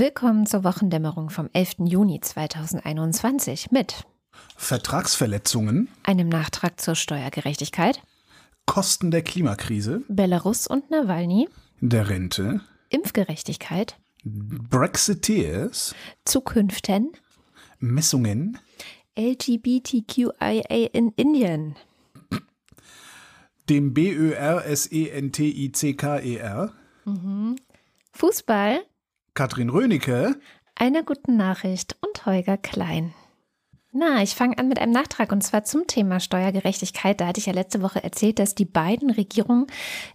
[0.00, 1.80] Willkommen zur Wochendämmerung vom 11.
[1.80, 4.06] Juni 2021 mit
[4.56, 8.00] Vertragsverletzungen, einem Nachtrag zur Steuergerechtigkeit,
[8.64, 11.50] Kosten der Klimakrise, Belarus und Nawalny,
[11.82, 15.94] der Rente, Impfgerechtigkeit, Brexiteers,
[16.24, 17.12] Zukünften,
[17.78, 18.56] Messungen,
[19.18, 21.76] LGBTQIA in Indien,
[23.68, 26.72] dem B-Ö-R-S-E-N-T-I-C-K-E-R,
[28.12, 28.80] Fußball,
[29.40, 30.36] Katrin Rönecke,
[30.74, 33.14] einer guten Nachricht und Holger Klein.
[33.90, 37.18] Na, ich fange an mit einem Nachtrag und zwar zum Thema Steuergerechtigkeit.
[37.18, 39.66] Da hatte ich ja letzte Woche erzählt, dass die beiden Regierungen,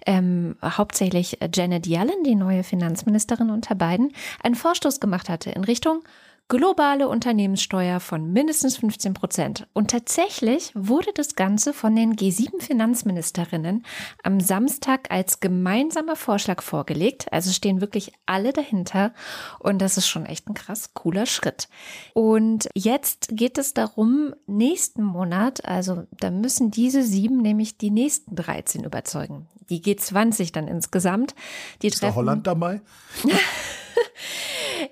[0.06, 6.04] ähm, hauptsächlich Janet Yellen, die neue Finanzministerin unter Biden, einen Vorstoß gemacht hatte in Richtung
[6.48, 9.68] globale Unternehmenssteuer von mindestens 15 Prozent.
[9.74, 13.84] Und tatsächlich wurde das Ganze von den G7-Finanzministerinnen
[14.22, 17.32] am Samstag als gemeinsamer Vorschlag vorgelegt.
[17.32, 19.14] Also stehen wirklich alle dahinter.
[19.60, 21.68] Und das ist schon echt ein krass cooler Schritt.
[22.14, 28.36] Und jetzt geht es darum, nächsten Monat, also da müssen diese sieben nämlich die nächsten
[28.36, 29.48] 13 überzeugen.
[29.70, 31.34] Die G20 dann insgesamt.
[31.82, 32.82] Die ist da Holland dabei?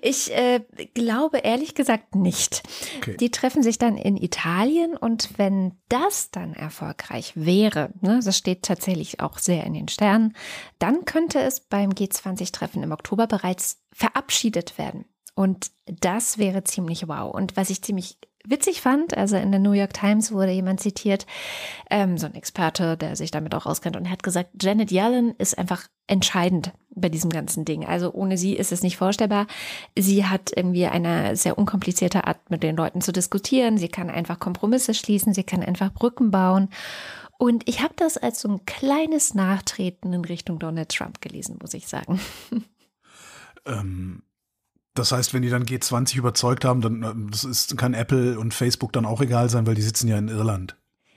[0.02, 0.60] Ich äh,
[0.94, 2.62] glaube ehrlich gesagt nicht.
[2.98, 3.16] Okay.
[3.18, 8.62] Die treffen sich dann in Italien und wenn das dann erfolgreich wäre, ne, das steht
[8.62, 10.36] tatsächlich auch sehr in den Sternen,
[10.78, 15.04] dann könnte es beim G20-Treffen im Oktober bereits verabschiedet werden.
[15.34, 17.34] Und das wäre ziemlich wow.
[17.34, 21.26] Und was ich ziemlich witzig fand, also in der New York Times wurde jemand zitiert,
[21.90, 25.34] ähm, so ein Experte, der sich damit auch auskennt, und er hat gesagt, Janet Yellen
[25.38, 27.86] ist einfach entscheidend bei diesem ganzen Ding.
[27.86, 29.46] Also ohne sie ist es nicht vorstellbar.
[29.98, 33.78] Sie hat irgendwie eine sehr unkomplizierte Art, mit den Leuten zu diskutieren.
[33.78, 36.68] Sie kann einfach Kompromisse schließen, sie kann einfach Brücken bauen.
[37.38, 41.74] Und ich habe das als so ein kleines Nachtreten in Richtung Donald Trump gelesen, muss
[41.74, 42.20] ich sagen.
[43.66, 44.22] Ähm,
[44.94, 48.92] das heißt, wenn die dann G20 überzeugt haben, dann äh, ist, kann Apple und Facebook
[48.92, 50.76] dann auch egal sein, weil die sitzen ja in Irland.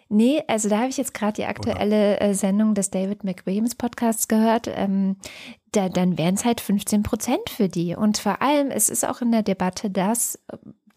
[0.09, 4.27] Nee, also da habe ich jetzt gerade die aktuelle äh, Sendung des David McWilliams Podcasts
[4.27, 4.69] gehört.
[4.73, 5.17] Ähm,
[5.73, 7.93] da, dann wären es halt 15 Prozent für die.
[7.93, 10.39] Und vor allem, es ist auch in der Debatte, dass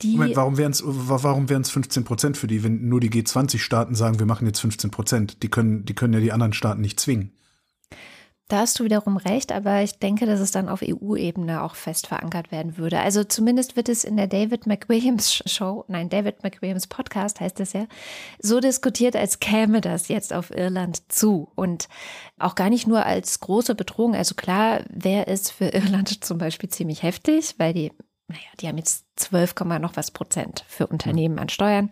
[0.01, 0.13] die.
[0.13, 4.21] Moment, warum wären es warum wären's 15 Prozent für die, wenn nur die G20-Staaten sagen,
[4.21, 5.43] wir machen jetzt 15 Prozent?
[5.43, 7.33] Die können, die können ja die anderen Staaten nicht zwingen.
[8.51, 12.09] Da hast du wiederum recht, aber ich denke, dass es dann auf EU-Ebene auch fest
[12.09, 12.99] verankert werden würde.
[12.99, 17.75] Also zumindest wird es in der David McWilliams Show, nein, David McWilliams Podcast heißt es
[17.75, 17.87] ja,
[18.41, 21.53] so diskutiert, als käme das jetzt auf Irland zu.
[21.55, 21.89] Und
[22.41, 24.17] auch gar nicht nur als große Bedrohung.
[24.17, 27.93] Also klar wäre es für Irland zum Beispiel ziemlich heftig, weil die
[28.31, 31.91] naja, die haben jetzt 12, noch was Prozent für Unternehmen an Steuern.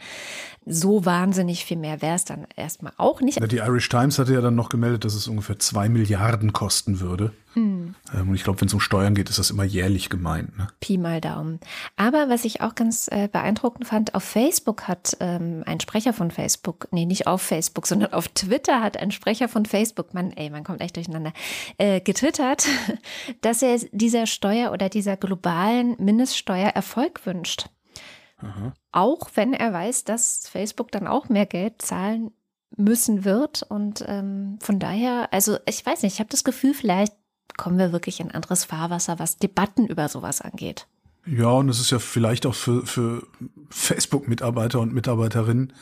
[0.66, 3.40] So wahnsinnig viel mehr wäre es dann erstmal auch nicht.
[3.50, 7.32] Die Irish Times hatte ja dann noch gemeldet, dass es ungefähr zwei Milliarden kosten würde.
[7.54, 7.94] Hm.
[8.14, 10.56] Ähm, Und ich glaube, wenn es um Steuern geht, ist das immer jährlich gemeint.
[10.58, 10.68] Ne?
[10.80, 11.58] Pi mal Daumen.
[11.96, 16.30] Aber was ich auch ganz äh, beeindruckend fand, auf Facebook hat ähm, ein Sprecher von
[16.30, 20.50] Facebook, nee, nicht auf Facebook, sondern auf Twitter hat ein Sprecher von Facebook, man, ey,
[20.50, 21.32] man kommt echt durcheinander,
[21.78, 22.66] äh, getwittert,
[23.40, 27.68] dass er dieser Steuer oder dieser globalen Mindeststeuer Erfolg wünscht.
[28.92, 32.30] Auch wenn er weiß, dass Facebook dann auch mehr Geld zahlen
[32.76, 33.62] müssen wird.
[33.68, 37.14] Und ähm, von daher, also ich weiß nicht, ich habe das Gefühl, vielleicht
[37.56, 40.86] kommen wir wirklich in anderes Fahrwasser, was Debatten über sowas angeht.
[41.26, 43.26] Ja, und es ist ja vielleicht auch für, für
[43.68, 45.72] Facebook-Mitarbeiter und Mitarbeiterinnen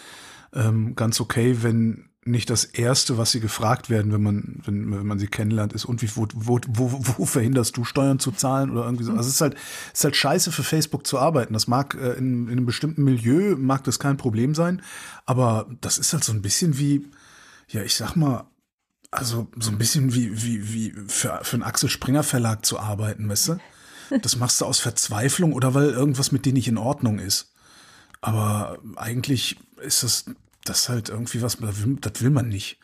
[0.54, 5.06] ähm, ganz okay, wenn nicht das Erste, was sie gefragt werden, wenn man, wenn, wenn
[5.06, 8.70] man sie kennenlernt, ist, und wie, wo, wo, wo, wo verhinderst du Steuern zu zahlen
[8.70, 9.12] oder irgendwie so.
[9.12, 9.54] Also es ist halt,
[9.92, 11.52] es ist halt scheiße für Facebook zu arbeiten.
[11.52, 14.82] Das mag äh, in, in einem bestimmten Milieu, mag das kein Problem sein,
[15.24, 17.06] aber das ist halt so ein bisschen wie,
[17.68, 18.44] ja, ich sag mal,
[19.10, 23.28] also so ein bisschen wie, wie, wie für, für einen Axel Springer Verlag zu arbeiten,
[23.28, 23.58] weißt du?
[24.22, 27.52] Das machst du aus Verzweiflung oder weil irgendwas mit dir nicht in Ordnung ist.
[28.20, 30.24] Aber eigentlich ist das,
[30.68, 32.78] das halt irgendwie was, das will, das will man nicht.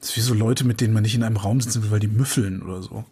[0.00, 2.00] Das ist wie so Leute, mit denen man nicht in einem Raum sitzen will, weil
[2.00, 3.04] die müffeln oder so.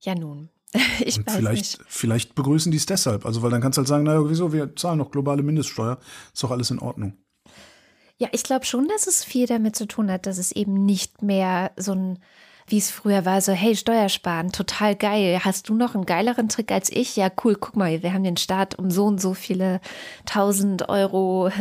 [0.00, 0.50] Ja, nun.
[1.00, 1.90] Ich Und weiß vielleicht, nicht.
[1.90, 3.24] vielleicht begrüßen die es deshalb.
[3.24, 5.98] Also, weil dann kannst du halt sagen, naja, wieso, wir zahlen noch globale Mindeststeuer.
[6.34, 7.16] Ist doch alles in Ordnung.
[8.18, 11.22] Ja, ich glaube schon, dass es viel damit zu tun hat, dass es eben nicht
[11.22, 12.18] mehr so ein
[12.70, 15.40] wie es früher war, so hey, Steuersparen, total geil.
[15.44, 17.16] Hast du noch einen geileren Trick als ich?
[17.16, 19.80] Ja, cool, guck mal, wir haben den Staat um so und so viele
[20.26, 21.50] tausend Euro.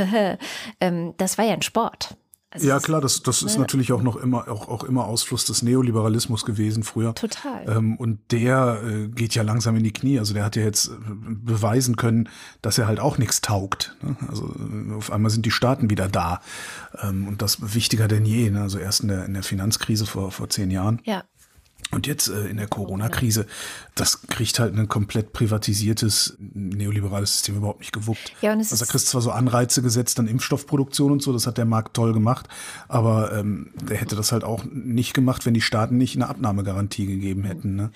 [0.79, 2.15] Ähm, das war ja ein Sport.
[2.49, 3.61] Also ja, klar, das, das ist ne?
[3.61, 7.13] natürlich auch noch immer, auch, auch immer Ausfluss des Neoliberalismus gewesen früher.
[7.13, 7.65] Total.
[7.67, 10.17] Ähm, und der äh, geht ja langsam in die Knie.
[10.17, 12.29] Also der hat ja jetzt äh, beweisen können,
[12.61, 13.97] dass er halt auch nichts taugt.
[14.01, 14.15] Ne?
[14.29, 16.39] Also äh, auf einmal sind die Staaten wieder da.
[17.01, 18.49] Ähm, und das wichtiger denn je.
[18.49, 18.61] Ne?
[18.61, 21.01] Also erst in der, in der Finanzkrise vor, vor zehn Jahren.
[21.03, 21.25] Ja.
[21.91, 23.45] Und jetzt äh, in der Corona-Krise,
[23.95, 28.33] das kriegt halt ein komplett privatisiertes neoliberales System überhaupt nicht gewuppt.
[28.41, 31.47] Ja, und es also da kriegst zwar so Anreize gesetzt an Impfstoffproduktion und so, das
[31.47, 32.49] hat der Markt toll gemacht,
[32.89, 37.05] aber ähm, der hätte das halt auch nicht gemacht, wenn die Staaten nicht eine Abnahmegarantie
[37.05, 37.75] gegeben hätten.
[37.77, 37.91] Ne?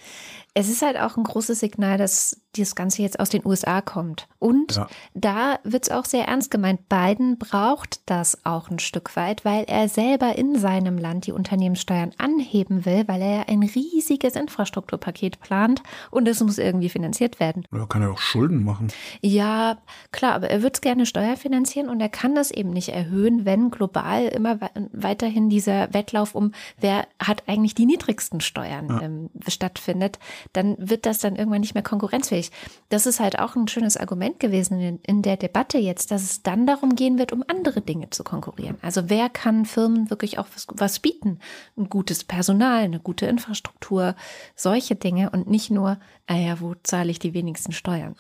[0.53, 4.27] Es ist halt auch ein großes Signal, dass das Ganze jetzt aus den USA kommt.
[4.39, 4.87] Und ja.
[5.13, 6.89] da wird es auch sehr ernst gemeint.
[6.89, 12.11] Biden braucht das auch ein Stück weit, weil er selber in seinem Land die Unternehmenssteuern
[12.17, 17.63] anheben will, weil er ja ein riesiges Infrastrukturpaket plant und es muss irgendwie finanziert werden.
[17.71, 18.89] Er kann ja auch Schulden machen.
[19.21, 19.77] Ja,
[20.11, 23.71] klar, aber er wird es gerne steuerfinanzieren und er kann das eben nicht erhöhen, wenn
[23.71, 24.59] global immer
[24.91, 29.01] weiterhin dieser Wettlauf um, wer hat eigentlich die niedrigsten Steuern ja.
[29.01, 30.19] ähm, stattfindet
[30.53, 32.51] dann wird das dann irgendwann nicht mehr konkurrenzfähig.
[32.89, 36.43] Das ist halt auch ein schönes Argument gewesen in, in der Debatte jetzt, dass es
[36.43, 38.77] dann darum gehen wird, um andere Dinge zu konkurrieren.
[38.81, 41.39] Also wer kann Firmen wirklich auch was, was bieten?
[41.77, 44.15] Ein gutes Personal, eine gute Infrastruktur,
[44.55, 48.15] solche Dinge und nicht nur, ah ja, wo zahle ich die wenigsten Steuern?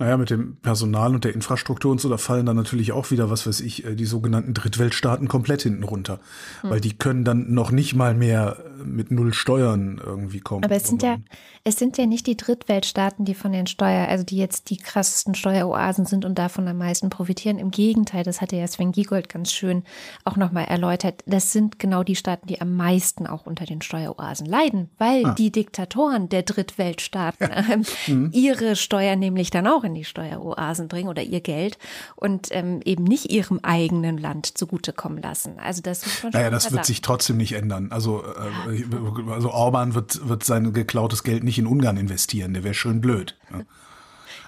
[0.00, 3.30] Naja, mit dem Personal und der Infrastruktur und so, da fallen dann natürlich auch wieder,
[3.30, 6.20] was weiß ich, äh, die sogenannten Drittweltstaaten komplett hinten runter.
[6.60, 6.70] Hm.
[6.70, 10.64] Weil die können dann noch nicht mal mehr mit null Steuern irgendwie kommen.
[10.64, 11.16] Aber es sind ja,
[11.64, 15.34] es sind ja nicht die Drittweltstaaten, die von den Steuer, also die jetzt die krassesten
[15.34, 17.58] Steueroasen sind und davon am meisten profitieren.
[17.58, 19.82] Im Gegenteil, das hatte ja Sven Giegold ganz schön
[20.24, 21.24] auch nochmal erläutert.
[21.26, 25.34] Das sind genau die Staaten, die am meisten auch unter den Steueroasen leiden, weil ah.
[25.34, 27.64] die Diktatoren der Drittweltstaaten ja.
[27.72, 28.30] ähm, mhm.
[28.32, 31.78] ihre Steuern nämlich dann auch in die Steueroasen bringen oder ihr Geld
[32.16, 35.58] und ähm, eben nicht ihrem eigenen Land zugutekommen lassen.
[35.58, 36.86] Also das muss man schon Naja, das wird sagen.
[36.86, 37.88] sich trotzdem nicht ändern.
[37.90, 38.84] Also, äh,
[39.30, 42.54] also Orban wird, wird sein geklautes Geld nicht in Ungarn investieren.
[42.54, 43.36] Der wäre schön blöd.
[43.50, 43.62] Ja.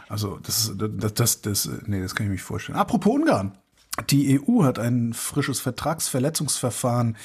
[0.08, 2.78] Also das, das, das, das, nee, das kann ich mir nicht vorstellen.
[2.78, 3.52] Apropos Ungarn.
[4.08, 7.16] Die EU hat ein frisches Vertragsverletzungsverfahren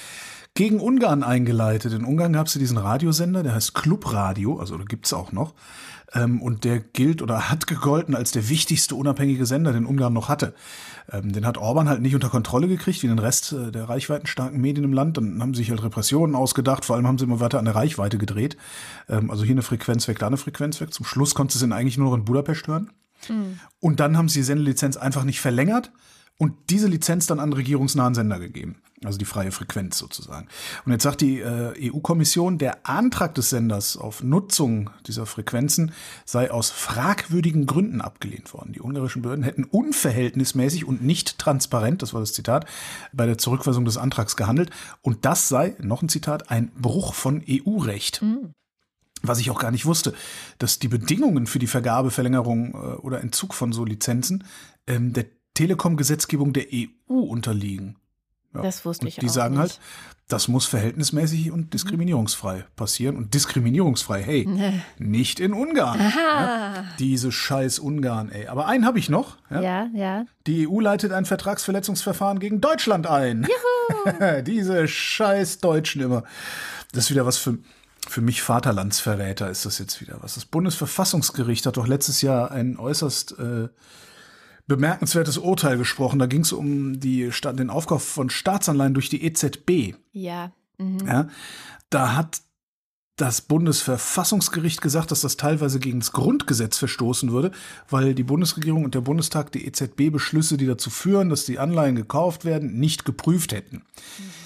[0.55, 1.93] gegen Ungarn eingeleitet.
[1.93, 5.53] In Ungarn gab es ja diesen Radiosender, der heißt Clubradio, also da gibt's auch noch.
[6.15, 10.29] Ähm, und der gilt oder hat gegolten als der wichtigste unabhängige Sender, den Ungarn noch
[10.29, 10.55] hatte.
[11.11, 14.59] Ähm, den hat Orban halt nicht unter Kontrolle gekriegt, wie den Rest äh, der reichweitenstarken
[14.59, 15.17] Medien im Land.
[15.17, 17.75] Dann haben sie sich halt Repressionen ausgedacht, vor allem haben sie immer weiter an der
[17.75, 18.57] Reichweite gedreht.
[19.09, 20.93] Ähm, also hier eine Frequenz weg, da eine Frequenz weg.
[20.93, 22.91] Zum Schluss konnte sie ihn eigentlich nur noch in Budapest hören.
[23.29, 23.59] Mhm.
[23.79, 25.91] Und dann haben sie die Sendelizenz einfach nicht verlängert
[26.37, 28.77] und diese Lizenz dann an regierungsnahen Sender gegeben.
[29.03, 30.47] Also die freie Frequenz sozusagen.
[30.85, 35.91] Und jetzt sagt die äh, EU-Kommission, der Antrag des Senders auf Nutzung dieser Frequenzen
[36.23, 38.71] sei aus fragwürdigen Gründen abgelehnt worden.
[38.71, 42.65] Die ungarischen Behörden hätten unverhältnismäßig und nicht transparent, das war das Zitat,
[43.11, 44.69] bei der Zurückweisung des Antrags gehandelt.
[45.01, 48.21] Und das sei, noch ein Zitat, ein Bruch von EU-Recht.
[48.21, 48.53] Mhm
[49.27, 50.13] was ich auch gar nicht wusste,
[50.59, 54.43] dass die Bedingungen für die Vergabe, Verlängerung äh, oder Entzug von so Lizenzen
[54.85, 55.25] ähm, der
[55.55, 57.95] Telekom-Gesetzgebung der EU unterliegen.
[58.55, 58.61] Ja.
[58.61, 59.31] Das wusste ich und die auch.
[59.31, 59.79] Die sagen halt,
[60.27, 63.15] das muss verhältnismäßig und diskriminierungsfrei passieren.
[63.15, 64.81] Und diskriminierungsfrei, hey, nee.
[64.97, 65.99] nicht in Ungarn.
[65.99, 68.47] Ja, diese scheiß Ungarn, ey.
[68.47, 69.37] Aber einen habe ich noch.
[69.51, 69.61] Ja?
[69.61, 70.25] ja, ja.
[70.47, 73.43] Die EU leitet ein Vertragsverletzungsverfahren gegen Deutschland ein.
[73.43, 74.41] Juhu.
[74.41, 76.23] diese scheiß Deutschen immer.
[76.91, 77.59] Das ist wieder was für,
[78.07, 80.35] für mich Vaterlandsverräter ist das jetzt wieder was.
[80.35, 83.67] Das Bundesverfassungsgericht hat doch letztes Jahr ein äußerst äh,
[84.67, 86.19] bemerkenswertes Urteil gesprochen.
[86.19, 89.95] Da ging es um die, den Aufkauf von Staatsanleihen durch die EZB.
[90.11, 90.51] Ja.
[90.77, 91.07] Mhm.
[91.07, 91.27] ja.
[91.89, 92.41] Da hat
[93.17, 97.51] das Bundesverfassungsgericht gesagt, dass das teilweise gegen das Grundgesetz verstoßen würde,
[97.89, 102.43] weil die Bundesregierung und der Bundestag die EZB-Beschlüsse, die dazu führen, dass die Anleihen gekauft
[102.43, 103.77] werden, nicht geprüft hätten.
[103.77, 104.45] Mhm.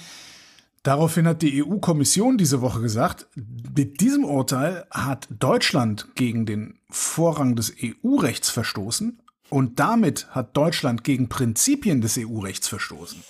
[0.82, 7.54] Daraufhin hat die EU-Kommission diese Woche gesagt, mit diesem Urteil hat Deutschland gegen den Vorrang
[7.54, 13.22] des EU-Rechts verstoßen, und damit hat Deutschland gegen Prinzipien des EU-Rechts verstoßen.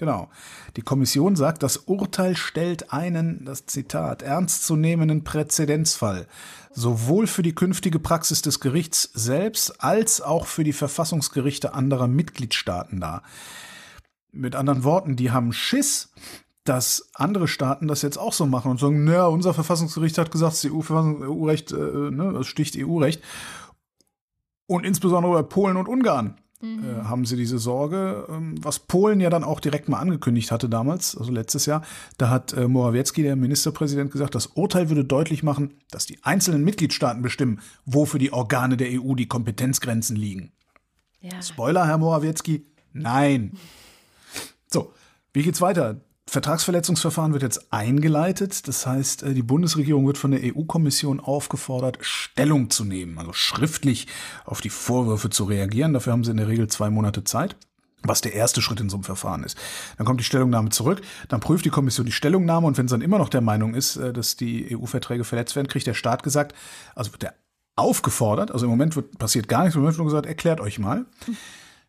[0.00, 0.30] Genau.
[0.76, 6.26] Die Kommission sagt, das Urteil stellt einen, das Zitat, ernstzunehmenden Präzedenzfall,
[6.72, 12.98] sowohl für die künftige Praxis des Gerichts selbst als auch für die Verfassungsgerichte anderer Mitgliedstaaten
[12.98, 13.22] dar.
[14.32, 16.14] Mit anderen Worten, die haben Schiss,
[16.64, 20.54] dass andere Staaten das jetzt auch so machen und sagen, naja, unser Verfassungsgericht hat gesagt,
[20.54, 23.20] das EU-Recht, EU äh, ne, das sticht EU-Recht
[24.70, 26.36] und insbesondere bei Polen und Ungarn.
[26.60, 26.84] mhm.
[26.84, 30.68] äh, haben sie diese Sorge, ähm, was Polen ja dann auch direkt mal angekündigt hatte
[30.68, 31.82] damals, also letztes Jahr.
[32.18, 36.62] Da hat äh, Morawiecki, der Ministerpräsident, gesagt, das Urteil würde deutlich machen, dass die einzelnen
[36.62, 40.52] Mitgliedstaaten bestimmen, wo für die Organe der EU die Kompetenzgrenzen liegen.
[41.20, 41.42] Ja.
[41.42, 43.54] Spoiler, Herr Morawiecki, nein.
[44.72, 44.92] So,
[45.32, 46.00] wie geht's weiter?
[46.30, 48.68] Vertragsverletzungsverfahren wird jetzt eingeleitet.
[48.68, 54.06] Das heißt, äh, die Bundesregierung wird von der EU-Kommission aufgefordert, Stellung zu nehmen, also schriftlich
[54.44, 55.92] auf die Vorwürfe zu reagieren.
[55.92, 57.56] Dafür haben sie in der Regel zwei Monate Zeit
[58.02, 59.58] was der erste Schritt in so einem Verfahren ist.
[59.98, 63.02] Dann kommt die Stellungnahme zurück, dann prüft die Kommission die Stellungnahme und wenn sie dann
[63.02, 66.54] immer noch der Meinung ist, äh, dass die EU-Verträge verletzt werden, kriegt der Staat gesagt,
[66.94, 67.34] also wird er
[67.76, 70.78] aufgefordert, also im Moment wird, passiert gar nichts, im Moment wird nur gesagt, erklärt euch
[70.78, 71.04] mal.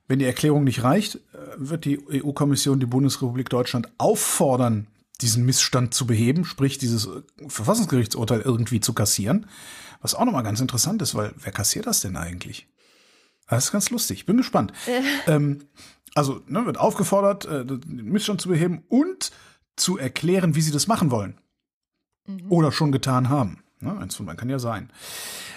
[0.08, 1.20] Wenn die Erklärung nicht reicht, äh,
[1.58, 4.88] wird die EU-Kommission die Bundesrepublik Deutschland auffordern,
[5.22, 9.48] diesen Missstand zu beheben, sprich dieses äh, Verfassungsgerichtsurteil irgendwie zu kassieren.
[10.01, 12.67] Was auch nochmal ganz interessant ist, weil wer kassiert das denn eigentlich?
[13.48, 14.25] Das ist ganz lustig.
[14.25, 14.74] Bin gespannt.
[15.27, 15.60] ähm,
[16.15, 19.31] also ne, wird aufgefordert, äh, den Missstand zu beheben und
[19.75, 21.39] zu erklären, wie sie das machen wollen.
[22.27, 22.51] Mhm.
[22.51, 23.63] Oder schon getan haben.
[23.82, 24.90] Ne, eins von beiden kann ja sein.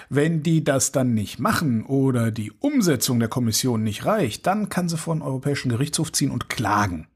[0.09, 4.88] Wenn die das dann nicht machen oder die Umsetzung der Kommission nicht reicht, dann kann
[4.88, 7.07] sie vor den Europäischen Gerichtshof ziehen und klagen.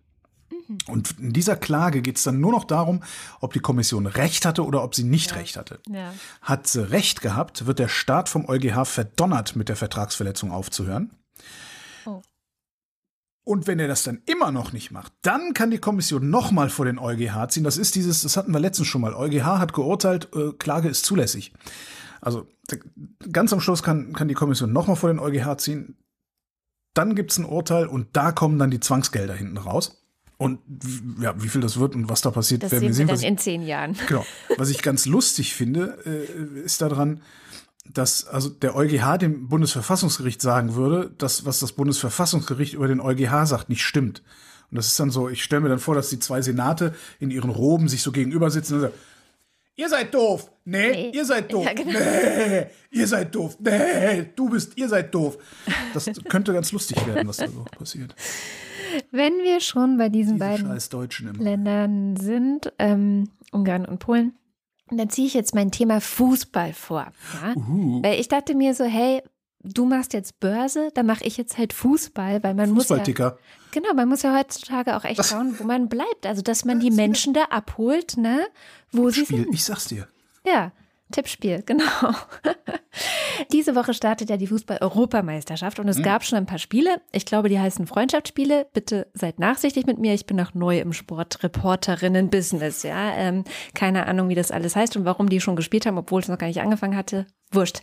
[0.51, 0.79] Mhm.
[0.87, 3.03] Und in dieser Klage geht es dann nur noch darum,
[3.41, 5.37] ob die Kommission Recht hatte oder ob sie nicht ja.
[5.39, 5.81] Recht hatte.
[5.89, 6.13] Ja.
[6.43, 11.11] Hat sie Recht gehabt, wird der Staat vom EuGH verdonnert, mit der Vertragsverletzung aufzuhören.
[12.05, 12.23] Oh.
[13.49, 16.85] Und wenn er das dann immer noch nicht macht, dann kann die Kommission nochmal vor
[16.85, 17.65] den EuGH ziehen.
[17.65, 19.15] Das ist dieses, das hatten wir letztens schon mal.
[19.15, 21.55] EuGH hat geurteilt, äh, Klage ist zulässig.
[22.21, 22.47] Also
[23.33, 25.97] ganz am Schluss kann, kann die Kommission nochmal vor den EuGH ziehen.
[26.93, 30.05] Dann gibt es ein Urteil und da kommen dann die Zwangsgelder hinten raus.
[30.37, 30.59] Und
[31.19, 33.09] ja, wie viel das wird und was da passiert, das werden wir sehen.
[33.09, 33.97] Wir dann in zehn Jahren.
[34.09, 34.27] Genau.
[34.59, 37.23] Was ich ganz lustig finde, äh, ist daran,
[37.95, 43.47] dass also der EuGH dem Bundesverfassungsgericht sagen würde, dass was das Bundesverfassungsgericht über den EuGH
[43.47, 44.23] sagt, nicht stimmt.
[44.71, 47.31] Und das ist dann so, ich stelle mir dann vor, dass die zwei Senate in
[47.31, 48.95] ihren Roben sich so gegenüber sitzen und sagen,
[49.79, 50.51] Ihr seid doof.
[50.65, 51.11] Nee, nee.
[51.15, 51.65] ihr seid doof.
[51.65, 52.01] Ja, genau.
[52.01, 53.57] Nee, ihr seid doof.
[53.61, 55.39] Nee, du bist, ihr seid doof.
[55.95, 58.13] Das könnte ganz lustig werden, was da so passiert.
[59.13, 64.33] Wenn wir schon bei diesen Diese beiden Ländern sind, ähm, Ungarn und Polen,
[64.97, 67.09] dann ziehe ich jetzt mein Thema Fußball vor.
[67.43, 67.55] Ja?
[67.57, 68.03] Uh.
[68.03, 69.23] Weil ich dachte mir so, hey,
[69.63, 73.03] du machst jetzt Börse, dann mache ich jetzt halt Fußball, weil man muss ja,
[73.71, 76.91] genau, man muss ja heutzutage auch echt schauen, wo man bleibt, also dass man die
[76.91, 78.47] Menschen da abholt, ne,
[78.93, 79.53] wo sie sind.
[79.53, 80.09] Ich sag's dir.
[80.47, 80.73] Ja,
[81.13, 82.13] Tippspiel, genau.
[83.53, 86.03] Diese Woche startet ja die Fußball-Europameisterschaft und es mhm.
[86.03, 87.01] gab schon ein paar Spiele.
[87.13, 88.67] Ich glaube, die heißen Freundschaftsspiele.
[88.73, 90.15] Bitte seid nachsichtig mit mir.
[90.15, 92.83] Ich bin noch neu im Sportreporterinnen-Business.
[92.83, 96.21] Ja, ähm, keine Ahnung, wie das alles heißt und warum die schon gespielt haben, obwohl
[96.21, 97.27] es noch gar nicht angefangen hatte.
[97.53, 97.81] Wurscht.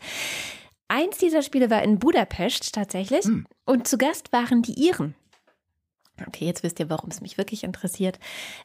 [0.88, 3.48] Eins dieser Spiele war in Budapest tatsächlich hm.
[3.66, 5.16] und zu Gast waren die Iren.
[6.28, 8.20] Okay, jetzt wisst ihr, warum es mich wirklich interessiert.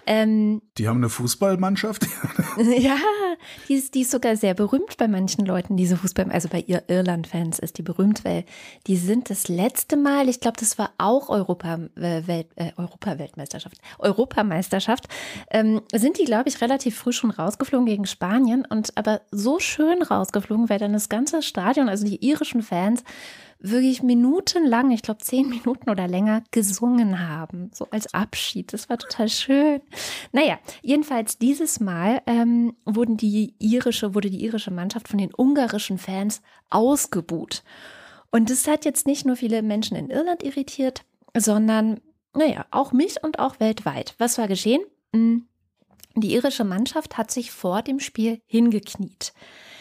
[0.07, 2.07] Ähm, die haben eine Fußballmannschaft?
[2.79, 2.97] ja,
[3.69, 6.85] die ist, die ist sogar sehr berühmt bei manchen Leuten, diese Fußball, also bei ihr
[6.87, 8.45] Irland-Fans ist die berühmt, weil
[8.87, 13.79] die sind das letzte Mal, ich glaube, das war auch Europa, äh, Welt, äh, Europa-Weltmeisterschaft,
[13.99, 15.09] Europameisterschaft,
[15.51, 20.03] ähm, sind die, glaube ich, relativ früh schon rausgeflogen gegen Spanien und aber so schön
[20.03, 23.03] rausgeflogen, weil dann das ganze Stadion, also die irischen Fans,
[23.61, 28.73] wirklich minutenlang, ich glaube zehn Minuten oder länger, gesungen haben, so als Abschied.
[28.73, 29.81] Das war total schön.
[30.33, 35.99] Naja, jedenfalls dieses Mal ähm, wurden die irische, wurde die irische Mannschaft von den ungarischen
[35.99, 36.41] Fans
[36.71, 37.63] ausgebuht.
[38.31, 41.05] Und das hat jetzt nicht nur viele Menschen in Irland irritiert,
[41.37, 42.01] sondern,
[42.35, 44.15] naja, auch mich und auch weltweit.
[44.19, 44.83] Was war geschehen?
[45.13, 45.47] Hm,
[46.17, 49.33] die irische Mannschaft hat sich vor dem Spiel hingekniet.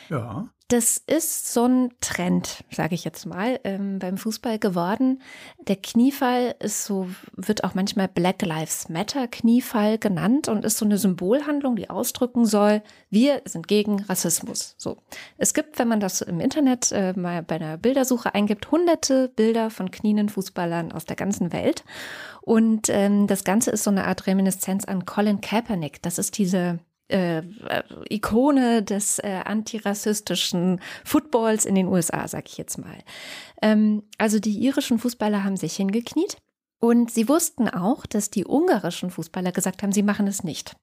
[0.09, 0.49] Ja.
[0.71, 5.19] Das ist so ein Trend, sage ich jetzt mal, ähm, beim Fußball geworden.
[5.67, 10.85] Der Kniefall ist so, wird auch manchmal Black Lives Matter Kniefall genannt und ist so
[10.85, 14.75] eine Symbolhandlung, die ausdrücken soll, wir sind gegen Rassismus.
[14.77, 14.97] So.
[15.39, 19.71] Es gibt, wenn man das im Internet äh, mal bei einer Bildersuche eingibt, hunderte Bilder
[19.71, 21.83] von knienden Fußballern aus der ganzen Welt.
[22.41, 25.99] Und ähm, das Ganze ist so eine Art Reminiszenz an Colin Kaepernick.
[26.03, 26.77] Das ist diese
[27.09, 27.43] äh,
[28.09, 32.97] Ikone des äh, antirassistischen Footballs in den USA, sag ich jetzt mal.
[33.61, 36.37] Ähm, also die irischen Fußballer haben sich hingekniet
[36.79, 40.75] und sie wussten auch, dass die ungarischen Fußballer gesagt haben, sie machen es nicht.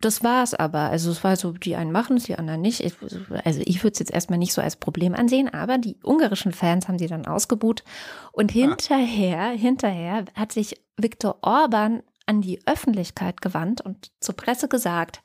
[0.00, 0.90] Das war es aber.
[0.90, 2.80] Also es war so, die einen machen es, die anderen nicht.
[2.80, 2.94] Ich,
[3.44, 6.88] also ich würde es jetzt erstmal nicht so als Problem ansehen, aber die ungarischen Fans
[6.88, 7.84] haben sie dann ausgebuht.
[8.32, 8.54] Und ah.
[8.54, 15.20] hinterher, hinterher hat sich Viktor Orban an die Öffentlichkeit gewandt und zur Presse gesagt,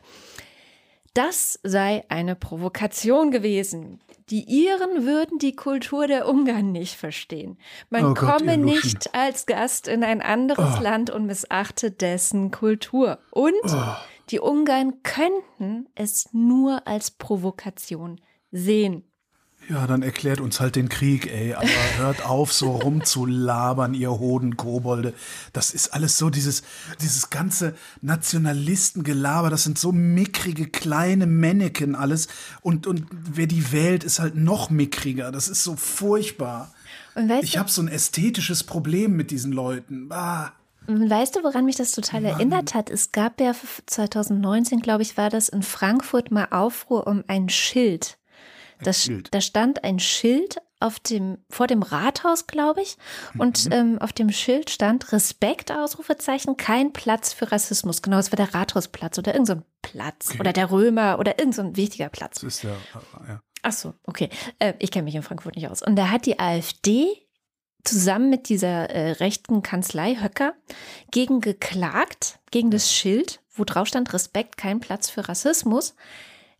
[1.13, 4.01] das sei eine Provokation gewesen.
[4.29, 7.57] Die Iren würden die Kultur der Ungarn nicht verstehen.
[7.89, 10.83] Man Oh Gott, komme nicht als Gast in ein anderes Oh.
[10.83, 13.19] Land und missachte dessen Kultur.
[13.31, 13.55] Und
[14.29, 18.19] die Ungarn könnten es nur als Provokation
[18.51, 19.06] sehen.
[19.69, 21.53] Ja, dann erklärt uns halt den Krieg, ey.
[21.53, 25.13] Aber hört auf, so rumzulabern, ihr Hoden, Kobolde.
[25.51, 26.63] Das ist alles so dieses,
[27.01, 29.49] dieses ganze Nationalistengelaber.
[29.49, 32.29] Das sind so mickrige kleine Männchen alles.
[32.61, 35.33] Und, und wer die wählt, ist halt noch mickriger.
[35.33, 36.73] Das ist so furchtbar.
[37.41, 40.09] Ich habe so ein ästhetisches Problem mit diesen Leuten.
[40.11, 40.53] Ah.
[40.87, 42.89] weißt du, woran mich das total erinnert hat?
[42.89, 43.53] Es gab ja
[43.87, 48.17] 2019, glaube ich, war das in Frankfurt mal Aufruhr um ein Schild.
[48.83, 49.09] Das.
[49.31, 52.97] Da stand ein Schild auf dem, vor dem Rathaus, glaube ich.
[53.37, 53.71] Und Mhm.
[53.71, 58.01] ähm, auf dem Schild stand Respekt, Ausrufezeichen, kein Platz für Rassismus.
[58.01, 60.35] Genau, es war der Rathausplatz oder irgendein so Platz.
[60.39, 62.41] Oder der Römer oder irgendein so ein wichtiger Platz.
[62.41, 63.41] Das ist ja, äh, ja.
[63.63, 64.29] Ach so, okay.
[64.59, 65.81] Äh, ich kenne mich in Frankfurt nicht aus.
[65.81, 67.07] Und da hat die AfD
[67.83, 70.53] zusammen mit dieser äh, rechten Kanzlei Höcker
[71.09, 75.95] gegen geklagt, gegen das Schild, wo drauf stand Respekt, kein Platz für Rassismus,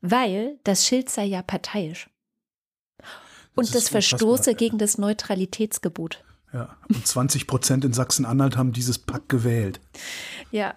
[0.01, 2.10] weil das Schild sei ja parteiisch.
[3.56, 6.24] Und ist das, verstoße gegen das Neutralitätsgebot.
[6.54, 6.77] ja.
[6.89, 9.80] Und 20 Prozent in Sachsen-Anhalt haben dieses Pack gewählt.
[10.51, 10.75] Ja.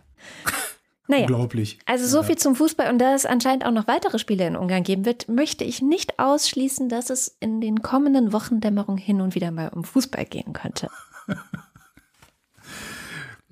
[1.06, 1.22] Naja.
[1.22, 1.78] Unglaublich.
[1.86, 4.84] Also so viel zum Fußball und da es anscheinend auch noch weitere Spiele in Ungarn
[4.84, 9.50] geben wird, möchte ich nicht ausschließen, dass es in den kommenden Wochendämmerungen hin und wieder
[9.50, 10.88] mal um Fußball gehen könnte.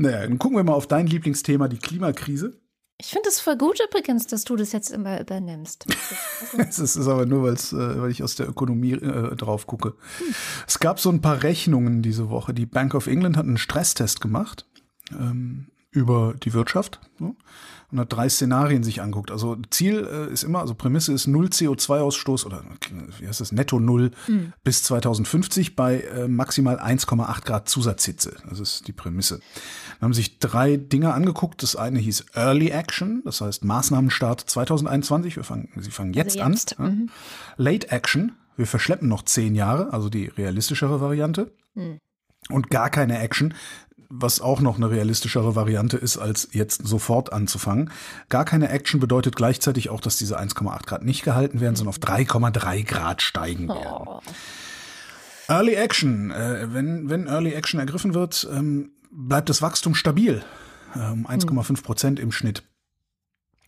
[0.01, 2.57] Naja, dann gucken wir mal auf dein Lieblingsthema, die Klimakrise.
[3.01, 5.87] Ich finde es voll gut übrigens, dass du das jetzt immer übernimmst.
[6.59, 9.95] Es ist, aber nur, äh, weil ich aus der Ökonomie äh, drauf gucke.
[10.67, 12.55] Es gab so ein paar Rechnungen diese Woche.
[12.55, 14.67] Die Bank of England hat einen Stresstest gemacht
[15.13, 17.37] ähm, über die Wirtschaft ne?
[17.91, 19.31] Und hat drei Szenarien sich anguckt.
[19.31, 22.63] Also Ziel äh, ist immer, also Prämisse ist null CO2-Ausstoß oder
[23.19, 24.11] wie heißt das, netto null
[24.63, 28.37] bis 2050 bei äh, maximal 1,8 Grad Zusatzhitze.
[28.49, 29.41] Das ist die Prämisse.
[30.01, 31.63] Dann haben sich drei Dinge angeguckt.
[31.63, 35.37] Das eine hieß Early Action, das heißt Maßnahmenstart 2021.
[35.37, 37.11] Wir fangen, sie fangen jetzt, Also jetzt, an.
[37.57, 37.65] Ja.
[37.65, 41.53] Late Action, wir verschleppen noch zehn Jahre, also die realistischere Variante.
[42.51, 43.55] Und gar keine Action,
[44.11, 47.91] was auch noch eine realistischere Variante ist, als jetzt sofort anzufangen.
[48.29, 52.01] Gar keine Action bedeutet gleichzeitig auch, dass diese 1,8 Grad nicht gehalten werden, sondern auf
[52.01, 54.07] 3,3 Grad steigen werden.
[54.07, 54.21] Oh.
[55.49, 60.43] Early Action, äh, wenn, wenn Early Action ergriffen wird, ähm, bleibt das Wachstum stabil,
[60.95, 62.63] um 1,5 Prozent im Schnitt.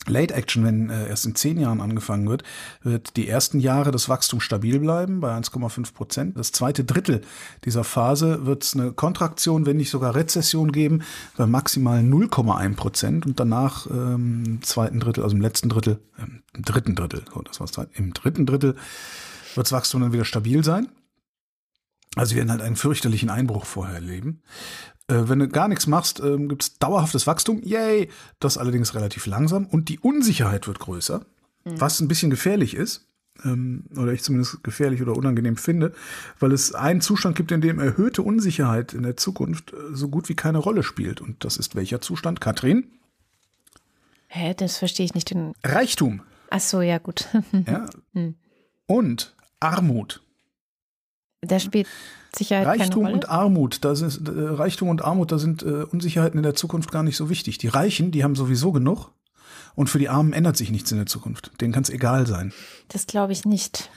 [0.07, 2.43] Late Action, wenn äh, erst in zehn Jahren angefangen wird,
[2.83, 6.39] wird die ersten Jahre das Wachstum stabil bleiben bei 1,5 Prozent.
[6.39, 7.21] Das zweite Drittel
[7.65, 11.03] dieser Phase wird es eine Kontraktion, wenn nicht sogar Rezession geben,
[11.37, 16.43] bei maximal 0,1 Prozent und danach ähm, im zweiten Drittel, also im letzten Drittel, ähm,
[16.55, 18.77] im dritten Drittel, so, das war's, im dritten Drittel
[19.55, 20.89] wird das Wachstum dann wieder stabil sein.
[22.17, 24.43] Also wir werden halt einen fürchterlichen Einbruch vorher erleben.
[25.11, 27.61] Äh, wenn du gar nichts machst, ähm, gibt es dauerhaftes Wachstum.
[27.62, 28.09] Yay!
[28.38, 29.66] Das allerdings relativ langsam.
[29.66, 31.27] Und die Unsicherheit wird größer,
[31.64, 33.07] was ein bisschen gefährlich ist.
[33.44, 35.92] Ähm, oder ich zumindest gefährlich oder unangenehm finde,
[36.38, 40.29] weil es einen Zustand gibt, in dem erhöhte Unsicherheit in der Zukunft äh, so gut
[40.29, 41.20] wie keine Rolle spielt.
[41.20, 42.40] Und das ist welcher Zustand?
[42.40, 42.87] Katrin?
[44.29, 45.31] Hä, das verstehe ich nicht.
[45.31, 46.23] Den Reichtum.
[46.51, 47.29] Ach so, ja gut.
[47.66, 47.88] Ja?
[48.87, 50.23] Und Armut.
[51.40, 51.88] Da spielt
[52.35, 56.43] Sicherheit Reichtum und Armut, da sind äh, Reichtum und Armut, da sind äh, Unsicherheiten in
[56.45, 57.59] der Zukunft gar nicht so wichtig.
[57.59, 59.11] Die Reichen, die haben sowieso genug
[59.75, 61.51] und für die Armen ändert sich nichts in der Zukunft.
[61.61, 62.53] Denen kann es egal sein.
[62.88, 63.90] Das glaube ich nicht.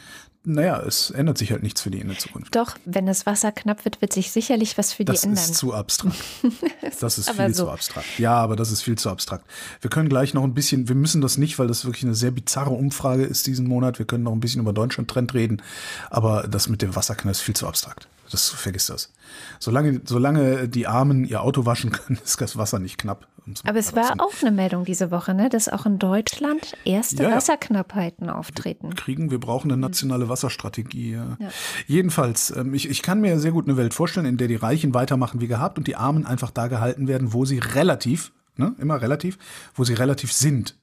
[0.46, 2.54] Naja, es ändert sich halt nichts für die in der Zukunft.
[2.54, 5.42] Doch, wenn das Wasser knapp wird, wird sich sicherlich was für die Das ändern.
[5.42, 6.18] ist zu abstrakt.
[7.00, 7.66] Das ist viel so.
[7.66, 8.20] zu abstrakt.
[8.20, 9.46] Ja, aber das ist viel zu abstrakt.
[9.82, 12.32] Wir können gleich noch ein bisschen, wir müssen das nicht, weil das wirklich eine sehr
[12.32, 14.00] bizarre Umfrage ist diesen Monat.
[14.00, 15.62] Wir können noch ein bisschen über Deutschland-Trend reden,
[16.10, 18.08] aber das mit dem Wasserknall ist viel zu abstrakt.
[18.34, 19.14] Das vergiss das.
[19.60, 23.28] Solange, solange die Armen ihr Auto waschen können, ist das Wasser nicht knapp.
[23.66, 27.30] Aber es war auch eine Meldung diese Woche, ne, dass auch in Deutschland erste Ja,
[27.30, 27.36] ja.
[27.36, 28.96] Wasserknappheiten auftreten.
[28.96, 29.32] kriegen.
[29.32, 31.12] Wir brauchen eine nationale Wasserstrategie.
[31.12, 31.38] Ja.
[31.86, 34.94] Jedenfalls, ähm, ich, ich kann mir sehr gut eine Welt vorstellen, in der die Reichen
[34.94, 39.02] weitermachen wie gehabt und die Armen einfach da gehalten werden, wo sie relativ, ne, immer
[39.02, 39.38] relativ,
[39.76, 40.80] wo sie relativ sind.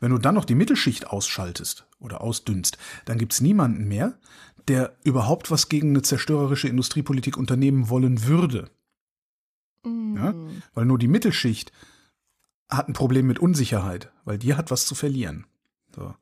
[0.00, 4.14] Wenn du dann noch die Mittelschicht ausschaltest oder ausdünnst, dann gibt's niemanden mehr,
[4.68, 8.70] der überhaupt was gegen eine zerstörerische Industriepolitik unternehmen wollen würde.
[9.84, 10.34] Ja?
[10.74, 11.72] Weil nur die Mittelschicht
[12.70, 15.46] hat ein Problem mit Unsicherheit, weil die hat was zu verlieren.
[15.94, 16.14] So.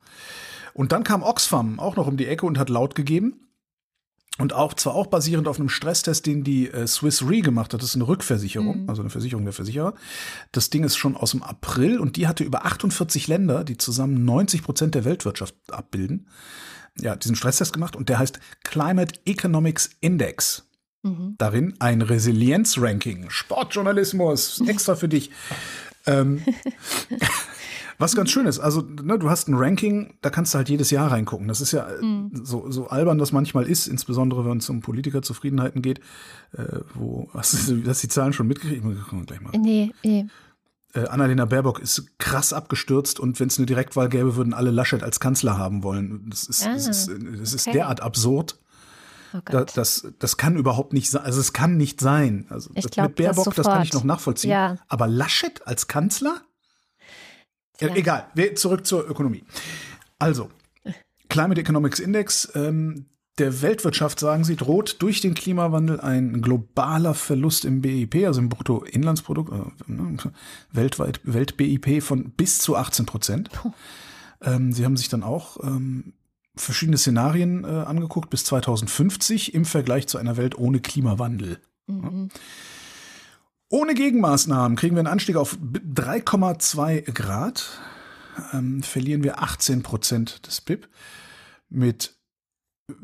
[0.74, 3.46] Und dann kam Oxfam auch noch um die Ecke und hat laut gegeben.
[4.38, 7.82] Und auch zwar auch basierend auf einem Stresstest, den die äh, Swiss Re gemacht hat,
[7.82, 9.92] das ist eine Rückversicherung, also eine Versicherung der Versicherer.
[10.52, 14.24] Das Ding ist schon aus dem April und die hatte über 48 Länder, die zusammen
[14.24, 16.28] 90 Prozent der Weltwirtschaft abbilden,
[16.98, 20.66] ja, diesen Stresstest gemacht und der heißt Climate Economics Index.
[21.02, 21.36] Mhm.
[21.38, 25.30] Darin ein Resilienzranking, Sportjournalismus, extra für dich.
[26.06, 26.42] ähm,
[27.98, 30.90] was ganz schön ist, also ne, du hast ein Ranking, da kannst du halt jedes
[30.90, 31.48] Jahr reingucken.
[31.48, 32.30] Das ist ja mhm.
[32.44, 36.00] so, so albern das manchmal ist, insbesondere wenn es um Politikerzufriedenheiten geht.
[36.52, 38.82] Äh, wo hast du hast die Zahlen schon mitgekriegt?
[39.26, 39.52] Gleich mal.
[39.58, 40.26] Nee, nee.
[40.92, 45.02] Äh, Annalena Baerbock ist krass abgestürzt und wenn es eine Direktwahl gäbe, würden alle Laschet
[45.02, 46.28] als Kanzler haben wollen.
[46.28, 47.78] Das ist, ah, das ist, das ist okay.
[47.78, 48.58] derart absurd.
[49.32, 51.22] Oh das, das, das kann überhaupt nicht sein.
[51.22, 52.46] Also es kann nicht sein.
[52.48, 54.50] Also ich glaub, mit Baerbock, das, das, kann ich noch nachvollziehen.
[54.50, 54.78] Ja.
[54.88, 56.40] Aber Laschet als Kanzler?
[57.80, 57.94] Ja.
[57.94, 58.26] Egal,
[58.56, 59.44] zurück zur Ökonomie.
[60.18, 60.50] Also,
[61.28, 63.06] Climate Economics Index, ähm,
[63.40, 68.48] der Weltwirtschaft, sagen sie, droht durch den Klimawandel ein globaler Verlust im BIP, also im
[68.48, 70.16] Bruttoinlandsprodukt, äh, ne,
[70.72, 73.50] weltweit, Welt-BIP von bis zu 18 Prozent.
[74.42, 76.14] Ähm, sie haben sich dann auch ähm,
[76.54, 81.58] verschiedene Szenarien äh, angeguckt bis 2050 im Vergleich zu einer Welt ohne Klimawandel.
[81.86, 82.28] Mhm.
[83.68, 87.80] Ohne Gegenmaßnahmen kriegen wir einen Anstieg auf 3,2 Grad,
[88.52, 90.88] ähm, verlieren wir 18 Prozent des BIP.
[91.68, 92.14] Mit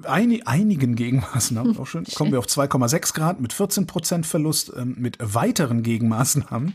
[0.05, 5.19] einigen Gegenmaßnahmen, auch schon, kommen wir auf 2,6 Grad mit 14 Prozent Verlust, ähm, mit
[5.21, 6.75] weiteren Gegenmaßnahmen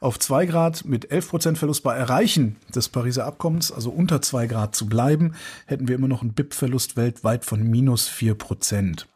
[0.00, 4.46] auf 2 Grad mit 11 Prozent Verlust bei Erreichen des Pariser Abkommens, also unter 2
[4.46, 5.34] Grad zu bleiben,
[5.66, 9.08] hätten wir immer noch einen BIP-Verlust weltweit von minus 4 Prozent.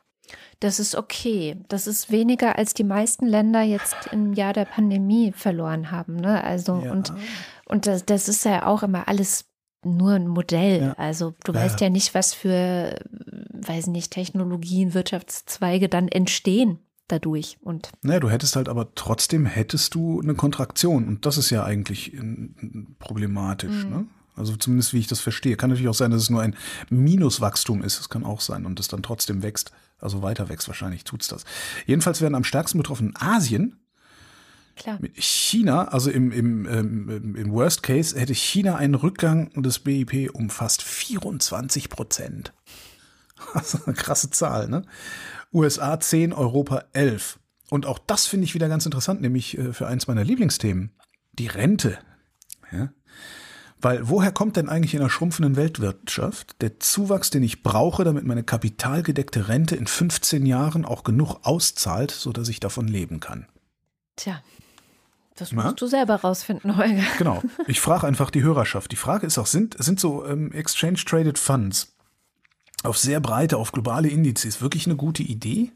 [0.61, 1.57] Das ist okay.
[1.69, 6.17] Das ist weniger als die meisten Länder jetzt im Jahr der Pandemie verloren haben.
[6.17, 6.43] Ne?
[6.43, 6.93] Also ja.
[6.93, 7.13] und,
[7.67, 9.52] und das, das ist ja auch immer alles
[9.85, 10.81] nur ein Modell.
[10.81, 10.93] Ja.
[10.95, 11.61] Also du ja.
[11.61, 12.99] weißt ja nicht, was für,
[13.53, 17.59] weiß nicht, Technologien, Wirtschaftszweige dann entstehen dadurch.
[17.61, 21.65] Und naja, du hättest halt aber trotzdem hättest du eine Kontraktion und das ist ja
[21.65, 22.17] eigentlich
[22.99, 23.85] problematisch.
[23.85, 23.91] Mhm.
[23.91, 24.07] Ne?
[24.35, 25.57] Also zumindest wie ich das verstehe.
[25.57, 26.57] Kann natürlich auch sein, dass es nur ein
[26.89, 27.99] Minuswachstum ist.
[27.99, 29.73] Das kann auch sein und es dann trotzdem wächst.
[29.99, 31.45] Also weiter wächst wahrscheinlich, tut's das.
[31.87, 33.82] Jedenfalls werden am stärksten betroffen Asien.
[34.77, 34.99] Klar.
[35.01, 40.31] Mit China, also im, im, ähm, im Worst Case hätte China einen Rückgang des BIP
[40.35, 42.53] um fast 24 Prozent.
[43.55, 44.85] Das ist eine krasse Zahl, ne?
[45.53, 47.41] USA 10, Europa 11.
[47.71, 50.93] Und auch das finde ich wieder ganz interessant, nämlich äh, für eins meiner Lieblingsthemen.
[51.33, 51.99] Die Rente.
[52.71, 52.93] Ja?
[53.81, 58.25] Weil woher kommt denn eigentlich in einer schrumpfenden Weltwirtschaft der Zuwachs, den ich brauche, damit
[58.25, 63.47] meine kapitalgedeckte Rente in 15 Jahren auch genug auszahlt, sodass ich davon leben kann?
[64.15, 64.41] Tja,
[65.43, 65.73] das musst Na?
[65.73, 67.03] du selber rausfinden, Holger.
[67.19, 67.43] Genau.
[67.67, 68.93] Ich frage einfach die Hörerschaft.
[68.93, 71.95] Die Frage ist auch, sind, sind so ähm, Exchange-Traded Funds
[72.83, 75.71] auf sehr breite, auf globale Indizes wirklich eine gute Idee,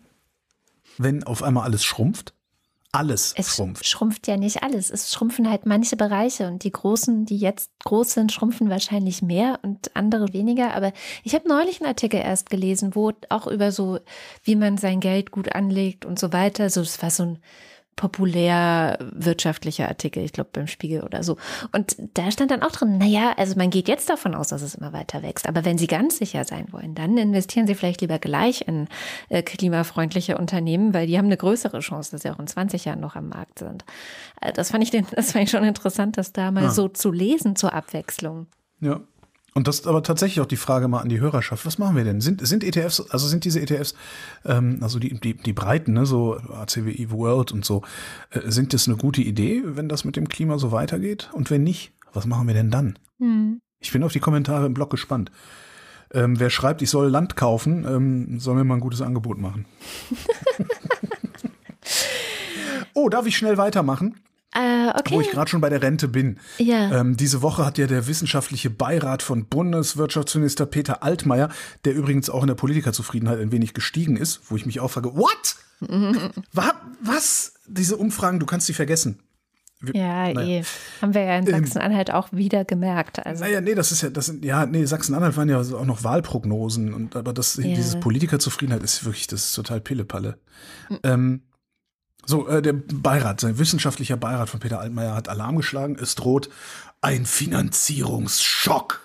[0.98, 2.32] wenn auf einmal alles schrumpft?
[2.96, 3.86] alles es schrumpft.
[3.86, 4.90] schrumpft ja nicht alles.
[4.90, 9.58] Es schrumpfen halt manche Bereiche und die großen, die jetzt groß sind, schrumpfen wahrscheinlich mehr
[9.62, 10.74] und andere weniger.
[10.74, 13.98] Aber ich habe neulich einen Artikel erst gelesen, wo auch über so,
[14.42, 16.70] wie man sein Geld gut anlegt und so weiter.
[16.70, 17.38] So, es war so ein
[17.96, 21.38] populär wirtschaftlicher Artikel, ich glaube beim Spiegel oder so.
[21.72, 24.74] Und da stand dann auch drin, naja, also man geht jetzt davon aus, dass es
[24.74, 25.48] immer weiter wächst.
[25.48, 28.86] Aber wenn Sie ganz sicher sein wollen, dann investieren Sie vielleicht lieber gleich in
[29.30, 33.00] äh, klimafreundliche Unternehmen, weil die haben eine größere Chance, dass sie auch in 20 Jahren
[33.00, 33.84] noch am Markt sind.
[34.40, 36.70] Äh, das fand ich, den, das fand ich schon interessant, das da mal ja.
[36.70, 38.46] so zu lesen zur Abwechslung.
[38.80, 39.00] Ja,
[39.56, 41.64] und das ist aber tatsächlich auch die Frage mal an die Hörerschaft.
[41.64, 42.20] Was machen wir denn?
[42.20, 43.94] Sind, sind ETFs, also sind diese ETFs,
[44.44, 47.80] ähm, also die, die, die breiten, ne, so ACWI World und so,
[48.32, 51.30] äh, sind das eine gute Idee, wenn das mit dem Klima so weitergeht?
[51.32, 52.98] Und wenn nicht, was machen wir denn dann?
[53.18, 53.62] Hm.
[53.80, 55.32] Ich bin auf die Kommentare im Blog gespannt.
[56.12, 59.64] Ähm, wer schreibt, ich soll Land kaufen, ähm, soll mir mal ein gutes Angebot machen.
[62.92, 64.20] oh, darf ich schnell weitermachen?
[64.56, 65.14] Äh, okay.
[65.14, 66.38] Wo ich gerade schon bei der Rente bin.
[66.58, 67.00] Ja.
[67.00, 71.50] Ähm, diese Woche hat ja der wissenschaftliche Beirat von Bundeswirtschaftsminister Peter Altmaier,
[71.84, 75.14] der übrigens auch in der Politikerzufriedenheit ein wenig gestiegen ist, wo ich mich auch frage,
[75.14, 75.56] what?
[77.02, 77.54] Was?
[77.66, 79.18] Diese Umfragen, du kannst sie vergessen.
[79.80, 80.60] Wir, ja, naja.
[80.60, 80.64] eh.
[81.02, 83.24] Haben wir ja in ähm, Sachsen-Anhalt auch wieder gemerkt.
[83.26, 83.44] Also.
[83.44, 86.94] Naja, nee, das ist ja, das sind, ja, nee, Sachsen-Anhalt waren ja auch noch Wahlprognosen
[86.94, 87.64] und aber das, ja.
[87.64, 90.38] dieses Politikerzufriedenheit ist wirklich, das ist total Pillepalle.
[90.88, 90.98] Mhm.
[91.02, 91.42] Ähm,
[92.26, 95.96] so, äh, der Beirat, sein wissenschaftlicher Beirat von Peter Altmaier hat Alarm geschlagen.
[96.00, 96.50] Es droht
[97.00, 99.00] ein Finanzierungsschock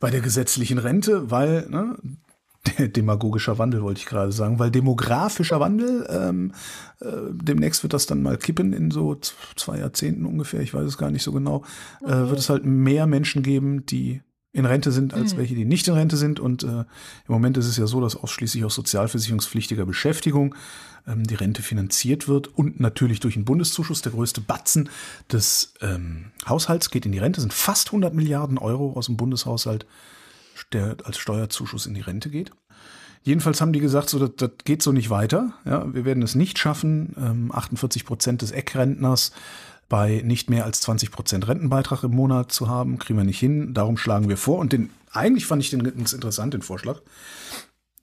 [0.00, 1.96] bei der gesetzlichen Rente, weil ne,
[2.88, 6.52] demagogischer Wandel wollte ich gerade sagen, weil demografischer Wandel, ähm,
[7.00, 9.16] äh, demnächst wird das dann mal kippen in so
[9.56, 11.64] zwei Jahrzehnten ungefähr, ich weiß es gar nicht so genau,
[12.02, 15.38] äh, wird es halt mehr Menschen geben, die in Rente sind, als mhm.
[15.38, 16.40] welche, die nicht in Rente sind.
[16.40, 16.86] Und äh, im
[17.28, 20.54] Moment ist es ja so, dass ausschließlich aus sozialversicherungspflichtiger Beschäftigung
[21.08, 24.02] ähm, die Rente finanziert wird und natürlich durch einen Bundeszuschuss.
[24.02, 24.88] Der größte Batzen
[25.32, 29.86] des ähm, Haushalts geht in die Rente, sind fast 100 Milliarden Euro aus dem Bundeshaushalt
[30.72, 32.50] der als Steuerzuschuss in die Rente geht.
[33.22, 35.52] Jedenfalls haben die gesagt, so, das, das geht so nicht weiter.
[35.64, 37.14] Ja, wir werden es nicht schaffen.
[37.18, 39.32] Ähm, 48 Prozent des Eckrentners
[39.88, 43.74] bei nicht mehr als 20 Prozent Rentenbeitrag im Monat zu haben, kriegen wir nicht hin.
[43.74, 44.58] Darum schlagen wir vor.
[44.58, 47.00] Und den, eigentlich fand ich den ganz interessant, den Vorschlag.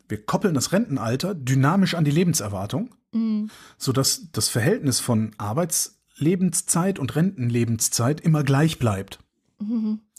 [0.08, 3.50] Wir koppeln das Rentenalter dynamisch an die Lebenserwartung, mhm.
[3.78, 9.20] sodass das Verhältnis von Arbeitslebenszeit und Rentenlebenszeit immer gleich bleibt.
[9.60, 10.02] Mhm.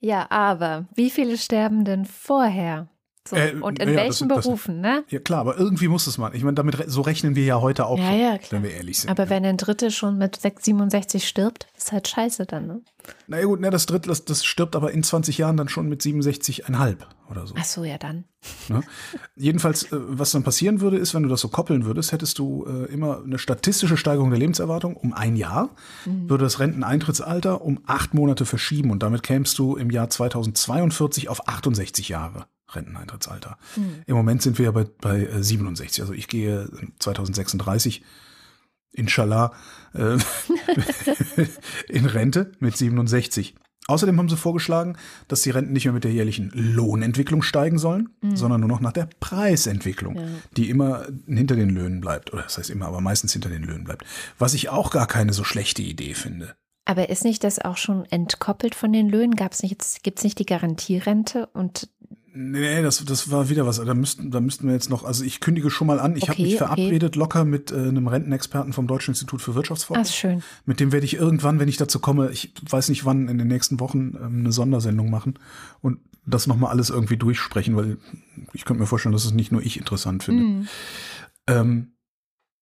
[0.00, 2.88] Ja, aber wie viele sterben denn vorher?
[3.26, 3.36] So.
[3.36, 5.04] Äh, und in ja, welchen das, Berufen, das, ne?
[5.08, 6.34] Ja klar, aber irgendwie muss es mal.
[6.34, 9.10] Ich meine, damit so rechnen wir ja heute auch, ja, ja, wenn wir ehrlich sind.
[9.10, 12.82] Aber wenn ein Dritte schon mit 67 stirbt, ist halt scheiße dann, ne?
[13.26, 16.02] Naja gut, ne, das Drittel, das, das stirbt aber in 20 Jahren dann schon mit
[16.02, 16.96] 67,5
[17.30, 17.54] oder so.
[17.58, 18.24] Ach so, ja dann.
[18.68, 18.82] Ne?
[19.36, 22.66] Jedenfalls, äh, was dann passieren würde, ist, wenn du das so koppeln würdest, hättest du
[22.66, 25.70] äh, immer eine statistische Steigerung der Lebenserwartung um ein Jahr,
[26.04, 26.28] mhm.
[26.28, 31.48] würde das Renteneintrittsalter um acht Monate verschieben und damit kämst du im Jahr 2042 auf
[31.48, 32.46] 68 Jahre.
[32.76, 33.58] Renteneintrittsalter.
[33.76, 34.02] Mhm.
[34.06, 35.98] Im Moment sind wir ja bei, bei 67.
[35.98, 38.02] Äh, also ich gehe 2036
[38.92, 39.52] inshallah
[39.92, 40.16] äh,
[41.88, 43.54] in Rente mit 67.
[43.86, 44.96] Außerdem haben sie vorgeschlagen,
[45.28, 48.34] dass die Renten nicht mehr mit der jährlichen Lohnentwicklung steigen sollen, mhm.
[48.34, 50.22] sondern nur noch nach der Preisentwicklung, ja.
[50.56, 52.32] die immer hinter den Löhnen bleibt.
[52.32, 54.06] Oder das heißt immer, aber meistens hinter den Löhnen bleibt.
[54.38, 56.54] Was ich auch gar keine so schlechte Idee finde.
[56.86, 59.36] Aber ist nicht das auch schon entkoppelt von den Löhnen?
[59.36, 61.88] Gab es nicht, gibt es nicht die Garantierente und
[62.36, 63.76] Nee, das, das war wieder was.
[63.76, 66.32] Da müssten, da müssten wir jetzt noch, also ich kündige schon mal an, ich okay,
[66.32, 67.18] habe mich verabredet okay.
[67.18, 70.04] locker mit äh, einem Rentenexperten vom Deutschen Institut für Wirtschaftsforschung.
[70.04, 70.42] Ach, schön.
[70.66, 73.46] Mit dem werde ich irgendwann, wenn ich dazu komme, ich weiß nicht wann, in den
[73.46, 75.38] nächsten Wochen ähm, eine Sondersendung machen
[75.80, 77.98] und das nochmal alles irgendwie durchsprechen, weil
[78.52, 80.42] ich könnte mir vorstellen, dass es nicht nur ich interessant finde.
[80.42, 80.68] Mm.
[81.46, 81.94] Ähm,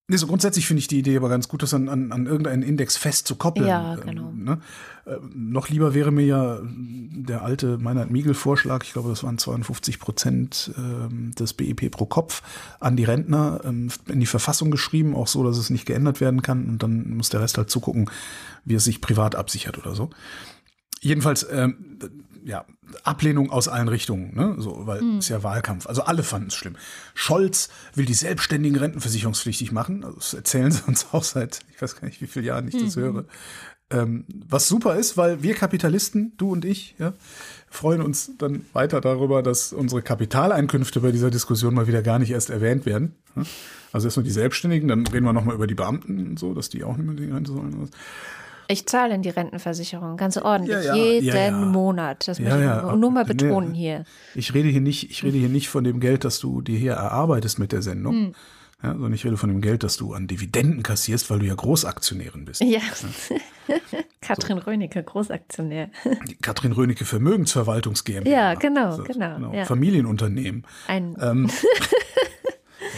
[0.08, 2.62] Nee, so grundsätzlich finde ich die Idee aber ganz gut, das an, an, an irgendeinen
[2.62, 3.66] Index festzukoppeln.
[3.66, 4.28] Ja, genau.
[4.28, 4.60] Ähm, ne?
[5.04, 9.98] Äh, noch lieber wäre mir ja der alte Meinhard Miegel-Vorschlag, ich glaube, das waren 52
[9.98, 12.42] Prozent äh, des BIP pro Kopf,
[12.80, 16.42] an die Rentner ähm, in die Verfassung geschrieben, auch so, dass es nicht geändert werden
[16.42, 16.66] kann.
[16.66, 18.10] Und dann muss der Rest halt zugucken,
[18.64, 20.10] wie es sich privat absichert oder so.
[21.00, 21.98] Jedenfalls, ähm,
[22.44, 22.64] ja,
[23.04, 24.56] Ablehnung aus allen Richtungen, ne?
[24.58, 25.18] So, weil mhm.
[25.18, 25.86] es ja Wahlkampf.
[25.86, 26.76] Also alle fanden es schlimm.
[27.14, 30.04] Scholz will die selbstständigen Rentenversicherungspflichtig machen.
[30.04, 32.76] Also das erzählen sie uns auch seit, ich weiß gar nicht, wie viele Jahren ich
[32.76, 33.00] das mhm.
[33.00, 33.24] höre.
[33.92, 37.12] Ähm, was super ist, weil wir Kapitalisten, du und ich, ja,
[37.68, 42.30] freuen uns dann weiter darüber, dass unsere Kapitaleinkünfte bei dieser Diskussion mal wieder gar nicht
[42.30, 43.14] erst erwähnt werden.
[43.92, 46.84] Also erstmal die Selbstständigen, dann reden wir nochmal über die Beamten und so, dass die
[46.84, 47.90] auch nicht mehr Rente sollen.
[48.68, 52.26] Ich zahle in die Rentenversicherung, ganz ordentlich, ja, ja, jeden ja, Monat.
[52.28, 54.04] Das möchte ich nur mal betonen nee, hier.
[54.34, 56.92] Ich rede hier nicht, ich rede hier nicht von dem Geld, das du dir hier
[56.92, 58.14] erarbeitest mit der Sendung.
[58.14, 58.34] Hm.
[58.82, 61.54] Ja, sondern ich rede von dem Geld, das du an Dividenden kassierst, weil du ja
[61.54, 62.60] Großaktionärin bist.
[62.62, 62.80] Ja.
[64.20, 64.64] Katrin so.
[64.64, 65.90] Rönecke, Großaktionär.
[66.28, 68.30] Die Katrin Rönecke Vermögensverwaltungs GmbH.
[68.30, 69.36] Ja, genau, also, genau.
[69.36, 69.64] genau.
[69.64, 70.66] Familienunternehmen.
[70.88, 71.16] Ein.
[71.20, 71.50] Ähm,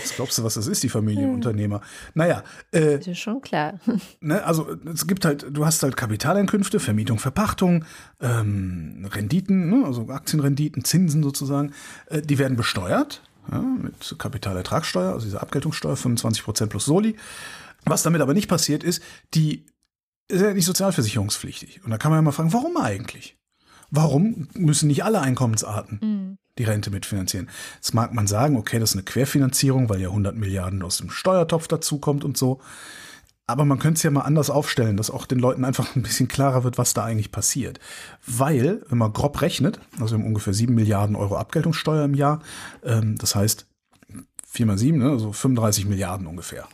[0.03, 1.81] Was glaubst du, was das ist, die Familienunternehmer?
[2.15, 2.43] Naja.
[2.73, 3.75] Äh, das ist schon klar.
[4.21, 7.85] Ne, also es gibt halt, du hast halt Kapitaleinkünfte, Vermietung, Verpachtung,
[8.21, 11.73] ähm, Renditen, ne, also Aktienrenditen, Zinsen sozusagen,
[12.07, 17.17] äh, die werden besteuert ja, mit Kapitalertragssteuer, also diese Abgeltungssteuer, 25 Prozent plus Soli.
[17.85, 19.03] Was damit aber nicht passiert ist,
[19.35, 19.67] die
[20.29, 21.85] ist ja nicht sozialversicherungspflichtig.
[21.85, 23.37] Und da kann man ja mal fragen, warum eigentlich?
[23.91, 26.39] Warum müssen nicht alle Einkommensarten mhm.
[26.59, 27.49] die Rente mitfinanzieren?
[27.77, 31.11] Jetzt mag man sagen, okay, das ist eine Querfinanzierung, weil ja 100 Milliarden aus dem
[31.11, 32.61] Steuertopf dazukommt und so.
[33.47, 36.29] Aber man könnte es ja mal anders aufstellen, dass auch den Leuten einfach ein bisschen
[36.29, 37.79] klarer wird, was da eigentlich passiert.
[38.27, 42.41] Weil, wenn man grob rechnet, also wir haben ungefähr 7 Milliarden Euro Abgeltungssteuer im Jahr,
[42.83, 43.67] ähm, das heißt
[44.47, 46.67] 4 mal 7, ne, also 35 Milliarden ungefähr.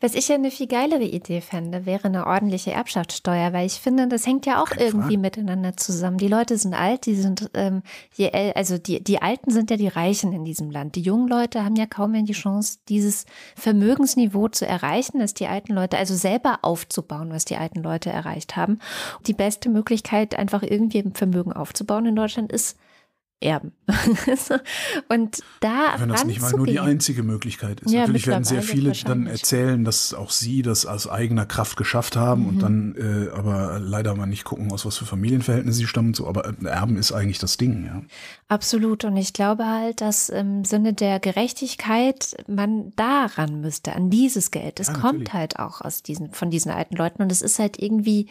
[0.00, 4.08] Was ich ja eine viel geilere Idee fände, wäre eine ordentliche Erbschaftssteuer, weil ich finde,
[4.08, 5.18] das hängt ja auch Keine irgendwie Frage.
[5.18, 6.18] miteinander zusammen.
[6.18, 7.82] Die Leute sind alt, die sind, ähm,
[8.14, 10.96] je, also die, die Alten sind ja die Reichen in diesem Land.
[10.96, 15.46] Die jungen Leute haben ja kaum mehr die Chance, dieses Vermögensniveau zu erreichen, das die
[15.46, 18.78] alten Leute, also selber aufzubauen, was die alten Leute erreicht haben.
[19.26, 22.76] Die beste Möglichkeit, einfach irgendwie ein Vermögen aufzubauen in Deutschland, ist
[23.40, 23.72] erben.
[25.08, 27.90] und da Wenn das nicht mal nur die einzige Möglichkeit ist.
[27.90, 32.16] Ja, Natürlich werden sehr viele dann erzählen, dass auch sie das aus eigener Kraft geschafft
[32.16, 32.48] haben mhm.
[32.48, 36.12] und dann äh, aber leider mal nicht gucken, aus was für Familienverhältnissen sie stammen.
[36.12, 38.02] So, aber äh, Erben ist eigentlich das Ding, ja.
[38.48, 39.04] Absolut.
[39.04, 44.80] Und ich glaube halt, dass im Sinne der Gerechtigkeit man daran müsste, an dieses Geld.
[44.80, 47.80] Es ja, kommt halt auch aus diesen, von diesen alten Leuten und es ist halt
[47.80, 48.28] irgendwie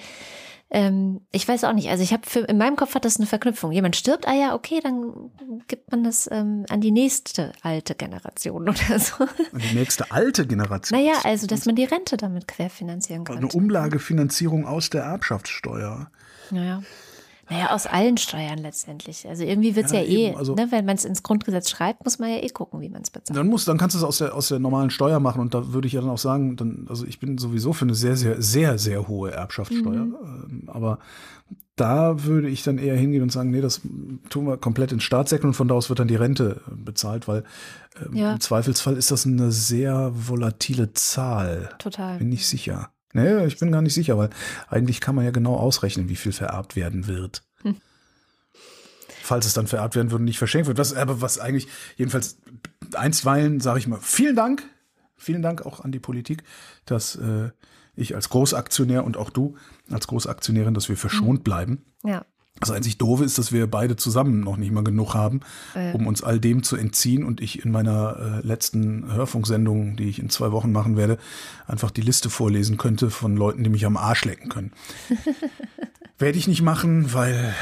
[0.72, 3.72] ähm, ich weiß auch nicht, also ich habe in meinem Kopf hat das eine Verknüpfung.
[3.72, 5.32] Jemand stirbt, ah ja, okay, dann
[5.68, 9.24] gibt man das ähm, an die nächste alte Generation oder so.
[9.24, 11.00] An die nächste alte Generation?
[11.00, 13.38] Naja, also dass man die Rente damit querfinanzieren kann.
[13.38, 16.12] Eine Umlagefinanzierung aus der Erbschaftssteuer.
[16.52, 16.84] Naja.
[17.50, 19.28] Naja, aus allen Steuern letztendlich.
[19.28, 22.04] Also irgendwie wird es ja, ja, eh, also, ne, wenn man es ins Grundgesetz schreibt,
[22.06, 23.38] muss man ja eh gucken, wie man es bezahlt.
[23.38, 25.74] Dann muss, dann kannst du es aus der, aus der normalen Steuer machen und da
[25.74, 28.42] würde ich ja dann auch sagen, dann, also ich bin sowieso für eine sehr, sehr,
[28.42, 30.06] sehr, sehr hohe Erbschaftssteuer.
[30.06, 30.16] Mhm.
[30.24, 31.00] Ähm, aber
[31.76, 33.82] da würde ich dann eher hingehen und sagen, nee, das
[34.30, 37.44] tun wir komplett in Staatssektor und von da aus wird dann die Rente bezahlt, weil
[38.06, 38.34] ähm, ja.
[38.34, 41.70] im Zweifelsfall ist das eine sehr volatile Zahl.
[41.80, 42.18] Total.
[42.18, 42.92] Bin ich sicher.
[43.14, 44.30] Nee, ich bin gar nicht sicher, weil
[44.68, 47.44] eigentlich kann man ja genau ausrechnen, wie viel vererbt werden wird.
[47.64, 47.78] Hm.
[49.24, 50.78] Falls es dann vererbt werden würde und nicht verschenkt wird.
[50.78, 51.68] Was, aber was eigentlich,
[51.98, 52.38] jedenfalls
[52.94, 54.64] einstweilen, sage ich mal, vielen Dank.
[55.18, 56.44] Vielen Dank auch an die Politik,
[56.86, 57.50] dass äh,
[57.96, 59.58] ich als Großaktionär und auch du
[59.92, 61.44] als Großaktionärin, dass wir verschont hm.
[61.44, 61.86] bleiben.
[62.04, 62.26] Ja.
[62.60, 65.42] Das einzig Doofe ist, dass wir beide zusammen noch nicht mal genug haben,
[65.76, 65.94] äh.
[65.94, 70.20] um uns all dem zu entziehen und ich in meiner äh, letzten Hörfunksendung, die ich
[70.20, 71.18] in zwei Wochen machen werde,
[71.68, 74.72] einfach die Liste vorlesen könnte von Leuten, die mich am Arsch lecken können.
[76.20, 77.56] werde ich nicht machen, weil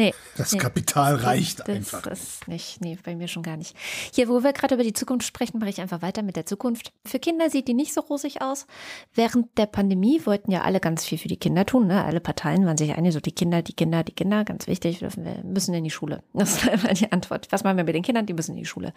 [0.00, 0.14] Nee.
[0.38, 2.00] Das nee, Kapital reicht das, einfach.
[2.00, 3.76] Das ist nicht, nee, bei mir schon gar nicht.
[4.14, 6.94] Hier, wo wir gerade über die Zukunft sprechen, mache ich einfach weiter mit der Zukunft.
[7.04, 8.66] Für Kinder sieht die nicht so rosig aus.
[9.12, 11.86] Während der Pandemie wollten ja alle ganz viel für die Kinder tun.
[11.86, 12.02] Ne?
[12.02, 15.10] Alle Parteien waren sich einig, so die Kinder, die Kinder, die Kinder, ganz wichtig, wir
[15.44, 16.22] müssen in die Schule.
[16.32, 17.48] Das war immer die Antwort.
[17.50, 18.24] Was machen wir mit den Kindern?
[18.24, 18.94] Die müssen in die Schule.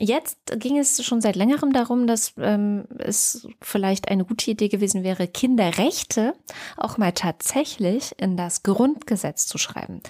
[0.00, 5.04] Jetzt ging es schon seit längerem darum, dass ähm, es vielleicht eine gute Idee gewesen
[5.04, 6.34] wäre, Kinderrechte
[6.76, 10.02] auch mal tatsächlich in das Grundgesetz zu schreiben.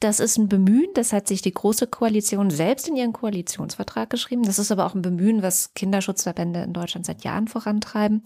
[0.00, 4.44] Das ist ein Bemühen, das hat sich die Große Koalition selbst in ihren Koalitionsvertrag geschrieben.
[4.44, 8.22] Das ist aber auch ein Bemühen, was Kinderschutzverbände in Deutschland seit Jahren vorantreiben.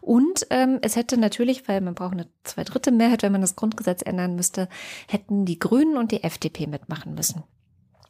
[0.00, 4.02] Und ähm, es hätte natürlich, weil man braucht eine zweidritte Mehrheit, wenn man das Grundgesetz
[4.02, 4.68] ändern müsste,
[5.08, 7.42] hätten die Grünen und die FDP mitmachen müssen.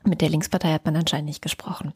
[0.05, 1.95] Mit der Linkspartei hat man anscheinend nicht gesprochen,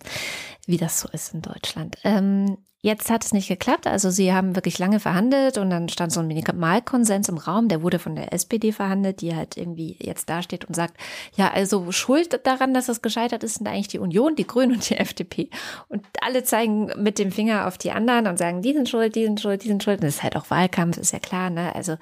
[0.67, 1.99] wie das so ist in Deutschland.
[2.03, 3.87] Ähm, Jetzt hat es nicht geklappt.
[3.87, 7.69] Also sie haben wirklich lange verhandelt und dann stand so ein Minimalkonsens im Raum.
[7.69, 10.95] Der wurde von der SPD verhandelt, die halt irgendwie jetzt dasteht und sagt,
[11.37, 14.89] ja, also Schuld daran, dass es gescheitert ist, sind eigentlich die Union, die Grünen und
[14.89, 15.51] die FDP.
[15.89, 19.25] Und alle zeigen mit dem Finger auf die anderen und sagen, die sind schuld, die
[19.25, 19.99] sind schuld, die sind schuld.
[19.99, 21.75] Und das ist halt auch Wahlkampf, ist ja klar, ne?
[21.75, 21.97] Also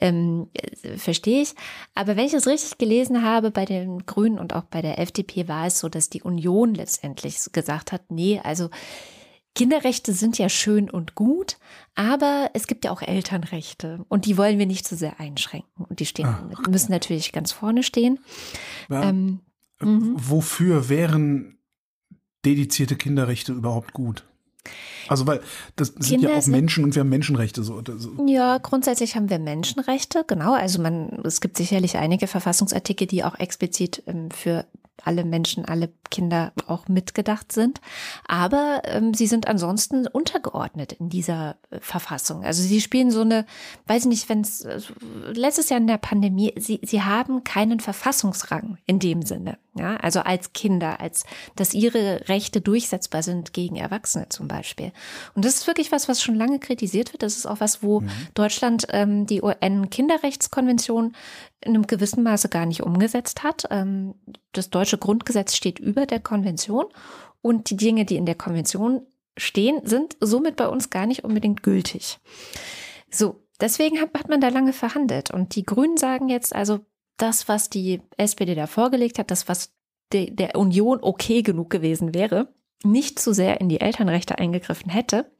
[0.00, 0.48] ähm,
[0.96, 1.54] verstehe ich.
[1.94, 5.46] Aber wenn ich es richtig gelesen habe, bei den Grünen und auch bei der FDP
[5.46, 8.70] war es so, dass die Union letztendlich gesagt hat, nee, also
[9.56, 11.56] Kinderrechte sind ja schön und gut,
[11.94, 15.86] aber es gibt ja auch Elternrechte und die wollen wir nicht zu so sehr einschränken
[15.88, 16.68] und die stehen, Ach.
[16.68, 18.18] müssen natürlich ganz vorne stehen.
[18.90, 19.08] Ja.
[19.08, 19.40] Ähm,
[19.80, 20.14] äh, mhm.
[20.16, 21.58] Wofür wären
[22.44, 24.24] dedizierte Kinderrechte überhaupt gut?
[25.08, 25.40] Also weil
[25.76, 28.26] das sind Kinder ja auch Menschen und wir haben Menschenrechte so, so.
[28.26, 30.52] Ja, grundsätzlich haben wir Menschenrechte, genau.
[30.52, 34.66] Also man, es gibt sicherlich einige Verfassungsartikel, die auch explizit ähm, für
[35.02, 37.80] alle Menschen, alle Kinder auch mitgedacht sind.
[38.26, 42.44] Aber ähm, sie sind ansonsten untergeordnet in dieser äh, Verfassung.
[42.44, 43.46] Also sie spielen so eine,
[43.86, 44.80] weiß ich nicht, wenn es äh,
[45.32, 49.58] letztes Jahr in der Pandemie, sie, sie haben keinen Verfassungsrang in dem Sinne.
[49.78, 54.90] Ja, also als Kinder, als dass ihre Rechte durchsetzbar sind gegen Erwachsene zum Beispiel.
[55.34, 57.22] Und das ist wirklich was, was schon lange kritisiert wird.
[57.22, 58.08] Das ist auch was, wo mhm.
[58.32, 61.14] Deutschland ähm, die UN-Kinderrechtskonvention
[61.60, 63.64] in einem gewissen Maße gar nicht umgesetzt hat.
[63.70, 64.14] Ähm,
[64.52, 66.84] das deutsche Grundgesetz steht über der Konvention
[67.40, 69.06] und die Dinge, die in der Konvention
[69.38, 72.18] stehen, sind somit bei uns gar nicht unbedingt gültig.
[73.10, 76.80] So, deswegen hat, hat man da lange verhandelt und die Grünen sagen jetzt also,
[77.16, 79.72] das, was die SPD da vorgelegt hat, das, was
[80.12, 82.52] de, der Union okay genug gewesen wäre,
[82.84, 85.30] nicht zu sehr in die Elternrechte eingegriffen hätte,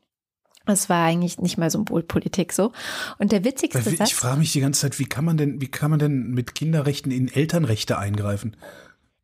[0.67, 2.73] es war eigentlich nicht mal Symbolpolitik so.
[3.19, 4.11] Und der witzigste ich Satz.
[4.11, 6.55] Ich frage mich die ganze Zeit, wie kann man denn, wie kann man denn mit
[6.55, 8.57] Kinderrechten in Elternrechte eingreifen?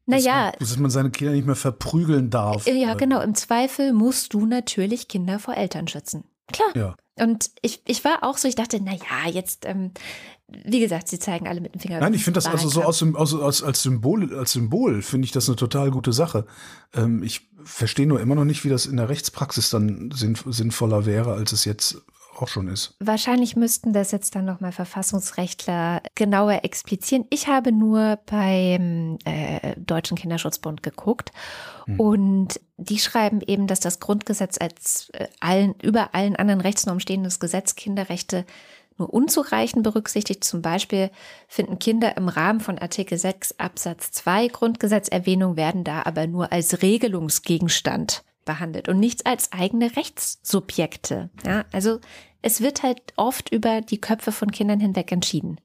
[0.06, 0.52] Naja.
[0.58, 2.66] Dass, man seine Kinder nicht mehr verprügeln darf.
[2.66, 3.20] Ja, genau.
[3.20, 6.24] Im Zweifel musst du natürlich Kinder vor Eltern schützen.
[6.52, 6.70] Klar.
[6.74, 6.96] Ja.
[7.18, 9.92] Und ich, ich war auch so, ich dachte, na ja, jetzt, ähm,
[10.48, 12.00] wie gesagt, sie zeigen alle mit dem Finger.
[12.00, 15.32] Nein, ich finde das also so aus, aus, aus, als Symbol, als Symbol finde ich
[15.32, 16.46] das eine total gute Sache.
[16.94, 21.34] Ähm, ich verstehe nur immer noch nicht, wie das in der Rechtspraxis dann sinnvoller wäre,
[21.34, 22.02] als es jetzt
[22.42, 22.94] auch schon ist.
[22.98, 27.24] Wahrscheinlich müssten das jetzt dann nochmal Verfassungsrechtler genauer explizieren.
[27.30, 31.30] Ich habe nur beim äh, Deutschen Kinderschutzbund geguckt
[31.86, 32.00] hm.
[32.00, 37.40] und die schreiben eben, dass das Grundgesetz als äh, allen, über allen anderen Rechtsnormen stehendes
[37.40, 38.44] Gesetz Kinderrechte
[38.98, 40.44] nur unzureichend berücksichtigt.
[40.44, 41.10] Zum Beispiel
[41.48, 46.82] finden Kinder im Rahmen von Artikel 6 Absatz 2 Grundgesetzerwähnung werden da aber nur als
[46.82, 51.30] Regelungsgegenstand behandelt und nichts als eigene Rechtssubjekte.
[51.44, 52.00] Ja, also
[52.42, 55.60] es wird halt oft über die Köpfe von Kindern hinweg entschieden.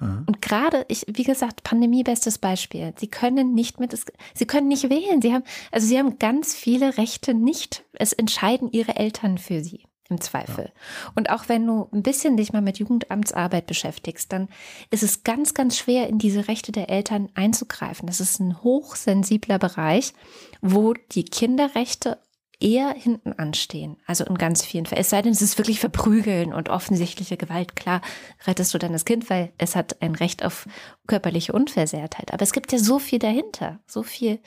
[0.00, 0.24] Mhm.
[0.26, 2.94] Und gerade, ich, wie gesagt, Pandemie bestes Beispiel.
[2.96, 3.96] Sie können nicht mit,
[4.34, 5.22] sie können nicht wählen.
[5.22, 7.84] Sie haben, also sie haben ganz viele Rechte nicht.
[7.92, 10.66] Es entscheiden ihre Eltern für sie im Zweifel.
[10.66, 11.12] Ja.
[11.14, 14.48] Und auch wenn du ein bisschen dich mal mit Jugendamtsarbeit beschäftigst, dann
[14.90, 18.06] ist es ganz, ganz schwer, in diese Rechte der Eltern einzugreifen.
[18.06, 20.12] Das ist ein hochsensibler Bereich,
[20.60, 22.18] wo die Kinderrechte
[22.62, 23.96] eher hinten anstehen.
[24.06, 25.00] Also in ganz vielen Fällen.
[25.00, 27.74] Es sei denn, es ist wirklich Verprügeln und offensichtliche Gewalt.
[27.76, 28.00] Klar,
[28.46, 30.66] rettest du dann das Kind, weil es hat ein Recht auf
[31.06, 32.32] körperliche Unversehrtheit.
[32.32, 33.80] Aber es gibt ja so viel dahinter.
[33.86, 34.38] So viel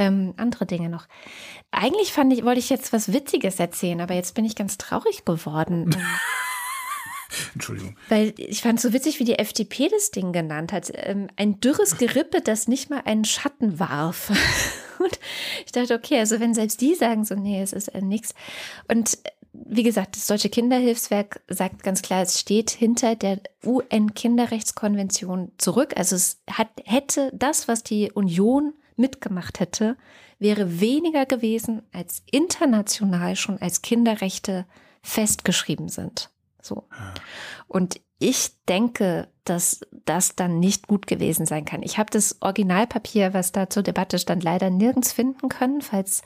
[0.00, 1.06] ähm, andere Dinge noch.
[1.70, 5.26] Eigentlich fand ich, wollte ich jetzt was Witziges erzählen, aber jetzt bin ich ganz traurig
[5.26, 5.94] geworden.
[7.54, 7.96] Entschuldigung.
[8.08, 10.90] Weil ich fand es so witzig, wie die FDP das Ding genannt hat.
[10.94, 14.30] Ähm, ein dürres Gerippe, das nicht mal einen Schatten warf.
[14.98, 15.20] Und
[15.64, 18.34] ich dachte, okay, also wenn selbst die sagen so, nee, es ist äh, nichts.
[18.88, 25.52] Und äh, wie gesagt, das Deutsche Kinderhilfswerk sagt ganz klar, es steht hinter der UN-Kinderrechtskonvention
[25.58, 25.92] zurück.
[25.96, 29.96] Also es hat, hätte das, was die Union mitgemacht hätte,
[30.38, 34.66] wäre weniger gewesen, als international schon als Kinderrechte
[35.02, 36.30] festgeschrieben sind.
[36.62, 36.84] So.
[37.66, 41.82] Und ich denke, dass das dann nicht gut gewesen sein kann.
[41.82, 46.22] Ich habe das Originalpapier, was da zur Debatte stand, leider nirgends finden können, falls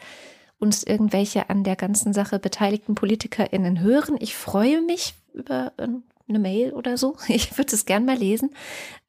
[0.59, 4.17] uns irgendwelche an der ganzen Sache beteiligten PolitikerInnen hören.
[4.19, 7.17] Ich freue mich über eine Mail oder so.
[7.29, 8.51] Ich würde es gern mal lesen.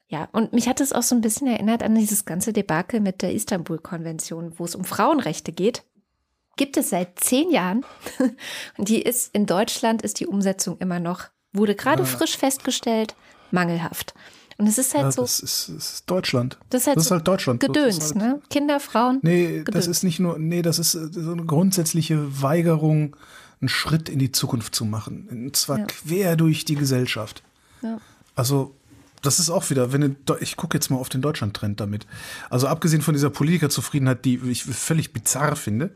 [0.08, 3.22] Ja, und mich hat es auch so ein bisschen erinnert an dieses ganze Debakel mit
[3.22, 5.84] der Istanbul-Konvention, wo es um Frauenrechte geht.
[6.58, 7.84] Gibt es seit zehn Jahren.
[8.78, 12.08] Und die ist in Deutschland ist die Umsetzung immer noch, wurde gerade ja.
[12.08, 13.16] frisch festgestellt,
[13.52, 14.14] mangelhaft.
[14.58, 15.24] Und es ist halt ja, so.
[15.24, 16.58] Das ist, das ist Deutschland.
[16.70, 17.60] Das ist halt, das ist halt Deutschland.
[17.60, 18.42] Gedöns, halt, ne?
[18.50, 19.20] Kinder, Frauen.
[19.22, 19.74] Nee, Gedöns.
[19.74, 23.18] das ist nicht nur, nee, das ist äh, so eine grundsätzliche Weigerung,
[23.60, 25.28] einen Schritt in die Zukunft zu machen.
[25.30, 25.86] Und zwar ja.
[25.86, 27.44] quer durch die Gesellschaft.
[27.82, 28.00] Ja.
[28.36, 28.76] Also,
[29.26, 32.06] das ist auch wieder, wenn ich gucke jetzt mal auf den Deutschland-Trend damit.
[32.50, 35.92] Also abgesehen von dieser Politikerzufriedenheit, die ich völlig bizarr finde,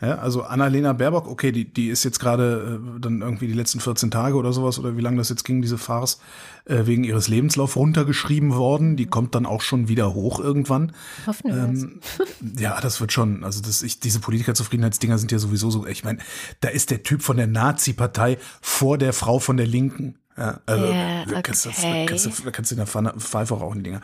[0.00, 3.80] ja, also Annalena Baerbock, okay, die, die ist jetzt gerade äh, dann irgendwie die letzten
[3.80, 6.20] 14 Tage oder sowas oder wie lange das jetzt ging, diese Farce,
[6.66, 8.96] äh, wegen ihres Lebenslauf runtergeschrieben worden.
[8.96, 10.92] Die kommt dann auch schon wieder hoch irgendwann.
[11.26, 12.00] Hoffen wir ähm,
[12.60, 13.42] Ja, das wird schon.
[13.42, 15.84] Also das, ich, diese Politikerzufriedenheitsdinger sind ja sowieso so.
[15.84, 16.20] Ich meine,
[16.60, 20.14] da ist der Typ von der Nazi-Partei vor der Frau von der Linken.
[20.38, 21.40] Ja, also yeah, okay.
[21.42, 24.00] kannst, das, kannst, du, kannst du in der Pfeife rauchen, die Dinger.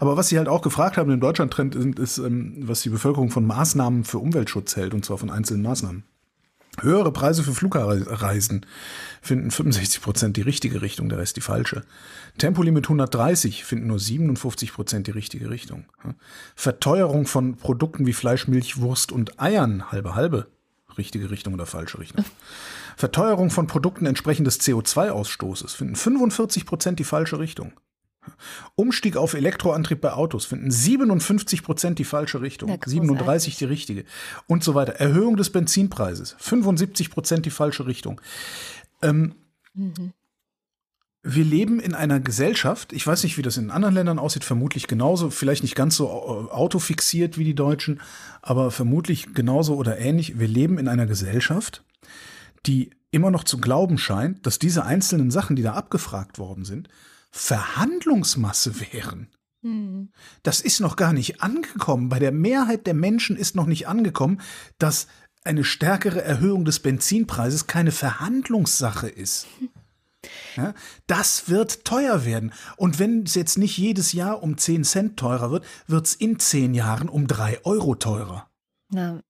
[0.00, 3.30] Aber was sie halt auch gefragt haben im Deutschland-Trend ist, ist ähm, was die Bevölkerung
[3.30, 6.04] von Maßnahmen für Umweltschutz hält, und zwar von einzelnen Maßnahmen.
[6.80, 8.66] Höhere Preise für Flugreisen
[9.20, 11.84] finden 65 Prozent die richtige Richtung, der Rest die falsche.
[12.36, 15.86] Tempolimit 130 finden nur 57 Prozent die richtige Richtung.
[16.54, 20.46] Verteuerung von Produkten wie Fleisch, Milch, Wurst und Eiern, halbe halbe,
[20.96, 22.24] richtige Richtung oder falsche Richtung.
[22.98, 27.72] Verteuerung von Produkten entsprechend des CO2-Ausstoßes finden 45 Prozent die falsche Richtung.
[28.74, 34.04] Umstieg auf Elektroantrieb bei Autos finden 57 Prozent die falsche Richtung, 37 die richtige
[34.48, 34.94] und so weiter.
[34.94, 38.20] Erhöhung des Benzinpreises, 75 Prozent die falsche Richtung.
[39.00, 39.36] Ähm,
[39.74, 40.12] mhm.
[41.22, 44.88] Wir leben in einer Gesellschaft, ich weiß nicht, wie das in anderen Ländern aussieht, vermutlich
[44.88, 48.00] genauso, vielleicht nicht ganz so autofixiert wie die Deutschen,
[48.42, 50.40] aber vermutlich genauso oder ähnlich.
[50.40, 51.84] Wir leben in einer Gesellschaft,
[52.68, 56.88] die immer noch zu glauben scheint, dass diese einzelnen Sachen, die da abgefragt worden sind,
[57.30, 59.28] Verhandlungsmasse wären.
[59.62, 60.10] Hm.
[60.42, 62.08] Das ist noch gar nicht angekommen.
[62.08, 64.40] Bei der Mehrheit der Menschen ist noch nicht angekommen,
[64.78, 65.08] dass
[65.44, 69.46] eine stärkere Erhöhung des Benzinpreises keine Verhandlungssache ist.
[70.56, 70.74] Ja,
[71.06, 72.52] das wird teuer werden.
[72.76, 76.40] Und wenn es jetzt nicht jedes Jahr um 10 Cent teurer wird, wird es in
[76.40, 78.50] 10 Jahren um 3 Euro teurer.
[78.92, 79.20] Ja.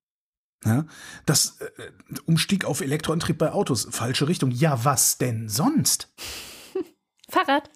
[0.65, 0.87] Ja,
[1.25, 4.51] das äh, Umstieg auf Elektroantrieb bei Autos, falsche Richtung.
[4.51, 6.13] Ja, was denn sonst?
[7.31, 7.71] Fahrrad.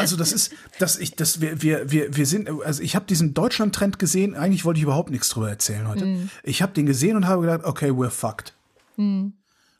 [0.00, 3.34] Also das ist, dass ich, dass wir, wir, wir, wir sind, also ich habe diesen
[3.34, 4.34] Deutschland-Trend gesehen.
[4.34, 6.06] Eigentlich wollte ich überhaupt nichts drüber erzählen heute.
[6.06, 6.30] Mm.
[6.42, 8.54] Ich habe den gesehen und habe gedacht, okay, we're fucked.
[8.96, 9.28] Mm.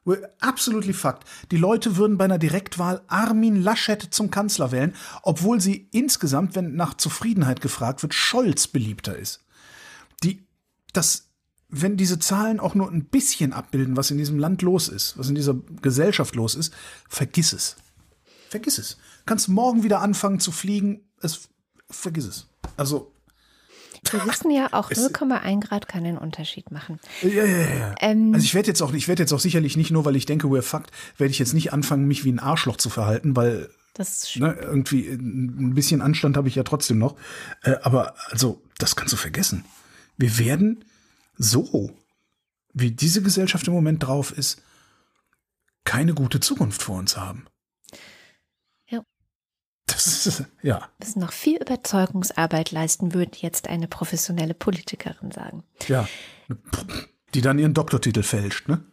[0.04, 1.24] We're absolutely fucked.
[1.50, 6.74] Die Leute würden bei einer Direktwahl Armin Laschet zum Kanzler wählen, obwohl sie insgesamt, wenn
[6.74, 9.44] nach Zufriedenheit gefragt wird, Scholz beliebter ist.
[10.22, 10.46] Die,
[10.92, 11.31] das
[11.74, 15.30] wenn diese Zahlen auch nur ein bisschen abbilden, was in diesem Land los ist, was
[15.30, 16.72] in dieser Gesellschaft los ist,
[17.08, 17.76] vergiss es.
[18.50, 18.98] Vergiss es.
[19.24, 21.48] Kannst morgen wieder anfangen zu fliegen, es,
[21.88, 22.46] vergiss es.
[22.76, 23.10] Also.
[24.10, 27.00] Wir wissen ja auch 0,1 Grad kann den Unterschied machen.
[27.22, 27.94] Ja, ja, ja.
[28.00, 30.26] Ähm, also ich werde jetzt auch, ich werde jetzt auch sicherlich nicht nur, weil ich
[30.26, 33.70] denke, we're fucked, werde ich jetzt nicht anfangen, mich wie ein Arschloch zu verhalten, weil
[33.94, 37.16] das ne, irgendwie ein bisschen Anstand habe ich ja trotzdem noch.
[37.62, 39.64] Äh, aber also, das kannst du vergessen.
[40.18, 40.84] Wir werden
[41.36, 41.90] so,
[42.72, 44.62] wie diese Gesellschaft im Moment drauf ist,
[45.84, 47.46] keine gute Zukunft vor uns haben.
[48.88, 49.02] Ja.
[49.86, 50.78] Das ist, ja.
[50.98, 55.64] Wir müssen noch viel Überzeugungsarbeit leisten, würde jetzt eine professionelle Politikerin sagen.
[55.88, 56.08] Ja.
[57.34, 58.84] Die dann ihren Doktortitel fälscht, ne?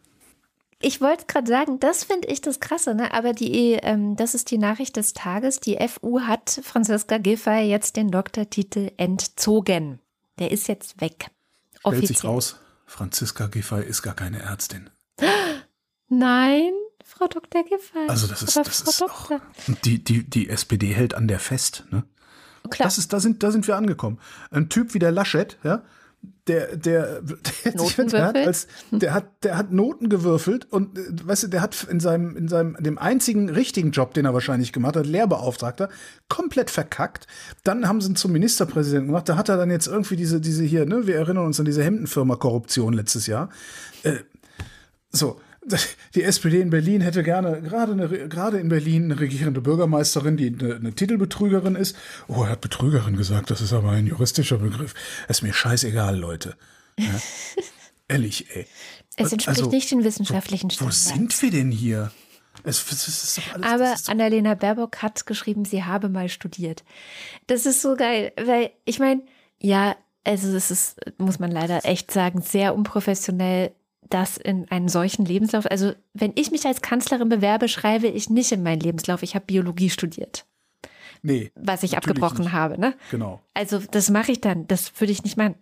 [0.82, 3.12] Ich wollte gerade sagen, das finde ich das Krasse, ne?
[3.12, 5.60] aber die, ähm, das ist die Nachricht des Tages.
[5.60, 10.00] Die FU hat Franziska Giffey jetzt den Doktortitel entzogen.
[10.38, 11.30] Der ist jetzt weg.
[11.80, 12.56] Stellt sich raus,
[12.86, 14.90] Franziska Giffey ist gar keine Ärztin.
[16.08, 16.72] Nein,
[17.04, 17.62] Frau Dr.
[17.64, 18.08] Giffey.
[18.08, 19.30] Also das ist, das ist auch,
[19.84, 22.04] die, die, die SPD hält an der fest, ne?
[22.68, 22.86] Klar.
[22.86, 24.20] Das ist, da sind, da sind wir angekommen.
[24.50, 25.82] Ein Typ wie der Laschet, ja,
[26.50, 31.44] der, der, der, der, hat als, der hat, der hat Noten gewürfelt und, äh, weißt
[31.44, 34.96] du, der hat in seinem, in seinem, dem einzigen richtigen Job, den er wahrscheinlich gemacht
[34.96, 35.88] hat, Lehrbeauftragter,
[36.28, 37.26] komplett verkackt.
[37.62, 39.28] Dann haben sie ihn zum Ministerpräsidenten gemacht.
[39.28, 41.84] Da hat er dann jetzt irgendwie diese, diese hier, ne, wir erinnern uns an diese
[41.84, 43.50] Hemdenfirma-Korruption letztes Jahr.
[44.02, 44.16] Äh,
[45.12, 45.40] so
[46.14, 50.48] die SPD in Berlin hätte gerne gerade eine, gerade in Berlin eine regierende Bürgermeisterin, die
[50.48, 51.96] eine, eine, Titelbetrügerin ist.
[52.28, 54.94] Oh, er hat Betrügerin gesagt, das ist aber ein juristischer Begriff.
[55.28, 56.56] Das ist mir scheißegal, Leute.
[56.98, 57.06] Ja?
[58.08, 58.66] Ehrlich, ey.
[59.16, 61.10] Es entspricht also, nicht den wissenschaftlichen Standards.
[61.10, 62.10] Wo sind wir denn hier?
[62.64, 66.84] Es, es ist doch alles, aber Annalena Baerbock hat geschrieben, sie habe mal studiert.
[67.46, 69.22] Das ist so geil, weil ich meine,
[69.58, 73.72] ja, also es ist, muss man leider echt sagen, sehr unprofessionell
[74.10, 78.52] das in einen solchen Lebenslauf, also wenn ich mich als Kanzlerin bewerbe, schreibe ich nicht
[78.52, 80.46] in meinen Lebenslauf, ich habe Biologie studiert.
[81.22, 81.52] Nee.
[81.54, 82.52] Was ich abgebrochen nicht.
[82.52, 82.94] habe, ne?
[83.10, 83.40] Genau.
[83.54, 85.54] Also das mache ich dann, das würde ich nicht machen.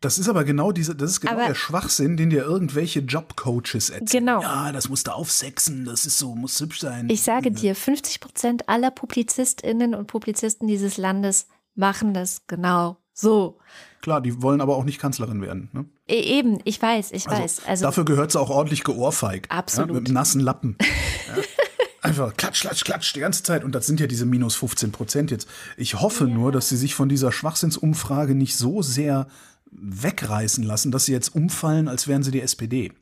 [0.00, 3.90] Das ist aber genau diese, das ist genau aber der Schwachsinn, den dir irgendwelche Jobcoaches
[3.90, 4.26] erzählen.
[4.26, 4.42] Genau.
[4.42, 7.08] Ja, das musst du aufsexen, das ist so, muss hübsch sein.
[7.08, 11.46] Ich sage dir, 50 Prozent aller PublizistInnen und Publizisten dieses Landes
[11.76, 13.58] machen das genau so.
[14.00, 15.70] Klar, die wollen aber auch nicht Kanzlerin werden.
[15.72, 15.86] Ne?
[16.08, 17.62] E, eben, ich weiß, ich also, weiß.
[17.66, 19.50] Also, dafür gehört sie auch ordentlich geohrfeigt.
[19.50, 19.90] Absolut.
[19.90, 20.76] Ja, mit nassen Lappen.
[21.36, 21.42] ja.
[22.00, 23.64] Einfach klatsch, klatsch, klatsch die ganze Zeit.
[23.64, 25.48] Und das sind ja diese minus 15 Prozent jetzt.
[25.76, 26.34] Ich hoffe ja.
[26.34, 29.26] nur, dass sie sich von dieser Schwachsinnsumfrage nicht so sehr
[29.70, 32.92] wegreißen lassen, dass sie jetzt umfallen, als wären sie die SPD.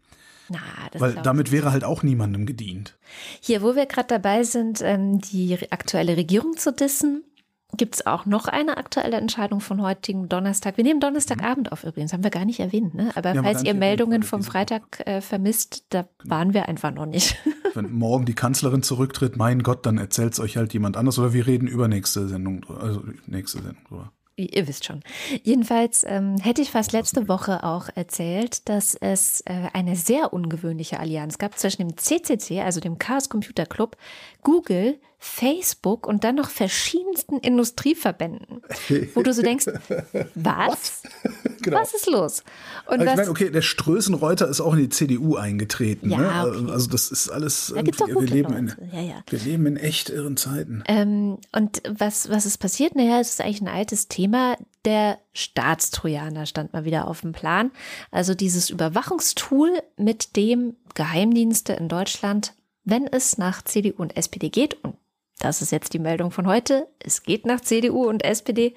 [0.48, 0.58] Na,
[0.94, 2.96] Weil damit wäre halt auch niemandem gedient.
[3.40, 7.24] Hier, wo wir gerade dabei sind, ähm, die aktuelle Regierung zu dissen,
[7.76, 10.76] gibt es auch noch eine aktuelle Entscheidung von heutigen Donnerstag.
[10.76, 12.94] Wir nehmen Donnerstagabend auf übrigens, haben wir gar nicht erwähnt.
[12.94, 13.10] Ne?
[13.14, 16.36] Aber ja, falls ihr Meldungen vom Freitag äh, vermisst, da genau.
[16.36, 17.36] waren wir einfach noch nicht.
[17.74, 21.32] Wenn morgen die Kanzlerin zurücktritt, mein Gott, dann erzählt es euch halt jemand anders oder
[21.32, 24.12] wir reden über nächste Sendung, also nächste Sendung drüber.
[24.38, 25.00] Ihr wisst schon.
[25.44, 31.00] Jedenfalls ähm, hätte ich fast letzte Woche auch erzählt, dass es äh, eine sehr ungewöhnliche
[31.00, 33.96] Allianz gab zwischen dem CCC, also dem Chaos Computer Club,
[34.42, 38.62] Google, Facebook und dann noch verschiedensten Industrieverbänden,
[39.14, 39.66] wo du so denkst,
[40.34, 41.02] was?
[41.60, 41.78] genau.
[41.78, 42.44] Was ist los?
[42.86, 46.10] Und ich meine, okay, der Strößenreuter ist auch in die CDU eingetreten.
[46.10, 46.50] Ja, ne?
[46.50, 46.70] okay.
[46.70, 49.14] Also das ist alles, da gibt's auch wir, leben in, ja, ja.
[49.28, 50.82] wir leben in echt irren Zeiten.
[50.86, 52.94] Ähm, und was, was ist passiert?
[52.94, 54.56] Naja, es ist eigentlich ein altes Thema.
[54.84, 57.72] Der Staatstrojaner stand mal wieder auf dem Plan.
[58.10, 62.54] Also dieses Überwachungstool, mit dem Geheimdienste in Deutschland
[62.86, 64.96] wenn es nach CDU und SPD geht, und
[65.38, 66.88] das ist jetzt die Meldung von heute.
[66.98, 68.74] Es geht nach CDU und SPD.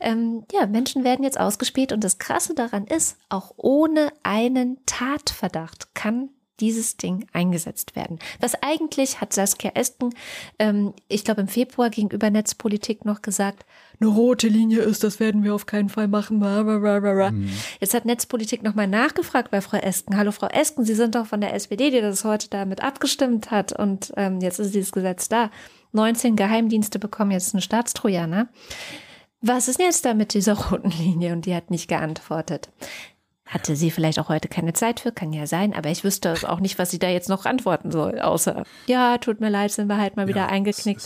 [0.00, 5.94] Ähm, ja, Menschen werden jetzt ausgespäht und das Krasse daran ist, auch ohne einen Tatverdacht
[5.94, 6.28] kann
[6.60, 8.18] dieses Ding eingesetzt werden.
[8.40, 10.14] Was eigentlich hat Saskia Esken,
[10.58, 13.66] ähm, ich glaube im Februar gegenüber Netzpolitik noch gesagt,
[14.00, 16.38] eine rote Linie ist, das werden wir auf keinen Fall machen.
[16.38, 17.50] Mhm.
[17.80, 20.16] Jetzt hat Netzpolitik nochmal nachgefragt bei Frau Esken.
[20.16, 23.72] Hallo Frau Esken, Sie sind doch von der SPD, die das heute damit abgestimmt hat
[23.76, 25.50] und ähm, jetzt ist dieses Gesetz da.
[25.92, 28.48] 19 Geheimdienste bekommen jetzt eine Staatstrojaner.
[29.40, 31.32] Was ist denn jetzt da mit dieser roten Linie?
[31.32, 32.70] Und die hat nicht geantwortet.
[33.46, 36.60] Hatte sie vielleicht auch heute keine Zeit für, kann ja sein, aber ich wüsste auch
[36.60, 39.98] nicht, was sie da jetzt noch antworten soll, außer, ja, tut mir leid, sind wir
[39.98, 41.02] halt mal wieder ja, eingeknickt.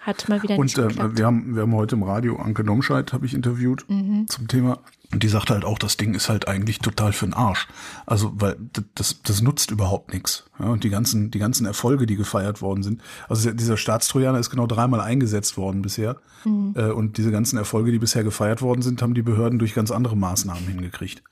[0.00, 3.12] Hat mal wieder nicht Und äh, wir, haben, wir haben heute im Radio Anke Domscheit,
[3.12, 4.26] habe ich interviewt mhm.
[4.28, 4.78] zum Thema.
[5.12, 7.68] Und die sagte halt auch, das Ding ist halt eigentlich total für den Arsch.
[8.06, 8.56] Also, weil
[8.94, 10.48] das, das nutzt überhaupt nichts.
[10.58, 13.02] Ja, und die ganzen, die ganzen Erfolge, die gefeiert worden sind.
[13.28, 16.16] Also dieser Staatstrojaner ist genau dreimal eingesetzt worden bisher.
[16.44, 16.74] Mhm.
[16.76, 19.90] Äh, und diese ganzen Erfolge, die bisher gefeiert worden sind, haben die Behörden durch ganz
[19.90, 21.22] andere Maßnahmen hingekriegt.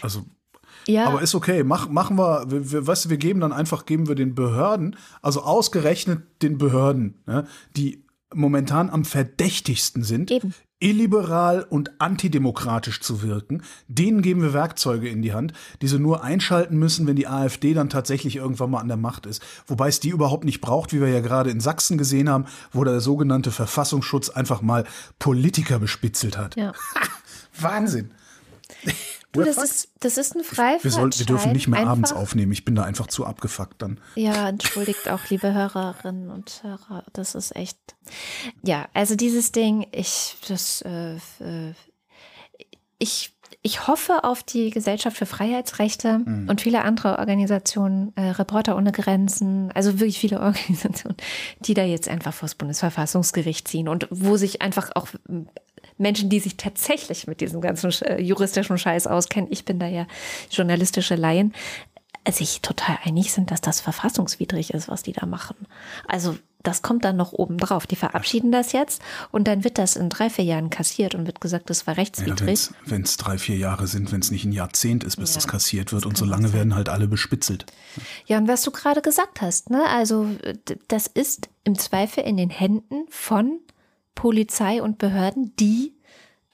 [0.00, 0.24] Also
[0.86, 1.06] ja.
[1.06, 4.08] Aber ist okay, Mach, machen wir, wir, wir, weißt du, wir geben dann einfach, geben
[4.08, 7.46] wir den Behörden, also ausgerechnet den Behörden, ne,
[7.76, 8.01] die
[8.34, 10.54] momentan am verdächtigsten sind, Eben.
[10.78, 16.24] illiberal und antidemokratisch zu wirken, denen geben wir Werkzeuge in die Hand, die sie nur
[16.24, 19.42] einschalten müssen, wenn die AfD dann tatsächlich irgendwann mal an der Macht ist.
[19.66, 22.84] Wobei es die überhaupt nicht braucht, wie wir ja gerade in Sachsen gesehen haben, wo
[22.84, 24.84] der sogenannte Verfassungsschutz einfach mal
[25.18, 26.56] Politiker bespitzelt hat.
[26.56, 26.72] Ja.
[27.60, 28.10] Wahnsinn.
[29.32, 30.82] Du, das ist, das ist ein Freifahrtschein.
[30.82, 31.92] Wir, soll, wir dürfen nicht mehr einfach.
[31.92, 32.52] abends aufnehmen.
[32.52, 33.98] Ich bin da einfach zu abgefuckt dann.
[34.14, 37.04] Ja, entschuldigt auch, liebe Hörerinnen und Hörer.
[37.14, 37.78] Das ist echt.
[38.62, 41.74] Ja, also dieses Ding, ich, das, äh, äh
[42.98, 46.48] ich, ich hoffe auf die Gesellschaft für Freiheitsrechte mhm.
[46.50, 51.16] und viele andere Organisationen, äh, Reporter ohne Grenzen, also wirklich viele Organisationen,
[51.60, 55.08] die da jetzt einfach vor das Bundesverfassungsgericht ziehen und wo sich einfach auch
[56.02, 60.06] Menschen, die sich tatsächlich mit diesem ganzen äh, juristischen Scheiß auskennen, ich bin da ja
[60.50, 61.54] journalistische Laien,
[62.30, 65.56] sich total einig sind, dass das verfassungswidrig ist, was die da machen.
[66.06, 67.86] Also das kommt dann noch oben drauf.
[67.86, 71.40] Die verabschieden das jetzt und dann wird das in drei, vier Jahren kassiert und wird
[71.40, 72.66] gesagt, das war rechtswidrig.
[72.66, 75.34] Ja, wenn es drei, vier Jahre sind, wenn es nicht ein Jahrzehnt ist, bis ja,
[75.36, 77.66] das kassiert wird das und so lange werden halt alle bespitzelt.
[78.26, 79.84] Ja, und was du gerade gesagt hast, ne?
[79.88, 80.28] also
[80.88, 83.58] das ist im Zweifel in den Händen von
[84.14, 85.94] Polizei und Behörden, die,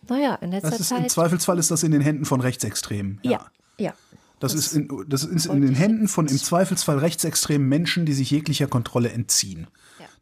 [0.09, 1.03] naja, in letzter das ist, Zeit.
[1.03, 3.21] Im Zweifelsfall ist das in den Händen von Rechtsextremen.
[3.23, 3.87] Ja, ja.
[3.87, 3.95] ja.
[4.41, 8.13] Das, das, ist, in, das ist in den Händen von im Zweifelsfall rechtsextremen Menschen, die
[8.13, 9.67] sich jeglicher Kontrolle entziehen.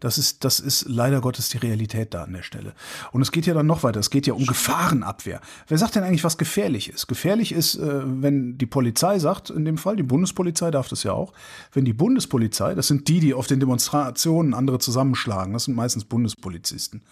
[0.01, 2.75] Das ist, das ist leider Gottes die Realität da an der Stelle.
[3.13, 4.01] Und es geht ja dann noch weiter.
[4.01, 5.41] Es geht ja um Gefahrenabwehr.
[5.69, 7.07] Wer sagt denn eigentlich, was gefährlich ist?
[7.07, 11.13] Gefährlich ist, äh, wenn die Polizei sagt, in dem Fall, die Bundespolizei darf das ja
[11.13, 11.33] auch,
[11.73, 16.05] wenn die Bundespolizei, das sind die, die auf den Demonstrationen andere zusammenschlagen, das sind meistens
[16.05, 17.03] Bundespolizisten.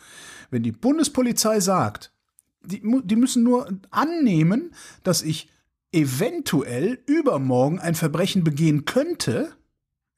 [0.50, 2.12] Wenn die Bundespolizei sagt,
[2.62, 5.48] die, die müssen nur annehmen, dass ich
[5.94, 9.52] eventuell übermorgen ein Verbrechen begehen könnte,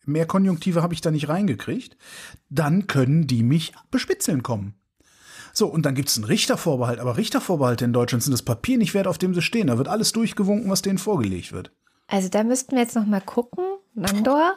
[0.05, 1.97] mehr Konjunktive habe ich da nicht reingekriegt,
[2.49, 4.75] dann können die mich bespitzeln kommen.
[5.53, 8.95] So, und dann gibt es einen Richtervorbehalt, aber Richtervorbehalte in Deutschland sind das Papier nicht
[8.95, 9.69] wert, auf dem sie stehen.
[9.69, 11.73] Da wird alles durchgewunken, was denen vorgelegt wird.
[12.09, 13.65] Also da müssten wir jetzt noch mal gucken,
[13.95, 14.55] Nandor,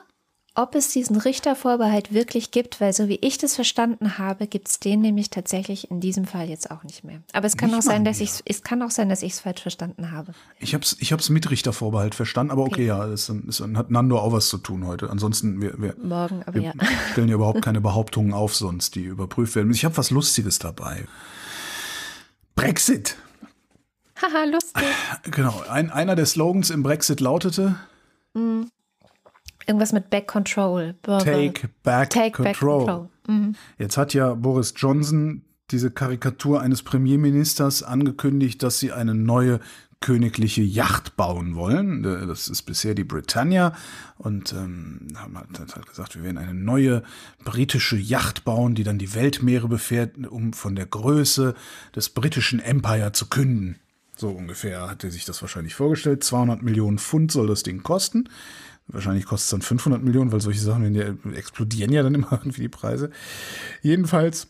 [0.56, 4.80] ob es diesen Richtervorbehalt wirklich gibt, weil so wie ich das verstanden habe, gibt es
[4.80, 7.22] den nämlich tatsächlich in diesem Fall jetzt auch nicht mehr.
[7.34, 9.40] Aber es kann nicht auch sein, dass ich es kann auch sein, dass ich es
[9.40, 10.34] falsch verstanden habe.
[10.60, 13.92] Ich habe es ich hab's mit Richtervorbehalt verstanden, aber okay, okay ja, das, das, hat
[13.92, 15.10] Nando auch was zu tun heute.
[15.10, 16.74] Ansonsten wir, wir, Morgen, aber wir ja.
[17.12, 19.72] stellen ja überhaupt keine Behauptungen auf, sonst die überprüft werden.
[19.72, 21.06] Ich habe was Lustiges dabei.
[22.56, 23.16] Brexit.
[24.22, 24.84] Haha, lustig.
[25.32, 27.76] Genau, ein, einer der Slogans im Brexit lautete.
[28.34, 28.64] Mm.
[29.70, 30.96] Irgendwas mit Back Control.
[31.04, 32.86] Take Back Take Control.
[32.86, 33.10] Back control.
[33.28, 33.56] Mhm.
[33.78, 39.60] Jetzt hat ja Boris Johnson diese Karikatur eines Premierministers angekündigt, dass sie eine neue
[40.00, 42.02] königliche Yacht bauen wollen.
[42.02, 43.76] Das ist bisher die Britannia
[44.18, 47.04] und ähm, haben halt, halt gesagt, wir werden eine neue
[47.44, 51.54] britische Yacht bauen, die dann die Weltmeere befährt, um von der Größe
[51.96, 53.76] des britischen Empire zu künden.
[54.16, 56.24] So ungefähr hat er sich das wahrscheinlich vorgestellt.
[56.24, 58.30] 200 Millionen Pfund soll das Ding kosten.
[58.90, 62.62] Wahrscheinlich kostet es dann 500 Millionen, weil solche Sachen ja, explodieren ja dann immer irgendwie
[62.62, 63.12] die Preise.
[63.82, 64.48] Jedenfalls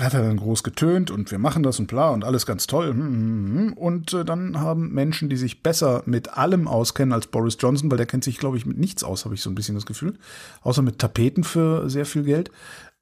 [0.00, 2.88] hat er dann groß getönt und wir machen das und bla und alles ganz toll.
[2.88, 7.28] Hm, hm, hm, und äh, dann haben Menschen, die sich besser mit allem auskennen als
[7.28, 9.54] Boris Johnson, weil der kennt sich, glaube ich, mit nichts aus, habe ich so ein
[9.54, 10.18] bisschen das Gefühl,
[10.62, 12.50] außer mit Tapeten für sehr viel Geld,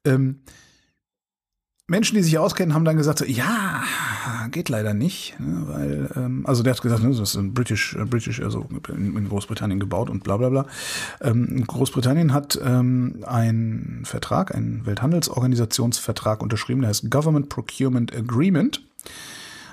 [0.05, 0.41] ähm,
[1.87, 3.83] Menschen, die sich auskennen, haben dann gesagt, so, ja,
[4.51, 7.95] geht leider nicht, ne, weil, ähm, also der hat gesagt, ne, das ist ein British,
[7.95, 10.65] äh, British, also in, Großbritannien gebaut und bla bla bla.
[11.19, 18.81] Ähm, Großbritannien hat ähm, einen Vertrag, einen Welthandelsorganisationsvertrag unterschrieben, der heißt Government Procurement Agreement.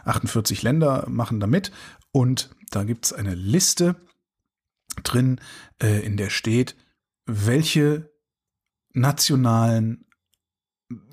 [0.04, 1.70] 48 Länder machen da mit
[2.10, 3.96] und da gibt's eine Liste
[5.04, 5.40] drin,
[5.80, 6.74] äh, in der steht,
[7.26, 8.10] welche
[8.92, 10.06] nationalen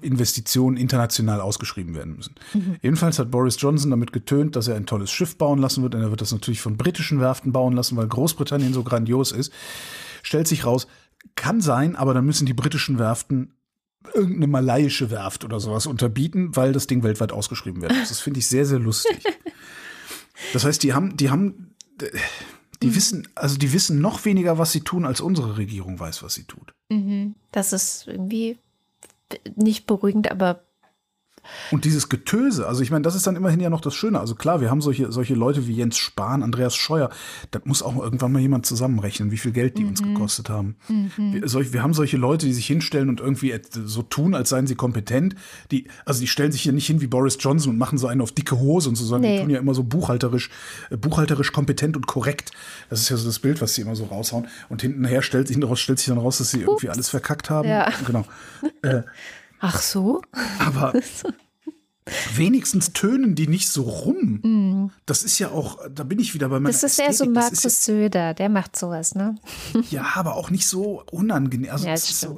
[0.02, 2.36] Investitionen international ausgeschrieben werden müssen.
[2.54, 2.78] Mhm.
[2.82, 5.94] Ebenfalls hat Boris Johnson damit getönt, dass er ein tolles Schiff bauen lassen wird.
[5.94, 9.54] Und er wird das natürlich von britischen Werften bauen lassen, weil Großbritannien so grandios ist.
[10.24, 10.88] Stellt sich raus,
[11.36, 13.54] kann sein, aber dann müssen die britischen Werften
[14.14, 17.92] irgendeine malaiische Werft oder sowas unterbieten, weil das Ding weltweit ausgeschrieben wird.
[17.92, 19.24] Das finde ich sehr, sehr lustig.
[20.54, 21.76] Das heißt, die haben, die haben,
[22.82, 22.96] die mhm.
[22.96, 26.44] wissen, also die wissen noch weniger, was sie tun, als unsere Regierung weiß, was sie
[26.44, 26.74] tut.
[26.90, 27.36] Mhm.
[27.52, 28.58] Das ist irgendwie
[29.56, 30.67] nicht beruhigend, aber
[31.72, 34.20] und dieses Getöse, also ich meine, das ist dann immerhin ja noch das Schöne.
[34.20, 37.10] Also klar, wir haben solche, solche Leute wie Jens Spahn, Andreas Scheuer.
[37.52, 39.90] Das muss auch irgendwann mal jemand zusammenrechnen, wie viel Geld die mhm.
[39.90, 40.76] uns gekostet haben.
[40.88, 41.34] Mhm.
[41.34, 44.68] Wir, solch, wir, haben solche Leute, die sich hinstellen und irgendwie so tun, als seien
[44.68, 45.36] sie kompetent.
[45.72, 48.22] Die, also die stellen sich hier nicht hin wie Boris Johnson und machen so einen
[48.22, 49.38] auf dicke Hose und so, sondern nee.
[49.38, 50.50] die tun ja immer so buchhalterisch,
[50.90, 52.52] äh, buchhalterisch kompetent und korrekt.
[52.90, 54.48] Das ist ja so das Bild, was sie immer so raushauen.
[54.70, 56.68] Und hintenher stellt sich, stellt sich dann raus, dass sie Ups.
[56.68, 57.68] irgendwie alles verkackt haben.
[57.68, 57.92] Ja.
[58.06, 58.26] Genau.
[58.82, 59.02] Äh,
[59.60, 60.22] Ach so?
[60.60, 60.94] Aber
[62.36, 64.40] wenigstens tönen die nicht so rum.
[64.44, 64.92] Mm.
[65.06, 67.64] Das ist ja auch, da bin ich wieder bei meiner Das ist ja so Markus
[67.64, 69.36] ja, Söder, der macht sowas, ne?
[69.90, 71.72] Ja, aber auch nicht so unangenehm.
[71.72, 72.38] Also, ja, so,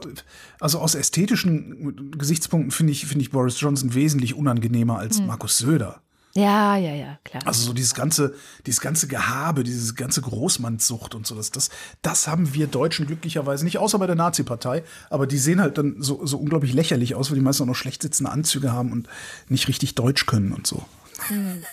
[0.59, 5.27] also aus ästhetischen Gesichtspunkten finde ich, finde ich Boris Johnson wesentlich unangenehmer als mm.
[5.27, 6.01] Markus Söder.
[6.39, 7.41] Ja, ja, ja, klar.
[7.45, 8.33] Also so dieses ganze,
[8.65, 11.69] dieses ganze Gehabe, diese ganze Großmannssucht und so, das, das,
[12.01, 14.83] das haben wir Deutschen glücklicherweise nicht, außer bei der Nazi-Partei.
[15.09, 17.75] Aber die sehen halt dann so, so unglaublich lächerlich aus, weil die meisten auch noch
[17.75, 19.07] schlecht sitzende Anzüge haben und
[19.47, 20.83] nicht richtig Deutsch können und so.
[21.27, 21.63] Hm.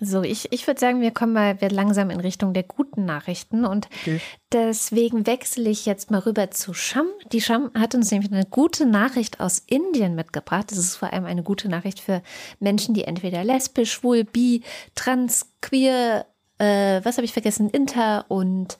[0.00, 3.88] So, ich, ich würde sagen, wir kommen mal langsam in Richtung der guten Nachrichten und
[4.02, 4.20] okay.
[4.52, 7.06] deswegen wechsle ich jetzt mal rüber zu Sham.
[7.32, 10.70] Die Sham hat uns nämlich eine gute Nachricht aus Indien mitgebracht.
[10.70, 12.22] Das ist vor allem eine gute Nachricht für
[12.58, 14.62] Menschen, die entweder lesbisch, schwul, bi,
[14.96, 16.26] trans, queer,
[16.58, 18.78] äh, was habe ich vergessen, inter und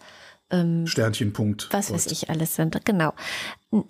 [0.50, 1.68] ähm, Sternchenpunkt.
[1.70, 3.14] Was weiß ich alles sind, genau.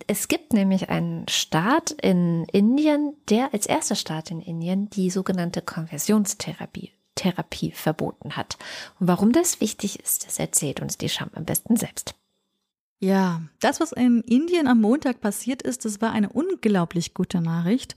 [0.07, 5.63] Es gibt nämlich einen Staat in Indien, der als erster Staat in Indien die sogenannte
[5.63, 8.59] Konversionstherapie Therapie verboten hat.
[8.99, 12.15] Und warum das wichtig ist, das erzählt uns die Scham am besten selbst.
[13.01, 17.97] Ja, das, was in Indien am Montag passiert ist, das war eine unglaublich gute Nachricht.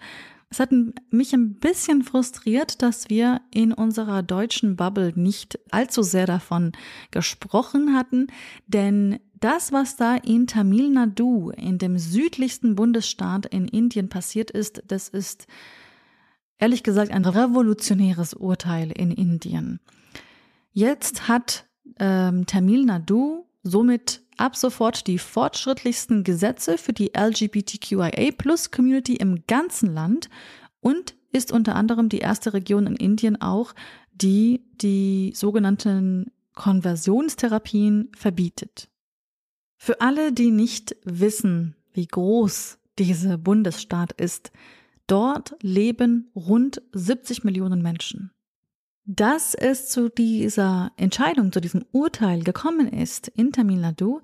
[0.49, 0.72] Es hat
[1.11, 6.72] mich ein bisschen frustriert, dass wir in unserer deutschen Bubble nicht allzu sehr davon
[7.11, 8.28] gesprochen hatten,
[8.65, 14.84] denn das, was da in Tamil Nadu, in dem südlichsten Bundesstaat in Indien passiert ist,
[14.88, 15.47] das ist
[16.60, 19.80] ehrlich gesagt ein revolutionäres Urteil in Indien.
[20.72, 21.66] Jetzt hat
[21.99, 30.30] ähm, Tamil Nadu somit ab sofort die fortschrittlichsten Gesetze für die LGBTQIA-Plus-Community im ganzen Land
[30.80, 33.74] und ist unter anderem die erste Region in Indien auch,
[34.14, 38.89] die die sogenannten Konversionstherapien verbietet.
[39.78, 44.51] Für alle, die nicht wissen, wie groß dieser Bundesstaat ist,
[45.08, 48.32] dort leben rund 70 Millionen Menschen.
[49.05, 54.22] Dass es zu dieser Entscheidung, zu diesem Urteil gekommen ist in Tamil Nadu,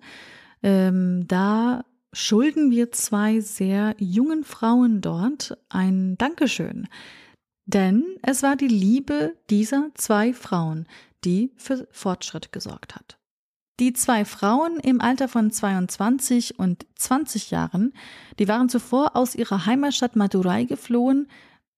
[0.62, 6.88] ähm, da schulden wir zwei sehr jungen Frauen dort ein Dankeschön.
[7.66, 10.86] Denn es war die Liebe dieser zwei Frauen,
[11.24, 13.18] die für Fortschritt gesorgt hat.
[13.80, 17.94] Die zwei Frauen im Alter von 22 und 20 Jahren,
[18.38, 21.28] die waren zuvor aus ihrer Heimatstadt Madurai geflohen,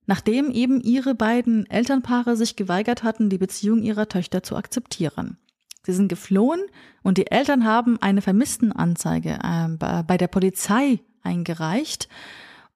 [0.05, 5.37] nachdem eben ihre beiden Elternpaare sich geweigert hatten, die Beziehung ihrer Töchter zu akzeptieren.
[5.83, 6.61] Sie sind geflohen
[7.01, 12.09] und die Eltern haben eine Vermisstenanzeige äh, bei der Polizei eingereicht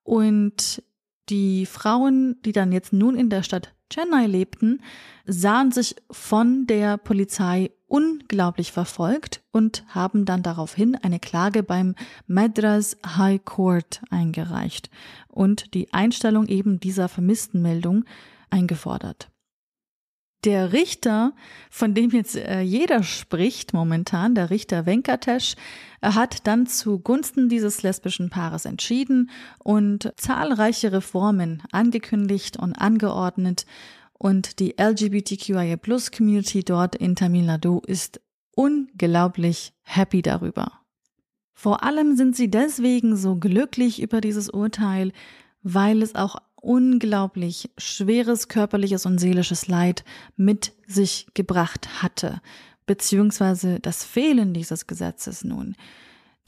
[0.04, 0.82] und
[1.30, 4.82] die Frauen, die dann jetzt nun in der Stadt Chennai lebten,
[5.26, 11.96] sahen sich von der Polizei unglaublich verfolgt und haben dann daraufhin eine Klage beim
[12.28, 14.90] Madras High Court eingereicht
[15.28, 18.06] und die Einstellung eben dieser Vermisstenmeldung
[18.50, 19.30] eingefordert.
[20.46, 21.34] Der Richter,
[21.70, 25.56] von dem jetzt äh, jeder spricht momentan, der Richter Venkatesh,
[26.02, 29.32] hat dann zugunsten dieses lesbischen Paares entschieden
[29.62, 33.66] und zahlreiche Reformen angekündigt und angeordnet.
[34.20, 38.20] Und die LGBTQIA Plus Community dort in Tamil Nadu ist
[38.54, 40.74] unglaublich happy darüber.
[41.54, 45.14] Vor allem sind sie deswegen so glücklich über dieses Urteil,
[45.64, 50.04] weil es auch unglaublich schweres körperliches und seelisches Leid
[50.36, 52.42] mit sich gebracht hatte,
[52.86, 55.76] beziehungsweise das Fehlen dieses Gesetzes nun.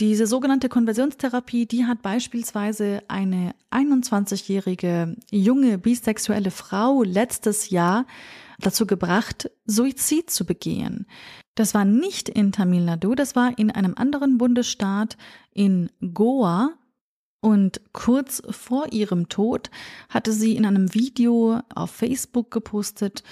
[0.02, 8.08] Diese sogenannte Konversionstherapie, die hat beispielsweise eine 21-jährige junge bisexuelle Frau letztes Jahr
[8.58, 11.06] dazu gebracht, Suizid zu begehen.
[11.54, 15.18] Das war nicht in Tamil Nadu, das war in einem anderen Bundesstaat
[15.54, 16.74] in Goa,
[17.44, 19.72] und kurz vor ihrem Tod
[20.10, 23.24] hatte sie in einem Video auf Facebook gepostet,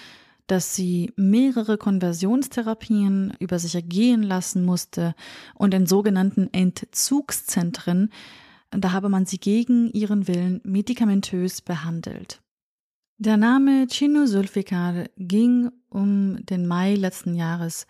[0.51, 5.13] dass sie mehrere Konversionstherapien über sich ergehen lassen musste
[5.53, 8.11] und in sogenannten Entzugszentren,
[8.71, 12.41] da habe man sie gegen ihren Willen medikamentös behandelt.
[13.17, 17.85] Der Name Chinu Zulfikar ging um den Mai letzten Jahres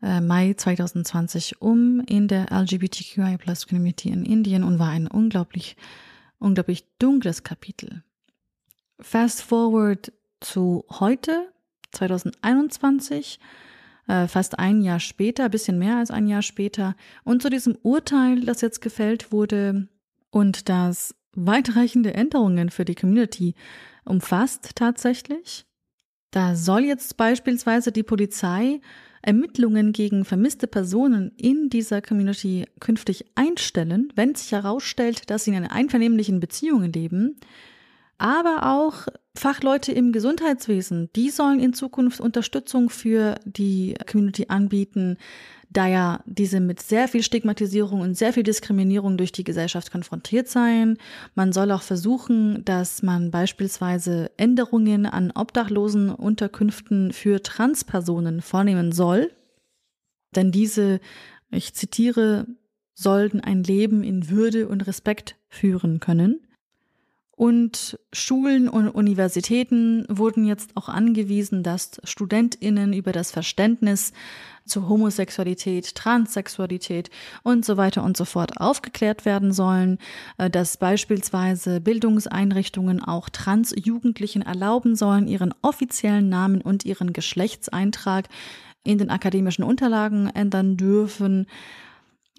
[0.00, 5.76] äh, Mai 2020 um in der LGBTQI Plus Community in Indien und war ein unglaublich,
[6.38, 8.04] unglaublich dunkles Kapitel.
[9.00, 11.50] Fast forward zu heute,
[11.92, 13.38] 2021,
[14.06, 18.40] äh, fast ein Jahr später, bisschen mehr als ein Jahr später, und zu diesem Urteil,
[18.40, 19.88] das jetzt gefällt wurde
[20.30, 23.54] und das weitreichende Änderungen für die Community
[24.04, 25.66] umfasst tatsächlich.
[26.30, 28.80] Da soll jetzt beispielsweise die Polizei
[29.22, 35.66] Ermittlungen gegen vermisste Personen in dieser Community künftig einstellen, wenn sich herausstellt, dass sie in
[35.66, 37.36] einvernehmlichen Beziehungen leben.
[38.18, 39.06] Aber auch
[39.36, 45.16] Fachleute im Gesundheitswesen, die sollen in Zukunft Unterstützung für die Community anbieten,
[45.70, 50.48] da ja diese mit sehr viel Stigmatisierung und sehr viel Diskriminierung durch die Gesellschaft konfrontiert
[50.48, 50.98] seien.
[51.34, 59.30] Man soll auch versuchen, dass man beispielsweise Änderungen an obdachlosen Unterkünften für Transpersonen vornehmen soll.
[60.34, 61.00] Denn diese,
[61.50, 62.46] ich zitiere,
[62.94, 66.47] sollten ein Leben in Würde und Respekt führen können.
[67.38, 74.12] Und Schulen und Universitäten wurden jetzt auch angewiesen, dass Studentinnen über das Verständnis
[74.64, 77.10] zu Homosexualität, Transsexualität
[77.44, 79.98] und so weiter und so fort aufgeklärt werden sollen,
[80.38, 88.26] äh, dass beispielsweise Bildungseinrichtungen auch Transjugendlichen erlauben sollen, ihren offiziellen Namen und ihren Geschlechtseintrag
[88.82, 91.46] in den akademischen Unterlagen ändern dürfen.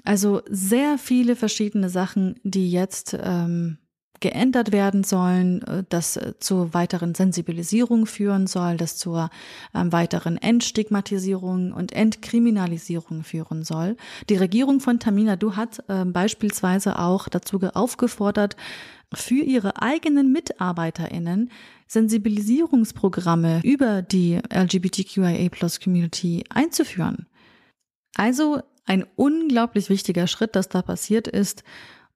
[0.04, 3.78] Also sehr viele verschiedene Sachen, die jetzt ähm,
[4.20, 9.30] geändert werden sollen, äh, das äh, zur weiteren Sensibilisierung führen soll, das zur
[9.74, 13.97] ähm, weiteren Entstigmatisierung und Entkriminalisierung führen soll.
[14.30, 18.55] Die Regierung von Tamina Du hat äh, beispielsweise auch dazu aufgefordert,
[19.13, 21.49] für ihre eigenen MitarbeiterInnen
[21.88, 27.26] Sensibilisierungsprogramme über die LGBTQIA Plus Community einzuführen.
[28.15, 31.63] Also ein unglaublich wichtiger Schritt, das da passiert ist.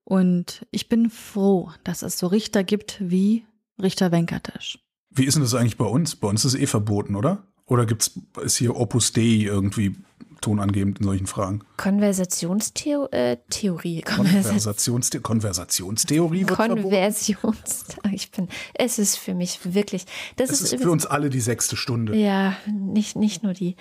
[0.04, 3.46] Und ich bin froh, dass es so Richter gibt wie
[3.82, 4.80] Richter Venkatesh.
[5.10, 6.16] Wie ist denn das eigentlich bei uns?
[6.16, 7.48] Bei uns ist es eh verboten, oder?
[7.66, 9.96] Oder gibt's, ist hier Opus Dei irgendwie
[10.44, 11.62] tonangebend in solchen Fragen?
[11.78, 13.08] Konversationstheorie.
[13.12, 15.24] Äh, Konversationstheorie.
[15.24, 17.86] Konversationstheorie wird Konversions.
[18.12, 21.40] Ich bin, es ist für mich wirklich, das es ist, ist für uns alle die
[21.40, 22.16] sechste Stunde.
[22.16, 23.76] Ja, nicht, nicht nur die.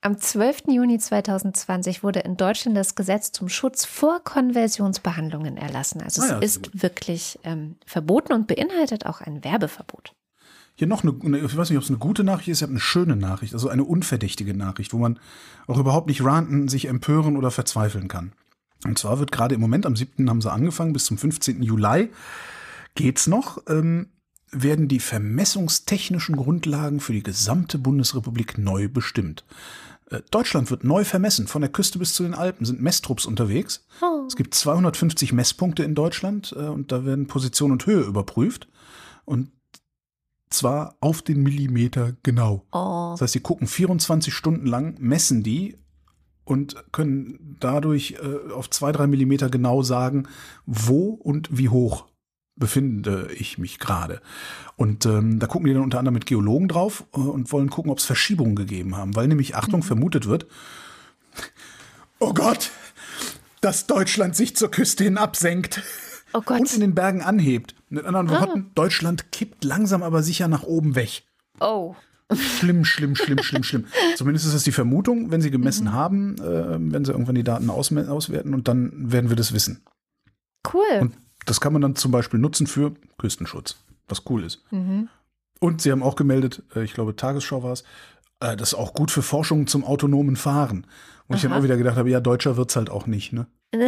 [0.00, 0.64] Am 12.
[0.68, 6.02] Juni 2020 wurde in Deutschland das Gesetz zum Schutz vor Konversionsbehandlungen erlassen.
[6.02, 10.14] Also Ah ja, es ist wirklich ähm, verboten und beinhaltet auch ein Werbeverbot.
[10.76, 12.80] Hier noch eine, ich weiß nicht, ob es eine gute Nachricht ist, ich habe eine
[12.80, 15.20] schöne Nachricht, also eine unverdächtige Nachricht, wo man
[15.66, 18.32] auch überhaupt nicht ranten, sich empören oder verzweifeln kann.
[18.84, 20.28] Und zwar wird gerade im Moment, am 7.
[20.28, 21.62] haben sie angefangen, bis zum 15.
[21.62, 22.10] Juli
[22.94, 24.08] geht's noch, ähm,
[24.50, 29.44] werden die vermessungstechnischen Grundlagen für die gesamte Bundesrepublik neu bestimmt.
[30.10, 31.46] Äh, Deutschland wird neu vermessen.
[31.46, 33.86] Von der Küste bis zu den Alpen sind Messtrupps unterwegs.
[34.02, 34.24] Oh.
[34.26, 38.68] Es gibt 250 Messpunkte in Deutschland äh, und da werden Position und Höhe überprüft.
[39.24, 39.50] Und
[40.54, 42.64] zwar auf den Millimeter genau.
[42.72, 43.10] Oh.
[43.12, 45.78] Das heißt, sie gucken 24 Stunden lang, messen die
[46.44, 50.28] und können dadurch äh, auf zwei, drei Millimeter genau sagen,
[50.66, 52.06] wo und wie hoch
[52.56, 54.20] befinde ich mich gerade.
[54.76, 57.90] Und ähm, da gucken die dann unter anderem mit Geologen drauf äh, und wollen gucken,
[57.90, 60.46] ob es Verschiebungen gegeben haben, weil nämlich, Achtung, vermutet wird,
[62.20, 62.70] oh Gott,
[63.60, 65.82] dass Deutschland sich zur Küste hin absenkt
[66.34, 66.60] Oh Gott.
[66.60, 67.74] und in den Bergen anhebt.
[67.88, 71.22] Mit anderen Worten, Deutschland kippt langsam aber sicher nach oben weg.
[71.60, 71.94] Oh.
[72.32, 73.84] Schlimm, schlimm, schlimm, schlimm, schlimm.
[74.16, 77.70] Zumindest ist das die Vermutung, wenn sie gemessen haben, äh, wenn sie irgendwann die Daten
[77.70, 79.82] ausme- auswerten und dann werden wir das wissen.
[80.72, 80.82] Cool.
[81.00, 81.14] Und
[81.46, 83.76] das kann man dann zum Beispiel nutzen für Küstenschutz,
[84.08, 84.64] was cool ist.
[85.60, 87.84] Und sie haben auch gemeldet, äh, ich glaube Tagesschau war es,
[88.40, 90.86] äh, das ist auch gut für Forschung zum autonomen Fahren.
[91.28, 93.46] Und ich dann auch wieder gedacht habe, ja, Deutscher wird's halt auch nicht, ne?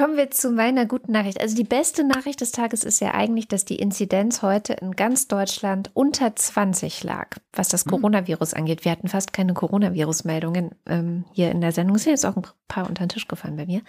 [0.00, 1.42] Kommen wir zu meiner guten Nachricht.
[1.42, 5.28] Also die beste Nachricht des Tages ist ja eigentlich, dass die Inzidenz heute in ganz
[5.28, 8.86] Deutschland unter 20 lag, was das Coronavirus angeht.
[8.86, 11.96] Wir hatten fast keine Coronavirus-Meldungen ähm, hier in der Sendung.
[11.96, 13.82] Es sind jetzt auch ein paar unter den Tisch gefallen bei mir.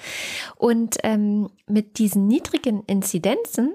[0.58, 3.72] Und ähm, mit diesen niedrigen Inzidenzen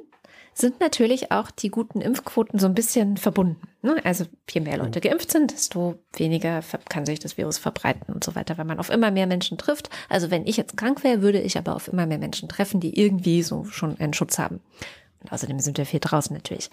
[0.59, 3.69] sind natürlich auch die guten Impfquoten so ein bisschen verbunden.
[3.83, 3.97] Ne?
[4.05, 8.35] Also je mehr Leute geimpft sind, desto weniger kann sich das Virus verbreiten und so
[8.35, 9.91] weiter, weil man auf immer mehr Menschen trifft.
[10.09, 12.99] Also wenn ich jetzt krank wäre, würde ich aber auf immer mehr Menschen treffen, die
[12.99, 14.61] irgendwie so schon einen Schutz haben.
[15.21, 16.71] Und außerdem sind wir viel draußen natürlich.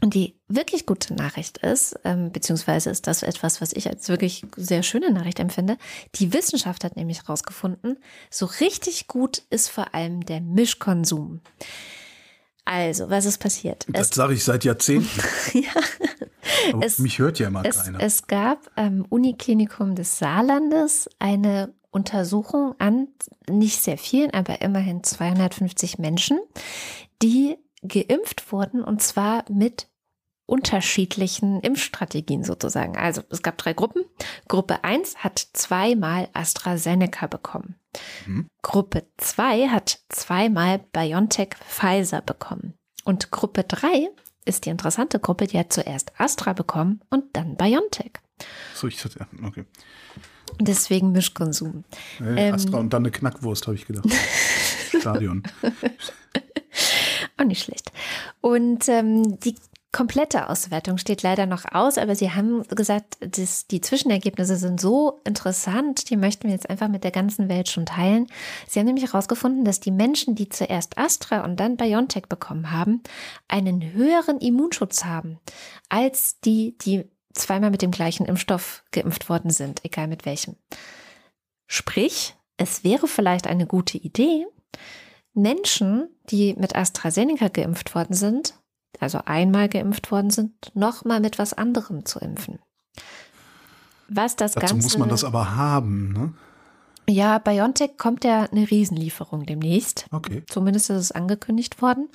[0.00, 4.44] Und die wirklich gute Nachricht ist, ähm, beziehungsweise ist das etwas, was ich als wirklich
[4.56, 5.76] sehr schöne Nachricht empfinde.
[6.16, 7.98] Die Wissenschaft hat nämlich herausgefunden,
[8.30, 11.40] so richtig gut ist vor allem der Mischkonsum.
[12.64, 13.86] Also, was ist passiert?
[13.88, 15.08] Das sage ich seit Jahrzehnten.
[15.54, 18.00] ja, Es- mich hört ja immer es, keiner.
[18.00, 23.08] es gab am Uniklinikum des Saarlandes eine Untersuchung an
[23.50, 26.38] nicht sehr vielen, aber immerhin 250 Menschen,
[27.22, 27.56] die
[27.86, 29.88] geimpft wurden und zwar mit
[30.46, 32.96] unterschiedlichen Impfstrategien sozusagen.
[32.96, 34.04] Also es gab drei Gruppen.
[34.48, 37.76] Gruppe 1 hat zweimal AstraZeneca bekommen.
[38.26, 38.48] Mhm.
[38.62, 42.74] Gruppe 2 hat zweimal BioNTech Pfizer bekommen.
[43.04, 44.08] Und Gruppe 3
[44.44, 48.12] ist die interessante Gruppe, die hat zuerst Astra bekommen und dann BioNTech.
[48.74, 49.64] so, ich ja, okay.
[50.60, 51.84] Deswegen Mischkonsum.
[52.20, 52.54] Äh, Ähm.
[52.54, 54.06] Astra und dann eine Knackwurst, habe ich gedacht.
[55.00, 55.42] Stadion.
[57.38, 57.90] Auch nicht schlecht.
[58.40, 59.54] Und ähm, die
[59.92, 65.20] komplette Auswertung steht leider noch aus, aber sie haben gesagt, dass die Zwischenergebnisse sind so
[65.24, 68.26] interessant, die möchten wir jetzt einfach mit der ganzen Welt schon teilen.
[68.66, 73.02] Sie haben nämlich herausgefunden, dass die Menschen, die zuerst Astra und dann BioNTech bekommen haben,
[73.48, 75.38] einen höheren Immunschutz haben
[75.90, 80.56] als die, die zweimal mit dem gleichen Impfstoff geimpft worden sind, egal mit welchem.
[81.66, 84.46] Sprich, es wäre vielleicht eine gute Idee,
[85.34, 88.54] Menschen, die mit AstraZeneca geimpft worden sind,
[89.02, 92.58] also einmal geimpft worden sind, nochmal mit was anderem zu impfen.
[94.08, 94.86] Was das Dazu Ganze.
[94.86, 96.32] muss man das aber haben, ne?
[97.08, 100.06] Ja, BioNTech kommt ja eine Riesenlieferung demnächst.
[100.12, 100.44] Okay.
[100.48, 102.08] Zumindest ist es angekündigt worden.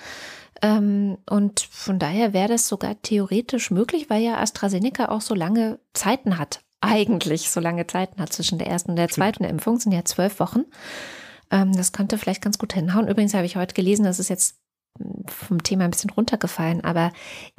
[0.62, 5.80] Ähm, und von daher wäre das sogar theoretisch möglich, weil ja AstraZeneca auch so lange
[5.94, 6.62] Zeiten hat.
[6.80, 10.06] Eigentlich so lange Zeiten hat zwischen der ersten und der zweiten Impfung, Das sind ja
[10.06, 10.64] zwölf Wochen.
[11.52, 13.08] Ähm, das könnte vielleicht ganz gut hinhauen.
[13.08, 14.58] Übrigens habe ich heute gelesen, das ist jetzt
[15.28, 17.12] vom Thema ein bisschen runtergefallen, aber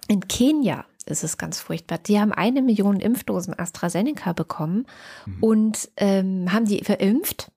[0.09, 1.99] in Kenia ist es ganz furchtbar.
[1.99, 4.87] Die haben eine Million Impfdosen AstraZeneca bekommen
[5.27, 5.43] Mhm.
[5.43, 7.51] und ähm, haben die verimpft,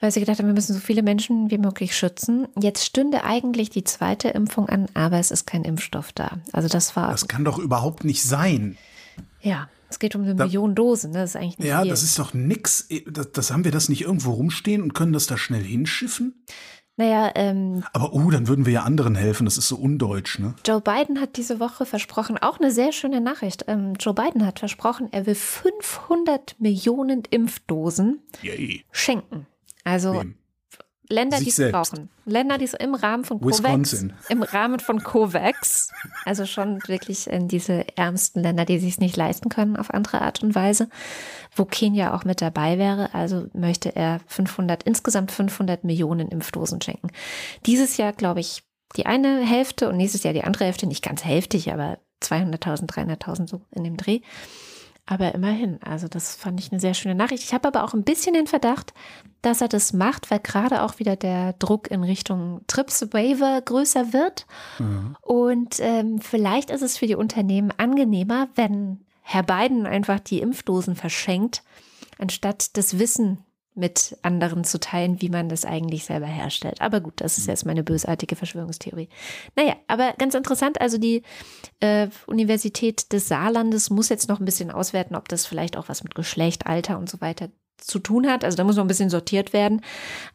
[0.00, 2.48] weil sie gedacht haben, wir müssen so viele Menschen wie möglich schützen.
[2.58, 6.38] Jetzt stünde eigentlich die zweite Impfung an, aber es ist kein Impfstoff da.
[6.52, 8.78] Also das war, Das kann doch überhaupt nicht sein.
[9.42, 11.18] ja, es geht um eine Da- Million Dosen, ne?
[11.18, 11.90] das ist eigentlich nicht Ja, viel.
[11.90, 12.88] das ist doch nix.
[13.10, 16.44] Das, das haben wir das nicht irgendwo rumstehen und können das da schnell hinschiffen?
[17.00, 19.46] Naja, ähm, Aber oh, dann würden wir ja anderen helfen.
[19.46, 20.54] Das ist so undeutsch, ne?
[20.66, 23.64] Joe Biden hat diese Woche versprochen, auch eine sehr schöne Nachricht.
[23.68, 28.84] Ähm, Joe Biden hat versprochen, er will 500 Millionen Impfdosen Yay.
[28.92, 29.46] schenken.
[29.82, 30.34] Also Wem?
[31.10, 32.08] Länder, die es brauchen.
[32.24, 34.12] Länder, die es im Rahmen von COVAX, Wisconsin.
[34.28, 35.90] im Rahmen von COVAX,
[36.24, 40.22] also schon wirklich in diese ärmsten Länder, die sich es nicht leisten können auf andere
[40.22, 40.88] Art und Weise,
[41.54, 43.12] wo Kenia auch mit dabei wäre.
[43.12, 47.08] Also möchte er 500, insgesamt 500 Millionen Impfdosen schenken.
[47.66, 48.62] Dieses Jahr, glaube ich,
[48.96, 53.48] die eine Hälfte und nächstes Jahr die andere Hälfte, nicht ganz hälftig, aber 200.000, 300.000
[53.48, 54.20] so in dem Dreh.
[55.06, 57.42] Aber immerhin, also das fand ich eine sehr schöne Nachricht.
[57.42, 58.94] Ich habe aber auch ein bisschen den Verdacht,
[59.42, 64.12] dass er das macht, weil gerade auch wieder der Druck in Richtung Trips Waiver größer
[64.12, 64.46] wird.
[65.22, 70.94] Und ähm, vielleicht ist es für die Unternehmen angenehmer, wenn Herr Biden einfach die Impfdosen
[70.96, 71.62] verschenkt,
[72.18, 73.44] anstatt das Wissen
[73.74, 76.80] mit anderen zu teilen, wie man das eigentlich selber herstellt.
[76.80, 79.08] Aber gut, das ist jetzt meine bösartige Verschwörungstheorie.
[79.56, 81.22] Naja, aber ganz interessant, also die
[81.80, 86.02] äh, Universität des Saarlandes muss jetzt noch ein bisschen auswerten, ob das vielleicht auch was
[86.02, 87.48] mit Geschlecht, Alter und so weiter
[87.78, 88.44] zu tun hat.
[88.44, 89.80] Also da muss noch ein bisschen sortiert werden.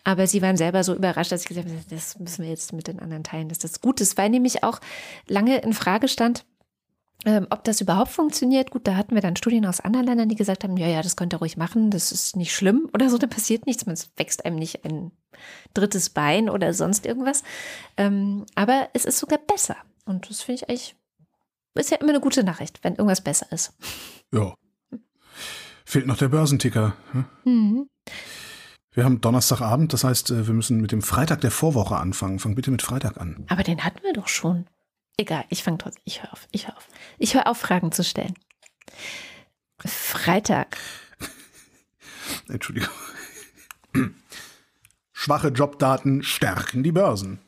[0.03, 2.87] Aber sie waren selber so überrascht, dass ich gesagt habe, das müssen wir jetzt mit
[2.87, 4.79] den anderen teilen, dass das gut ist, weil nämlich auch
[5.27, 6.45] lange in Frage stand,
[7.23, 10.35] ähm, ob das überhaupt funktioniert, gut, da hatten wir dann Studien aus anderen Ländern, die
[10.35, 13.17] gesagt haben, ja, ja, das könnt ihr ruhig machen, das ist nicht schlimm oder so,
[13.17, 15.11] da passiert nichts, man wächst einem nicht ein
[15.73, 17.43] drittes Bein oder sonst irgendwas.
[17.97, 19.75] Ähm, aber es ist sogar besser.
[20.05, 20.95] Und das finde ich eigentlich,
[21.73, 23.73] ist ja immer eine gute Nachricht, wenn irgendwas besser ist.
[24.33, 24.53] Ja.
[25.83, 26.95] Fehlt noch der Börsenticker.
[27.11, 27.25] hm?
[27.43, 27.89] Mhm.
[28.95, 32.39] Wir haben Donnerstagabend, das heißt, äh, wir müssen mit dem Freitag der Vorwoche anfangen.
[32.39, 33.45] Fang bitte mit Freitag an.
[33.49, 34.67] Aber den hatten wir doch schon.
[35.17, 36.01] Egal, ich fange trotzdem.
[36.05, 36.47] Ich höre auf.
[36.51, 36.87] Ich höre auf.
[37.17, 38.33] Ich höre auf, Fragen zu stellen.
[39.85, 40.77] Freitag.
[42.49, 42.89] Entschuldigung.
[45.13, 47.39] Schwache Jobdaten stärken die Börsen.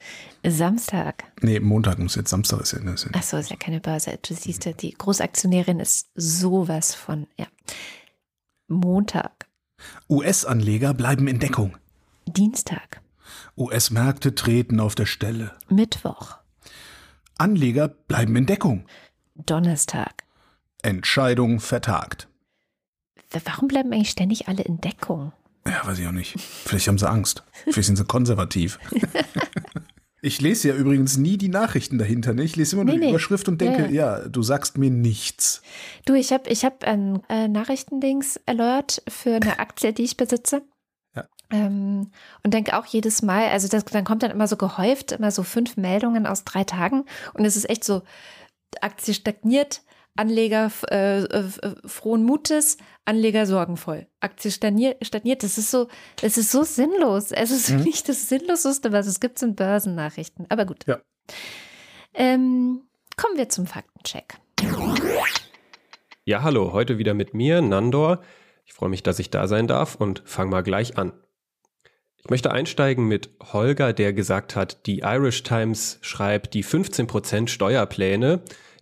[0.45, 1.26] Samstag.
[1.41, 2.80] Nee, Montag muss jetzt, Samstag ist ja.
[2.80, 4.18] Ist ja Achso, ist ja keine Börse.
[4.22, 7.47] Du siehst ja, die Großaktionärin ist sowas von, ja.
[8.68, 9.47] Montag.
[10.09, 11.78] US-Anleger bleiben in Deckung.
[12.26, 13.01] Dienstag.
[13.57, 15.51] US-Märkte treten auf der Stelle.
[15.70, 16.38] Mittwoch.
[17.40, 18.86] Anleger bleiben in Deckung.
[19.36, 20.24] Donnerstag.
[20.82, 22.28] Entscheidung vertagt.
[23.46, 25.34] Warum bleiben eigentlich ständig alle in Deckung?
[25.68, 26.40] Ja, weiß ich auch nicht.
[26.40, 27.44] Vielleicht haben sie Angst.
[27.66, 28.80] Vielleicht sind sie konservativ.
[30.20, 32.34] Ich lese ja übrigens nie die Nachrichten dahinter.
[32.34, 32.44] Ne?
[32.44, 33.12] Ich lese immer nur Nee, die nee.
[33.12, 35.62] Überschrift und Ja, denke, ja, du sagst mir nichts.
[36.06, 40.64] Du, ich habe ich hab ein äh, Nachrichtendings-Alert für eine Aktie, die ich besitze.
[41.50, 42.12] Ähm,
[42.43, 45.43] und denke auch jedes Mal, also das, dann kommt dann immer so gehäuft, immer so
[45.43, 47.06] fünf Meldungen aus drei Tagen.
[47.34, 48.02] Und es ist echt so,
[48.82, 49.82] Aktie stagniert,
[50.18, 51.43] Anleger äh, äh,
[51.86, 54.08] frohen Mutes, Anleger sorgenvoll.
[54.20, 55.43] Aktie stagniert, stagniert.
[55.43, 55.88] Das ist so,
[56.22, 57.32] es ist so sinnlos.
[57.32, 57.84] Es ist Mhm.
[57.84, 60.48] nicht das Sinnloseste, was es gibt, sind Börsennachrichten.
[60.50, 60.86] Aber gut.
[60.88, 60.98] Ja.
[62.16, 62.82] Ähm,
[63.16, 64.39] kommen wir zum Faktencheck.
[66.26, 68.22] Ja, hallo, heute wieder mit mir, Nandor.
[68.66, 71.14] Ich freue mich, dass ich da sein darf und fang mal gleich an.
[72.28, 78.42] Ich möchte einsteigen mit Holger, der gesagt hat, die Irish Times schreibt, die 15% Steuerpläne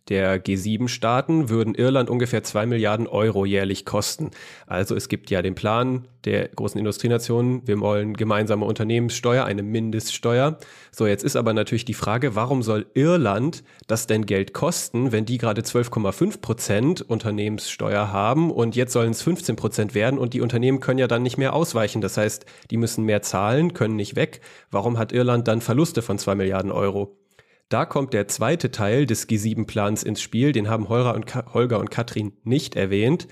[0.10, 4.32] der G7-Staaten würden Irland ungefähr 2 Milliarden Euro jährlich kosten.
[4.68, 10.58] Also es gibt ja den Plan der großen Industrienationen, wir wollen gemeinsame Unternehmenssteuer, eine Mindeststeuer.
[10.92, 15.26] So, jetzt ist aber natürlich die Frage, warum soll Irland das denn Geld kosten, wenn
[15.26, 20.42] die gerade 12,5 Prozent Unternehmenssteuer haben und jetzt sollen es 15 Prozent werden und die
[20.42, 22.02] Unternehmen können ja dann nicht mehr ausweichen.
[22.02, 24.42] Das heißt, die müssen mehr zahlen, können nicht weg.
[24.70, 27.25] Warum hat Irland dann Verluste von 2 Milliarden Euro?
[27.70, 31.90] Da kommt der zweite Teil des G7-Plans ins Spiel, den haben Holger und, Holger und
[31.90, 33.28] Katrin nicht erwähnt.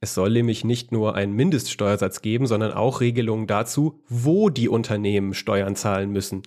[0.00, 5.34] Es soll nämlich nicht nur einen Mindeststeuersatz geben, sondern auch Regelungen dazu, wo die Unternehmen
[5.34, 6.42] Steuern zahlen müssen.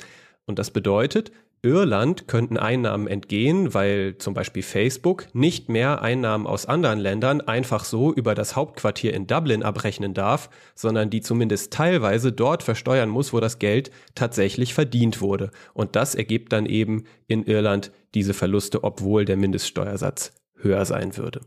[0.46, 1.32] Und das bedeutet,
[1.64, 7.84] Irland könnten Einnahmen entgehen, weil zum Beispiel Facebook nicht mehr Einnahmen aus anderen Ländern einfach
[7.84, 13.32] so über das Hauptquartier in Dublin abrechnen darf, sondern die zumindest teilweise dort versteuern muss,
[13.32, 15.52] wo das Geld tatsächlich verdient wurde.
[15.76, 21.42] Und das ergibt dann eben in Irland diese Verluste, obwohl der Mindeststeuersatz höher sein würde.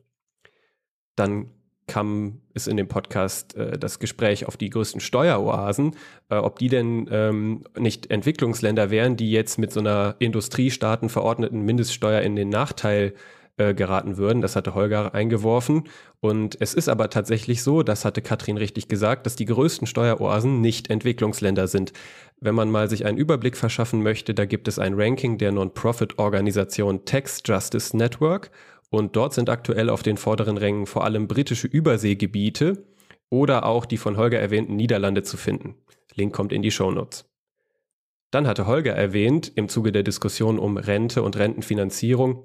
[1.16, 1.50] Dann
[1.86, 5.96] kam es in dem Podcast äh, das Gespräch auf die größten Steueroasen,
[6.30, 11.62] äh, ob die denn ähm, nicht Entwicklungsländer wären, die jetzt mit so einer Industriestaaten verordneten
[11.62, 13.14] Mindeststeuer in den Nachteil
[13.56, 14.42] äh, geraten würden.
[14.42, 15.84] Das hatte Holger eingeworfen.
[16.20, 20.60] Und es ist aber tatsächlich so, das hatte Katrin richtig gesagt, dass die größten Steueroasen
[20.60, 21.92] nicht Entwicklungsländer sind.
[22.40, 27.04] Wenn man mal sich einen Überblick verschaffen möchte, da gibt es ein Ranking der Non-Profit-Organisation
[27.04, 28.50] Tax Justice Network
[28.90, 32.86] und dort sind aktuell auf den vorderen Rängen vor allem britische Überseegebiete
[33.30, 35.76] oder auch die von Holger erwähnten Niederlande zu finden.
[36.14, 37.24] Link kommt in die Shownotes.
[38.30, 42.44] Dann hatte Holger erwähnt, im Zuge der Diskussion um Rente und Rentenfinanzierung,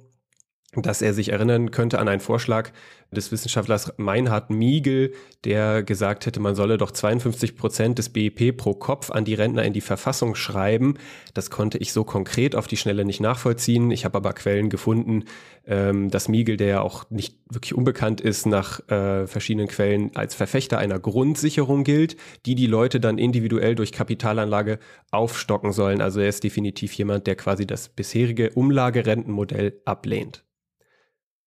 [0.74, 2.72] dass er sich erinnern könnte an einen Vorschlag
[3.12, 5.14] des Wissenschaftlers Meinhard Miegel,
[5.44, 9.64] der gesagt hätte, man solle doch 52 Prozent des BIP pro Kopf an die Rentner
[9.64, 10.94] in die Verfassung schreiben.
[11.34, 13.90] Das konnte ich so konkret auf die Schnelle nicht nachvollziehen.
[13.90, 15.24] Ich habe aber Quellen gefunden,
[15.70, 20.34] ähm, dass Miegel, der ja auch nicht wirklich unbekannt ist, nach äh, verschiedenen Quellen als
[20.34, 24.80] Verfechter einer Grundsicherung gilt, die die Leute dann individuell durch Kapitalanlage
[25.12, 26.02] aufstocken sollen.
[26.02, 30.44] Also er ist definitiv jemand, der quasi das bisherige Umlagerentenmodell ablehnt.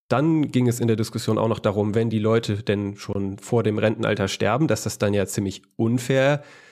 [0.08, 3.62] Dann ging es in der Diskussion auch noch darum, wenn die Leute denn schon vor
[3.62, 6.71] dem Rentenalter sterben, dass das dann ja ziemlich unfair ist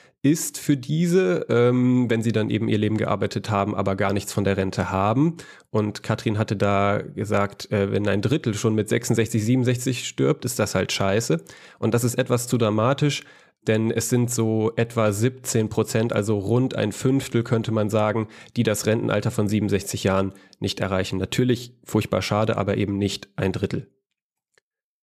[0.59, 4.43] für diese, ähm, wenn sie dann eben ihr Leben gearbeitet haben, aber gar nichts von
[4.43, 5.37] der Rente haben.
[5.71, 10.59] Und Katrin hatte da gesagt, äh, wenn ein Drittel schon mit 66, 67 stirbt, ist
[10.59, 11.43] das halt scheiße.
[11.79, 13.23] Und das ist etwas zu dramatisch,
[13.67, 18.63] denn es sind so etwa 17 Prozent, also rund ein Fünftel könnte man sagen, die
[18.63, 21.17] das Rentenalter von 67 Jahren nicht erreichen.
[21.17, 23.87] Natürlich furchtbar schade, aber eben nicht ein Drittel.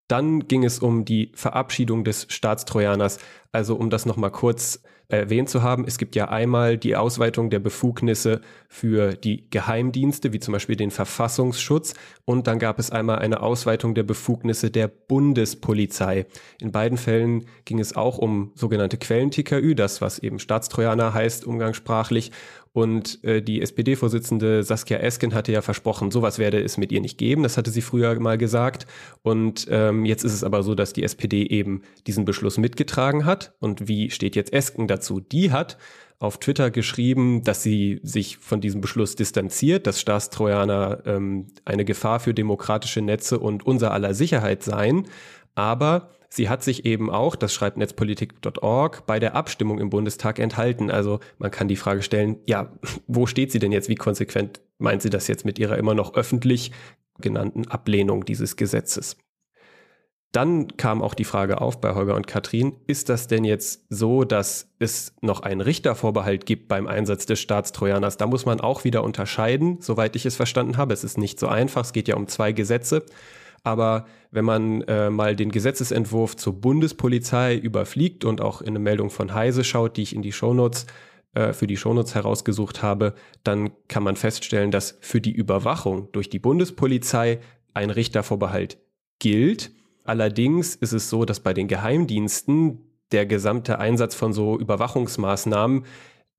[0.09, 3.19] Dann ging es um die Verabschiedung des Staatstrojaners,
[3.51, 7.59] also um das nochmal kurz erwähnt zu haben, es gibt ja einmal die Ausweitung der
[7.59, 11.95] Befugnisse für die Geheimdienste, wie zum Beispiel den Verfassungsschutz,
[12.25, 16.27] und dann gab es einmal eine Ausweitung der Befugnisse der Bundespolizei.
[16.61, 22.31] In beiden Fällen ging es auch um sogenannte Quellen-TKÜ, das was eben Staatstrojaner heißt umgangssprachlich,
[22.71, 27.17] und äh, die SPD-Vorsitzende Saskia Esken hatte ja versprochen, sowas werde es mit ihr nicht
[27.17, 27.43] geben.
[27.43, 28.85] Das hatte sie früher mal gesagt.
[29.23, 33.53] Und ähm, jetzt ist es aber so, dass die SPD eben diesen Beschluss mitgetragen hat.
[33.59, 35.19] Und wie steht jetzt Esken dazu?
[35.19, 35.77] Die hat
[36.19, 42.19] auf Twitter geschrieben, dass sie sich von diesem Beschluss distanziert, dass Staatstrojaner ähm, eine Gefahr
[42.19, 45.07] für demokratische Netze und unser aller Sicherheit seien.
[45.55, 50.91] Aber Sie hat sich eben auch, das schreibt netzpolitik.org, bei der Abstimmung im Bundestag enthalten.
[50.91, 52.71] Also man kann die Frage stellen, ja,
[53.07, 53.89] wo steht sie denn jetzt?
[53.89, 56.71] Wie konsequent meint sie das jetzt mit ihrer immer noch öffentlich
[57.19, 59.17] genannten Ablehnung dieses Gesetzes?
[60.31, 64.23] Dann kam auch die Frage auf bei Holger und Katrin, ist das denn jetzt so,
[64.23, 68.17] dass es noch einen Richtervorbehalt gibt beim Einsatz des Staatstrojaners?
[68.17, 70.93] Da muss man auch wieder unterscheiden, soweit ich es verstanden habe.
[70.93, 73.03] Es ist nicht so einfach, es geht ja um zwei Gesetze.
[73.63, 79.09] Aber wenn man äh, mal den Gesetzesentwurf zur Bundespolizei überfliegt und auch in eine Meldung
[79.09, 80.85] von Heise schaut, die ich in die Shownotes
[81.33, 86.29] äh, für die Shownotes herausgesucht habe, dann kann man feststellen, dass für die Überwachung durch
[86.29, 87.39] die Bundespolizei
[87.73, 88.77] ein Richtervorbehalt
[89.19, 89.71] gilt.
[90.05, 92.79] Allerdings ist es so, dass bei den Geheimdiensten
[93.11, 95.85] der gesamte Einsatz von so Überwachungsmaßnahmen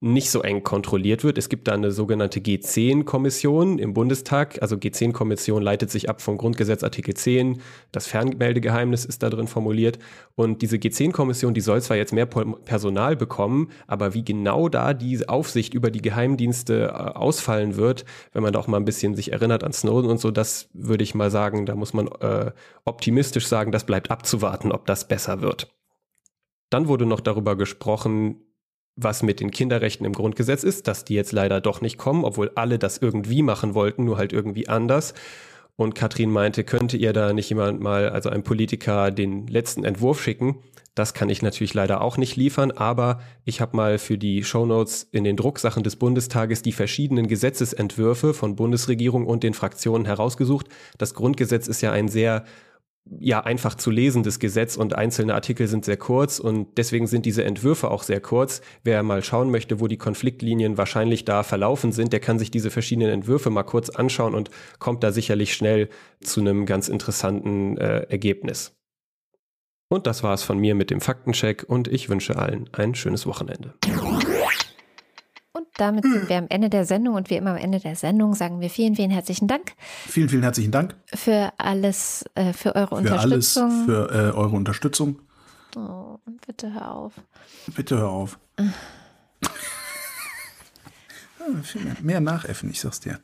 [0.03, 1.37] nicht so eng kontrolliert wird.
[1.37, 4.61] Es gibt da eine sogenannte G10-Kommission im Bundestag.
[4.63, 7.61] Also G10-Kommission leitet sich ab vom Grundgesetz Artikel 10.
[7.93, 9.99] Das Fernmeldegeheimnis ist da drin formuliert.
[10.37, 15.29] Und diese G10-Kommission, die soll zwar jetzt mehr Personal bekommen, aber wie genau da die
[15.29, 19.33] Aufsicht über die Geheimdienste äh, ausfallen wird, wenn man da auch mal ein bisschen sich
[19.33, 22.53] erinnert an Snowden und so, das würde ich mal sagen, da muss man äh,
[22.87, 25.75] optimistisch sagen, das bleibt abzuwarten, ob das besser wird.
[26.71, 28.47] Dann wurde noch darüber gesprochen,
[29.03, 32.51] was mit den Kinderrechten im Grundgesetz ist, dass die jetzt leider doch nicht kommen, obwohl
[32.55, 35.15] alle das irgendwie machen wollten, nur halt irgendwie anders.
[35.77, 40.23] Und Katrin meinte, könnte ihr da nicht jemand mal, also ein Politiker, den letzten Entwurf
[40.23, 40.59] schicken?
[40.95, 45.09] Das kann ich natürlich leider auch nicht liefern, aber ich habe mal für die Shownotes
[45.13, 50.67] in den Drucksachen des Bundestages die verschiedenen Gesetzesentwürfe von Bundesregierung und den Fraktionen herausgesucht.
[50.99, 52.45] Das Grundgesetz ist ja ein sehr
[53.19, 57.45] ja einfach zu lesendes Gesetz und einzelne Artikel sind sehr kurz und deswegen sind diese
[57.45, 58.61] Entwürfe auch sehr kurz.
[58.85, 62.71] Wer mal schauen möchte, wo die Konfliktlinien wahrscheinlich da verlaufen sind, der kann sich diese
[62.71, 65.89] verschiedenen Entwürfe mal kurz anschauen und kommt da sicherlich schnell
[66.21, 68.77] zu einem ganz interessanten äh, Ergebnis.
[69.89, 73.27] Und das war es von mir mit dem Faktencheck und ich wünsche allen ein schönes
[73.27, 73.75] Wochenende.
[75.77, 78.61] Damit sind wir am Ende der Sendung und wie immer am Ende der Sendung sagen
[78.61, 79.73] wir vielen, vielen herzlichen Dank
[80.07, 83.85] Vielen, vielen herzlichen Dank für alles, äh, für eure für alles, Unterstützung.
[83.87, 85.19] für äh, eure Unterstützung.
[85.77, 87.13] oh, bitte hör auf.
[87.75, 88.39] Bitte hör auf.
[91.63, 93.19] Viel mehr, mehr nachäffen, ich sag's dir.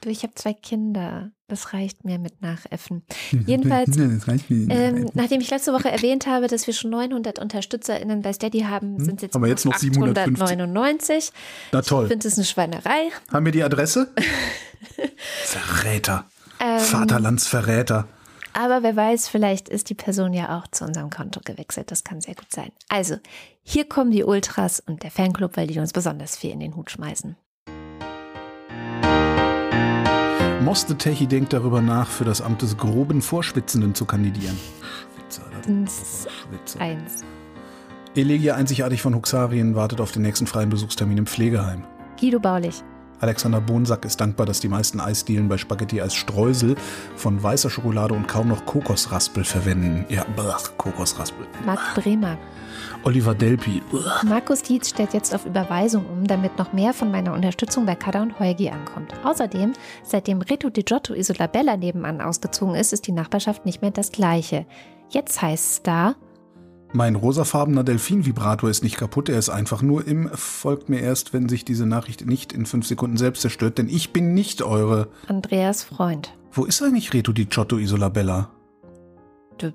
[0.00, 1.30] Du, ich habe zwei Kinder.
[1.48, 3.04] Das reicht mir mit Nachäffen.
[3.46, 4.68] Jedenfalls, Das reicht mir.
[4.74, 8.98] ähm, nachdem ich letzte Woche erwähnt habe, dass wir schon 900 UnterstützerInnen bei Steady haben,
[9.04, 9.40] sind es jetzt, Hm?
[9.42, 10.42] Aber jetzt noch 750.
[10.42, 11.32] 899.
[11.72, 12.08] Na Ich toll.
[12.08, 13.10] finde es eine Schweinerei.
[13.32, 14.12] Haben wir die Adresse?
[15.44, 16.24] Verräter.
[16.60, 18.08] Ähm, Vaterlandsverräter.
[18.52, 21.90] Aber wer weiß, vielleicht ist die Person ja auch zu unserem Konto gewechselt.
[21.90, 22.72] Das kann sehr gut sein.
[22.88, 23.16] Also,
[23.62, 26.90] hier kommen die Ultras und der Fanclub, weil die uns besonders viel in den Hut
[26.90, 27.36] schmeißen.
[30.66, 34.58] Moste Techi denkt darüber nach, für das Amt des groben Vorschwitzenden zu kandidieren.
[35.14, 36.80] Schwitzer, Schwitzer.
[36.80, 37.22] Eins.
[38.16, 41.84] Elegia einzigartig von Huxarien wartet auf den nächsten freien Besuchstermin im Pflegeheim.
[42.18, 42.82] Guido Baulich.
[43.20, 46.76] Alexander Bonsack ist dankbar, dass die meisten Eisdielen bei Spaghetti als Streusel
[47.16, 50.04] von weißer Schokolade und kaum noch Kokosraspel verwenden.
[50.08, 51.46] Ja, blach, Kokosraspel.
[51.64, 52.36] Marc Bremer.
[53.04, 53.82] Oliver Delpi.
[54.24, 58.22] Markus Dietz stellt jetzt auf Überweisung um, damit noch mehr von meiner Unterstützung bei Kada
[58.22, 59.14] und Heugi ankommt.
[59.24, 59.72] Außerdem,
[60.02, 64.66] seitdem Reto Di Giotto Isolabella nebenan ausgezogen ist, ist die Nachbarschaft nicht mehr das gleiche.
[65.08, 66.16] Jetzt heißt es da,
[66.96, 70.30] Mein rosafarbener Delfin-Vibrator ist nicht kaputt, er ist einfach nur im.
[70.30, 74.14] Folgt mir erst, wenn sich diese Nachricht nicht in fünf Sekunden selbst zerstört, denn ich
[74.14, 75.08] bin nicht eure.
[75.28, 76.32] Andreas Freund.
[76.52, 78.48] Wo ist eigentlich Reto Di Giotto Isolabella?
[79.58, 79.72] Du,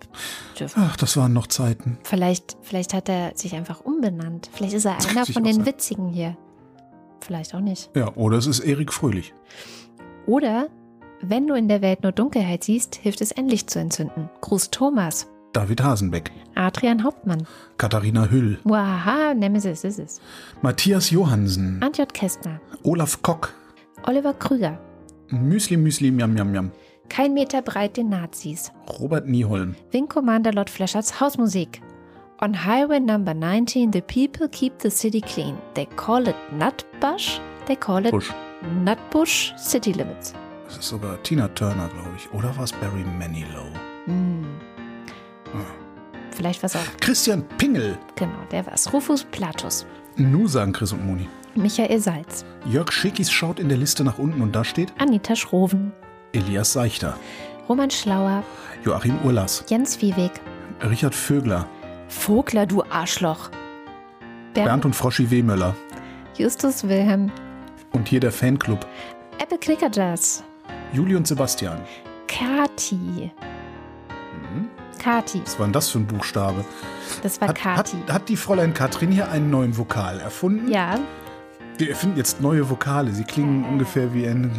[0.57, 1.99] du, Ach, das waren noch Zeiten.
[2.01, 4.49] vielleicht, vielleicht hat er sich einfach umbenannt.
[4.51, 5.65] Vielleicht ist er einer von den sein.
[5.67, 6.35] Witzigen hier.
[7.19, 7.91] Vielleicht auch nicht.
[7.95, 9.35] Ja, oder es ist Erik Fröhlich.
[10.25, 10.69] Oder,
[11.21, 14.27] wenn du in der Welt nur Dunkelheit siehst, hilft es endlich zu entzünden.
[14.41, 15.27] Gruß Thomas.
[15.53, 16.31] David Hasenbeck.
[16.55, 17.45] Adrian Hauptmann.
[17.77, 18.59] Katharina Hüll.
[18.63, 20.21] Muahaha, Nemesis ist es.
[20.61, 21.81] Matthias Johansen.
[21.81, 22.59] Antjot Kästner.
[22.83, 23.53] Olaf Kock.
[24.03, 24.77] Oliver Krüger.
[25.29, 26.71] Müsli Müsli Miam Miam Miam.
[27.09, 28.71] Kein Meter breit den Nazis.
[28.99, 29.75] Robert Nieholm.
[29.91, 31.81] Wing Commander Lord Fleschers Hausmusik.
[32.39, 35.57] On Highway Number 19, the people keep the city clean.
[35.75, 37.39] They call it Nutbush.
[37.67, 38.31] They call it Busch.
[38.83, 40.33] Nutbush City Limits.
[40.65, 42.31] Das ist sogar Tina Turner, glaube ich.
[42.33, 43.67] Oder war es Barry Manilow?
[44.05, 44.40] Hm.
[46.41, 46.79] Vielleicht was auch.
[46.99, 47.99] Christian Pingel.
[48.15, 48.91] Genau, der war's.
[48.91, 49.85] Rufus Platus.
[50.15, 51.29] Nu sagen Chris und Moni.
[51.53, 52.43] Michael Salz.
[52.65, 55.91] Jörg Schickis schaut in der Liste nach unten und da steht Anita Schroven.
[56.33, 57.15] Elias Seichter.
[57.69, 58.43] Roman Schlauer.
[58.83, 59.63] Joachim Urlas.
[59.67, 60.31] Jens Viehweg.
[60.81, 61.67] Richard Vögler.
[62.07, 63.51] Vogler, du Arschloch.
[64.55, 65.75] Bernd, Bernd und Froschi Wehmöller.
[66.35, 67.31] Justus Wilhelm.
[67.91, 68.87] Und hier der Fanclub.
[69.37, 70.43] Apple Clicker Jazz.
[70.91, 71.79] Juli und Sebastian.
[72.27, 73.29] Kati.
[75.01, 75.41] Kati.
[75.43, 76.63] Was war denn das für ein Buchstabe?
[77.23, 77.97] Das war Hat, hat, Kati.
[78.07, 80.71] hat die Fräulein Katrin hier einen neuen Vokal erfunden?
[80.71, 80.99] Ja,
[81.77, 83.11] Wir erfinden jetzt neue Vokale.
[83.11, 84.51] Sie klingen ungefähr wie ein.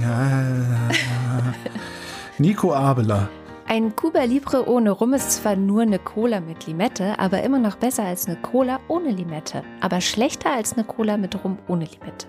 [2.39, 3.29] Nico Abela.
[3.69, 7.77] ein Cuba Libre ohne Rum ist zwar nur eine Cola mit Limette, aber immer noch
[7.77, 9.63] besser als eine Cola ohne Limette.
[9.81, 12.27] Aber schlechter als eine Cola mit Rum ohne Limette.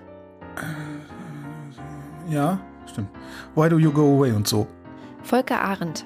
[2.30, 3.08] Ja, stimmt.
[3.54, 4.66] Why do you go away und so.
[5.22, 6.04] Volker Arendt.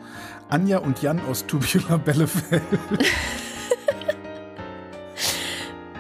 [0.48, 2.62] Anja und Jan aus Tubular Bellefeld.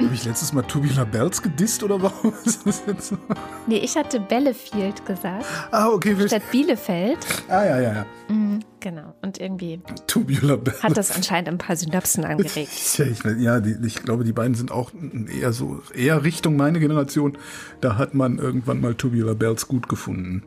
[0.00, 3.18] Habe ich letztes Mal Tubular Bells gedisst oder warum ist das jetzt so?
[3.66, 6.16] Nee, ich hatte Bellefield gesagt, Ah, okay.
[6.16, 7.18] wir- statt Bielefeld.
[7.48, 8.06] Ah, ja, ja, ja.
[8.28, 9.14] Mhm, genau.
[9.22, 10.82] Und irgendwie Tubular Bells.
[10.84, 12.70] hat das anscheinend ein paar Synapsen angeregt.
[12.98, 14.92] Ja, ich, ja die, ich glaube, die beiden sind auch
[15.40, 17.36] eher so, eher Richtung meine Generation.
[17.80, 20.44] Da hat man irgendwann mal Tubular Bells gut gefunden.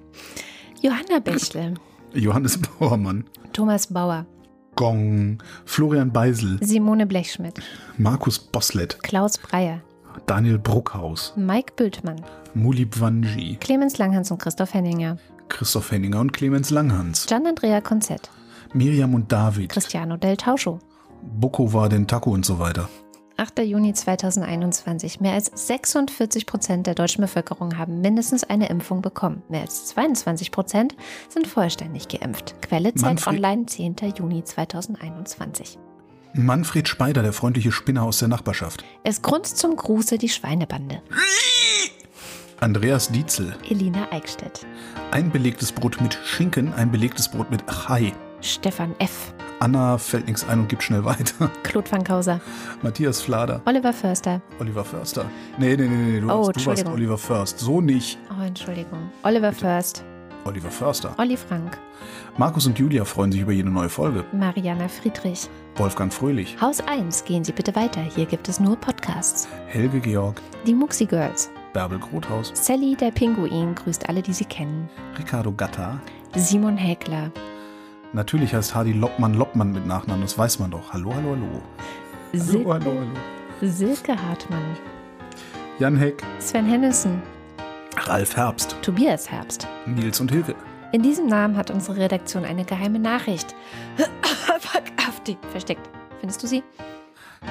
[0.81, 1.73] Johanna Bächle.
[2.13, 4.25] Johannes Bauermann, Thomas Bauer.
[4.75, 7.59] Gong, Florian Beisel, Simone Blechschmidt.
[7.97, 9.81] Markus Boslett, Klaus Breyer.
[10.25, 12.21] Daniel Bruckhaus, Mike Bültmann.
[12.53, 15.17] Mulib Wanji, Clemens Langhans und Christoph Henninger.
[15.49, 18.29] Christoph Henninger und Clemens Langhans, Gian Andrea Konzett.
[18.73, 20.79] Miriam und David, Cristiano del Tauscho.
[21.21, 22.89] Boko war den Taco und so weiter.
[23.41, 23.57] 8.
[23.63, 25.19] Juni 2021.
[25.19, 29.41] Mehr als 46 Prozent der deutschen Bevölkerung haben mindestens eine Impfung bekommen.
[29.49, 30.95] Mehr als 22 Prozent
[31.27, 32.53] sind vollständig geimpft.
[32.61, 33.95] Quelle Zeit Manfred- Online, 10.
[34.15, 35.79] Juni 2021.
[36.33, 38.85] Manfred Speider, der freundliche Spinner aus der Nachbarschaft.
[39.03, 41.01] Es grunzt zum Gruße die Schweinebande.
[42.59, 44.67] Andreas Dietzel, Elina Eickstedt.
[45.09, 48.13] ein belegtes Brot mit Schinken, ein belegtes Brot mit Chai.
[48.41, 49.33] Stefan F.
[49.61, 51.51] Anna fällt nichts ein und gibt schnell weiter.
[51.63, 52.41] Claude van Kauser.
[52.81, 54.41] Matthias Flader, Oliver Förster.
[54.59, 55.25] Oliver Förster.
[55.59, 56.85] Nee, nee, nee, nee, du, Oh, warst, du warst.
[56.87, 57.59] Oliver First.
[57.59, 58.17] So nicht.
[58.31, 59.11] Oh, Entschuldigung.
[59.23, 60.03] Oliver Först.
[60.45, 61.13] Oliver Förster.
[61.19, 61.77] Olli Frank.
[62.37, 64.25] Markus und Julia freuen sich über jede neue Folge.
[64.31, 65.47] Mariana Friedrich.
[65.75, 67.23] Wolfgang Fröhlich, Haus 1.
[67.25, 68.01] Gehen Sie bitte weiter.
[68.01, 69.47] Hier gibt es nur Podcasts.
[69.67, 71.51] Helge Georg, Die Muxi Girls.
[71.73, 72.51] Bärbel Grothaus.
[72.55, 74.89] Sally der Pinguin grüßt alle, die sie kennen.
[75.19, 75.99] Ricardo Gatta.
[76.35, 77.31] Simon Häkler.
[78.13, 80.91] Natürlich heißt Hardy Loppmann Loppmann mit Nachnamen, das weiß man doch.
[80.91, 81.61] Hallo, hallo, hallo.
[82.33, 83.71] Silke, Hallo, hallo, hallo.
[83.71, 84.77] Silke Hartmann.
[85.79, 87.21] Jan Heck, Sven Hennissen.
[87.97, 89.67] Ralf Herbst, Tobias Herbst.
[89.85, 90.55] Nils und Hilke.
[90.91, 93.55] In diesem Namen hat unsere Redaktion eine geheime Nachricht.
[94.59, 95.37] Verhaftet.
[95.51, 95.89] Versteckt.
[96.19, 96.63] Findest du sie?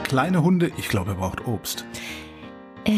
[0.04, 1.84] Kleine Hunde, ich glaube, er braucht Obst.
[2.84, 2.92] Äh,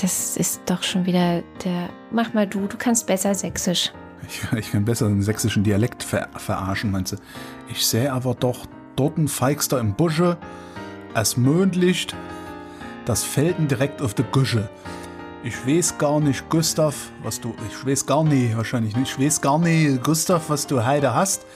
[0.00, 1.88] das ist doch schon wieder der.
[2.10, 3.92] Mach mal du, du kannst besser Sächsisch.
[4.26, 7.16] Ich, ich kann besser den sächsischen Dialekt ver verarschen, meinst du?
[7.68, 8.66] Ich sehe aber doch
[8.96, 10.36] dorten feigster im Busche,
[11.14, 12.14] es Mondlicht,
[13.04, 14.68] das Felden direkt auf der Gusche.
[15.42, 19.40] Ich weiß gar nicht, Gustav, was du, ich weiß gar nicht, wahrscheinlich nicht, ich weiß
[19.40, 21.46] gar nicht, Gustav, was du heide hast.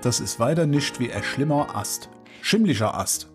[0.00, 2.08] Das ist weiter nicht wie ein schlimmer Ast.
[2.40, 3.28] Schimmlicher Ast.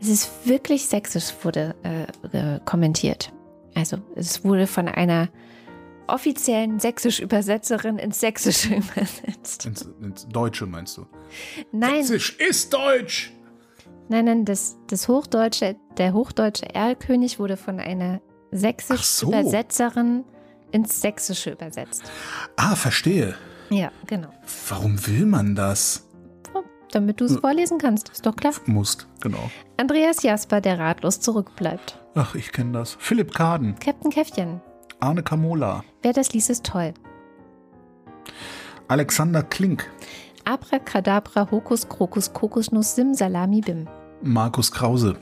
[0.00, 3.32] Es ist wirklich sächsisch, wurde äh, kommentiert.
[3.74, 5.28] Also, es wurde von einer
[6.08, 9.66] offiziellen Sächsisch-Übersetzerin ins Sächsische übersetzt.
[9.66, 11.06] Ins, ins Deutsche meinst du?
[11.72, 13.32] Nein, Sächsisch ist Deutsch!
[14.08, 18.20] nein, nein, das, das Hochdeutsche, der hochdeutsche Erlkönig wurde von einer
[18.52, 18.58] so.
[18.58, 20.24] Sächsisch-Übersetzerin
[20.70, 22.04] ins Sächsische übersetzt.
[22.56, 23.34] Ah, verstehe.
[23.70, 24.28] Ja, genau.
[24.68, 26.02] Warum will man das?
[26.92, 28.52] Damit du es vorlesen kannst, ist doch klar.
[28.66, 29.50] Musst, genau.
[29.76, 31.98] Andreas Jasper, der ratlos zurückbleibt.
[32.14, 32.96] Ach, ich kenne das.
[33.00, 34.60] Philipp Kaden, Captain Käffchen,
[35.00, 36.94] Arne Kamola, wer das liest, ist toll.
[38.88, 39.90] Alexander Klink,
[40.44, 43.88] Abracadabra, Hokus, Krokus, Kokosnuss, Sim, Salami, Bim.
[44.22, 45.16] Markus Krause,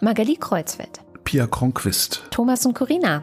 [0.00, 3.22] Magali Kreuzfeld, Pia Kronquist, Thomas und Corinna,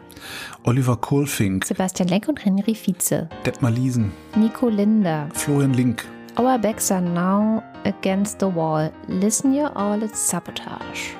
[0.64, 6.04] Oliver Kohlfink, Sebastian Lenk und Henry Vize, Detmar Liesen, Nico Linder, Florian Link,
[6.36, 8.90] Our backs are now against the wall.
[9.06, 11.12] Listen you all, it's sabotage.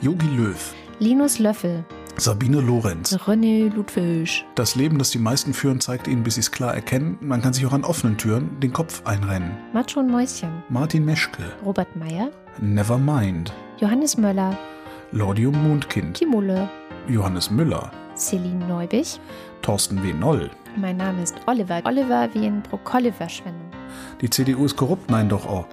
[0.00, 0.54] Jogi Löw,
[1.00, 1.84] Linus Löffel,
[2.20, 3.16] Sabine Lorenz.
[3.26, 7.16] René Ludwig, Das Leben, das die meisten führen, zeigt ihnen, bis sie es klar erkennen,
[7.22, 9.56] man kann sich auch an offenen Türen den Kopf einrennen.
[9.72, 12.30] Macho und Mäuschen, Martin Meschke, Robert Meyer,
[12.60, 14.54] Nevermind, Johannes Möller,
[15.12, 16.68] Lordium Mondkind, die Mulle,
[17.08, 19.18] Johannes Müller, Celine Neubich.
[19.62, 20.12] Thorsten W.
[20.12, 20.50] Noll.
[20.76, 21.80] Mein Name ist Oliver.
[21.84, 23.70] Oliver wie in Brokkoli-Verschwendung.
[24.20, 25.10] Die CDU ist korrupt?
[25.10, 25.66] Nein, doch auch.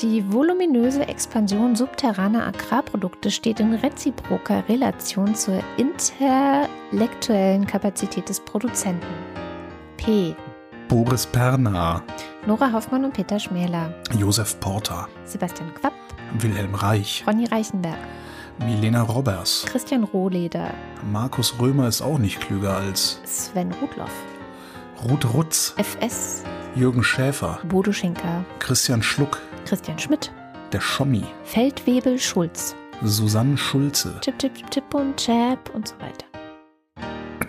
[0.00, 9.06] Die voluminöse Expansion subterraner Agrarprodukte steht in reziproker Relation zur intellektuellen Kapazität des Produzenten.
[9.98, 10.34] P.
[10.88, 12.02] Boris Perner,
[12.46, 13.94] Nora Hoffmann und Peter Schmäler.
[14.18, 15.92] Josef Porter, Sebastian Quapp.
[16.38, 17.98] Wilhelm Reich, Ronny Reichenberg.
[18.58, 19.64] Milena Robbers.
[19.66, 20.72] Christian Rohleder.
[21.12, 24.12] Markus Römer ist auch nicht klüger als Sven Rudloff.
[25.08, 26.42] Ruth Rutz, FS.
[26.74, 28.44] Jürgen Schäfer, Bodo Schenker.
[28.58, 30.32] Christian Schluck, Christian Schmidt.
[30.72, 32.76] der Schommi, Feldwebel Schulz.
[33.02, 36.26] Susanne Schulze, Chip, Chip, Chip und Chap und so weiter.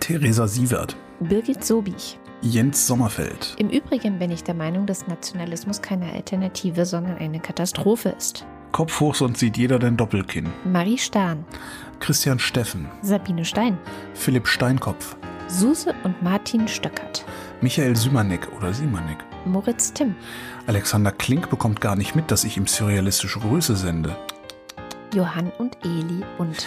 [0.00, 2.18] Theresa Sievert, Birgit Sobich.
[2.40, 8.08] Jens Sommerfeld, Im Übrigen bin ich der Meinung, dass Nationalismus keine Alternative, sondern eine Katastrophe
[8.18, 8.44] ist.
[8.72, 10.48] Kopf hoch, sonst sieht jeder dein Doppelkinn.
[10.64, 11.44] Marie Stahn,
[12.00, 13.78] Christian Steffen, Sabine Stein,
[14.14, 15.14] Philipp Steinkopf,
[15.46, 17.24] Suse und Martin Stöckert,
[17.62, 19.18] Michael Simanek oder Simanek.
[19.46, 20.16] Moritz Timm,
[20.66, 24.16] Alexander Klink bekommt gar nicht mit, dass ich ihm surrealistische Grüße sende.
[25.14, 26.66] Johann und Eli und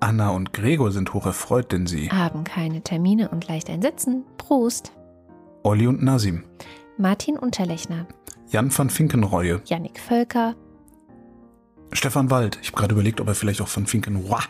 [0.00, 2.10] Anna und Gregor sind hoch erfreut, denn sie.
[2.10, 4.24] haben keine Termine und leicht einsetzen.
[4.36, 4.92] Prost!
[5.62, 6.44] Olli und Nasim,
[6.98, 8.06] Martin Unterlechner,
[8.50, 10.54] Jan van Finkenreue, Jannik Völker.
[11.92, 12.58] Stefan Wald.
[12.60, 14.42] Ich habe gerade überlegt, ob er vielleicht auch van Finkenroy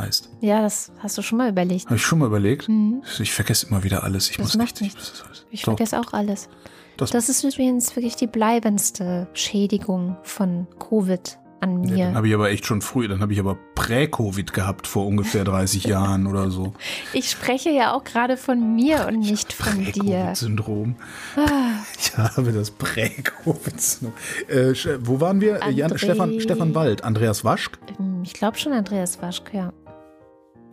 [0.00, 0.30] heißt.
[0.40, 1.86] Ja, das hast du schon mal überlegt.
[1.86, 2.68] Habe ich schon mal überlegt.
[2.68, 3.02] Mhm.
[3.20, 4.30] Ich vergesse immer wieder alles.
[4.30, 4.94] Ich Das muss macht richtig.
[4.94, 5.24] nichts.
[5.50, 6.48] Ich vergesse auch alles.
[6.96, 12.04] Das- Das ist übrigens wirklich die bleibendste Schädigung von Covid an Ja, mir.
[12.06, 15.44] dann habe ich aber echt schon früh, dann habe ich aber Prä-Covid gehabt vor ungefähr
[15.44, 16.72] 30 Jahren oder so.
[17.12, 19.92] Ich spreche ja auch gerade von mir und nicht von dir.
[19.92, 20.96] Prä-Covid-Syndrom.
[21.36, 24.14] Ah, Ich habe das Prä-Covid-Syndrom.
[24.48, 25.62] Äh, wo waren wir?
[25.62, 27.78] Äh, Jan, Stefan, Stefan Wald, Andreas Waschk,
[28.22, 29.72] ich glaube schon Andreas Waschk, ja.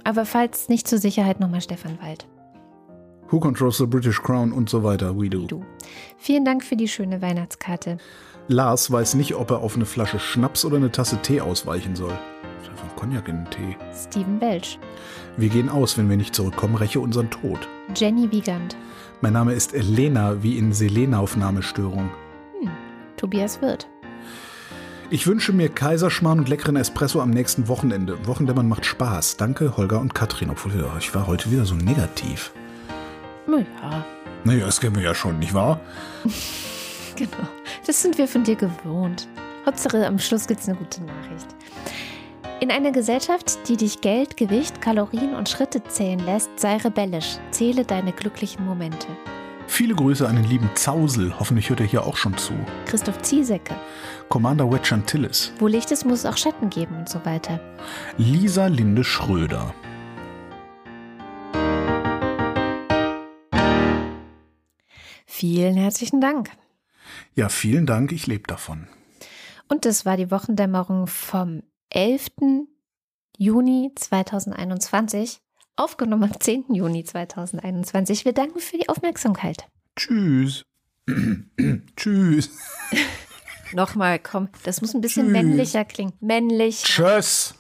[0.04, 2.28] Aber falls nicht zur Sicherheit nochmal Stefan Wald.
[3.30, 5.20] Who Controls the British Crown und so weiter.
[5.20, 5.46] We do.
[5.46, 5.66] Du.
[6.18, 7.98] Vielen Dank für die schöne Weihnachtskarte.
[8.48, 12.18] Lars weiß nicht, ob er auf eine Flasche Schnaps oder eine Tasse Tee ausweichen soll.
[12.76, 13.78] Von Cognac in den Tee.
[13.94, 14.80] Steven Welch.
[15.36, 17.68] Wir gehen aus, wenn wir nicht zurückkommen, räche unseren Tod.
[17.96, 18.78] Jenny Wiegand.
[19.22, 22.10] Mein Name ist Elena, wie in Selena-Aufnahmestörung.
[22.62, 22.70] Hm.
[23.18, 23.88] Tobias Wirth.
[25.10, 28.28] Ich wünsche mir Kaiserschmarrn und leckeren Espresso am nächsten Wochenende.
[28.28, 29.38] Wochendämmern macht Spaß.
[29.38, 30.50] Danke, Holger und Katrin.
[30.50, 32.52] Obwohl ich war heute wieder so negativ.
[33.48, 34.04] Ja,
[34.44, 35.80] Naja, das kennen wir ja schon, nicht wahr?
[37.16, 37.48] genau.
[37.86, 39.30] Das sind wir von dir gewohnt.
[39.66, 41.48] Hauptsache, am Schluss gibt es eine gute Nachricht.
[42.60, 47.38] In einer Gesellschaft, die dich Geld, Gewicht, Kalorien und Schritte zählen lässt, sei rebellisch.
[47.52, 49.08] Zähle deine glücklichen Momente.
[49.68, 51.38] Viele Grüße an den lieben Zausel.
[51.40, 52.54] Hoffentlich hört er hier auch schon zu.
[52.86, 53.76] Christoph Ziesecke.
[54.30, 55.54] Commander Wedge Antilles.
[55.60, 57.60] Wo Licht ist, muss es auch Schatten geben und so weiter.
[58.18, 59.74] Lisa Linde Schröder.
[65.26, 66.50] Vielen herzlichen Dank.
[67.36, 68.12] Ja, vielen Dank.
[68.12, 68.88] Ich lebe davon.
[69.68, 72.32] Und das war die Wochendämmerung vom 11.
[73.38, 75.40] Juni 2021,
[75.76, 76.74] aufgenommen am 10.
[76.74, 78.26] Juni 2021.
[78.26, 79.68] Wir danken für die Aufmerksamkeit.
[79.96, 80.66] Tschüss.
[81.96, 82.50] Tschüss.
[83.74, 85.32] Nochmal, komm, das muss ein bisschen Tschüss.
[85.34, 86.14] männlicher klingen.
[86.20, 86.84] Männlich.
[86.84, 87.56] Tschüss.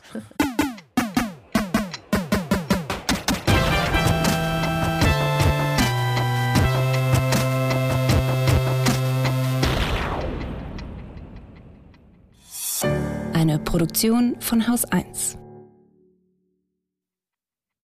[13.33, 15.37] Eine Produktion von Haus 1.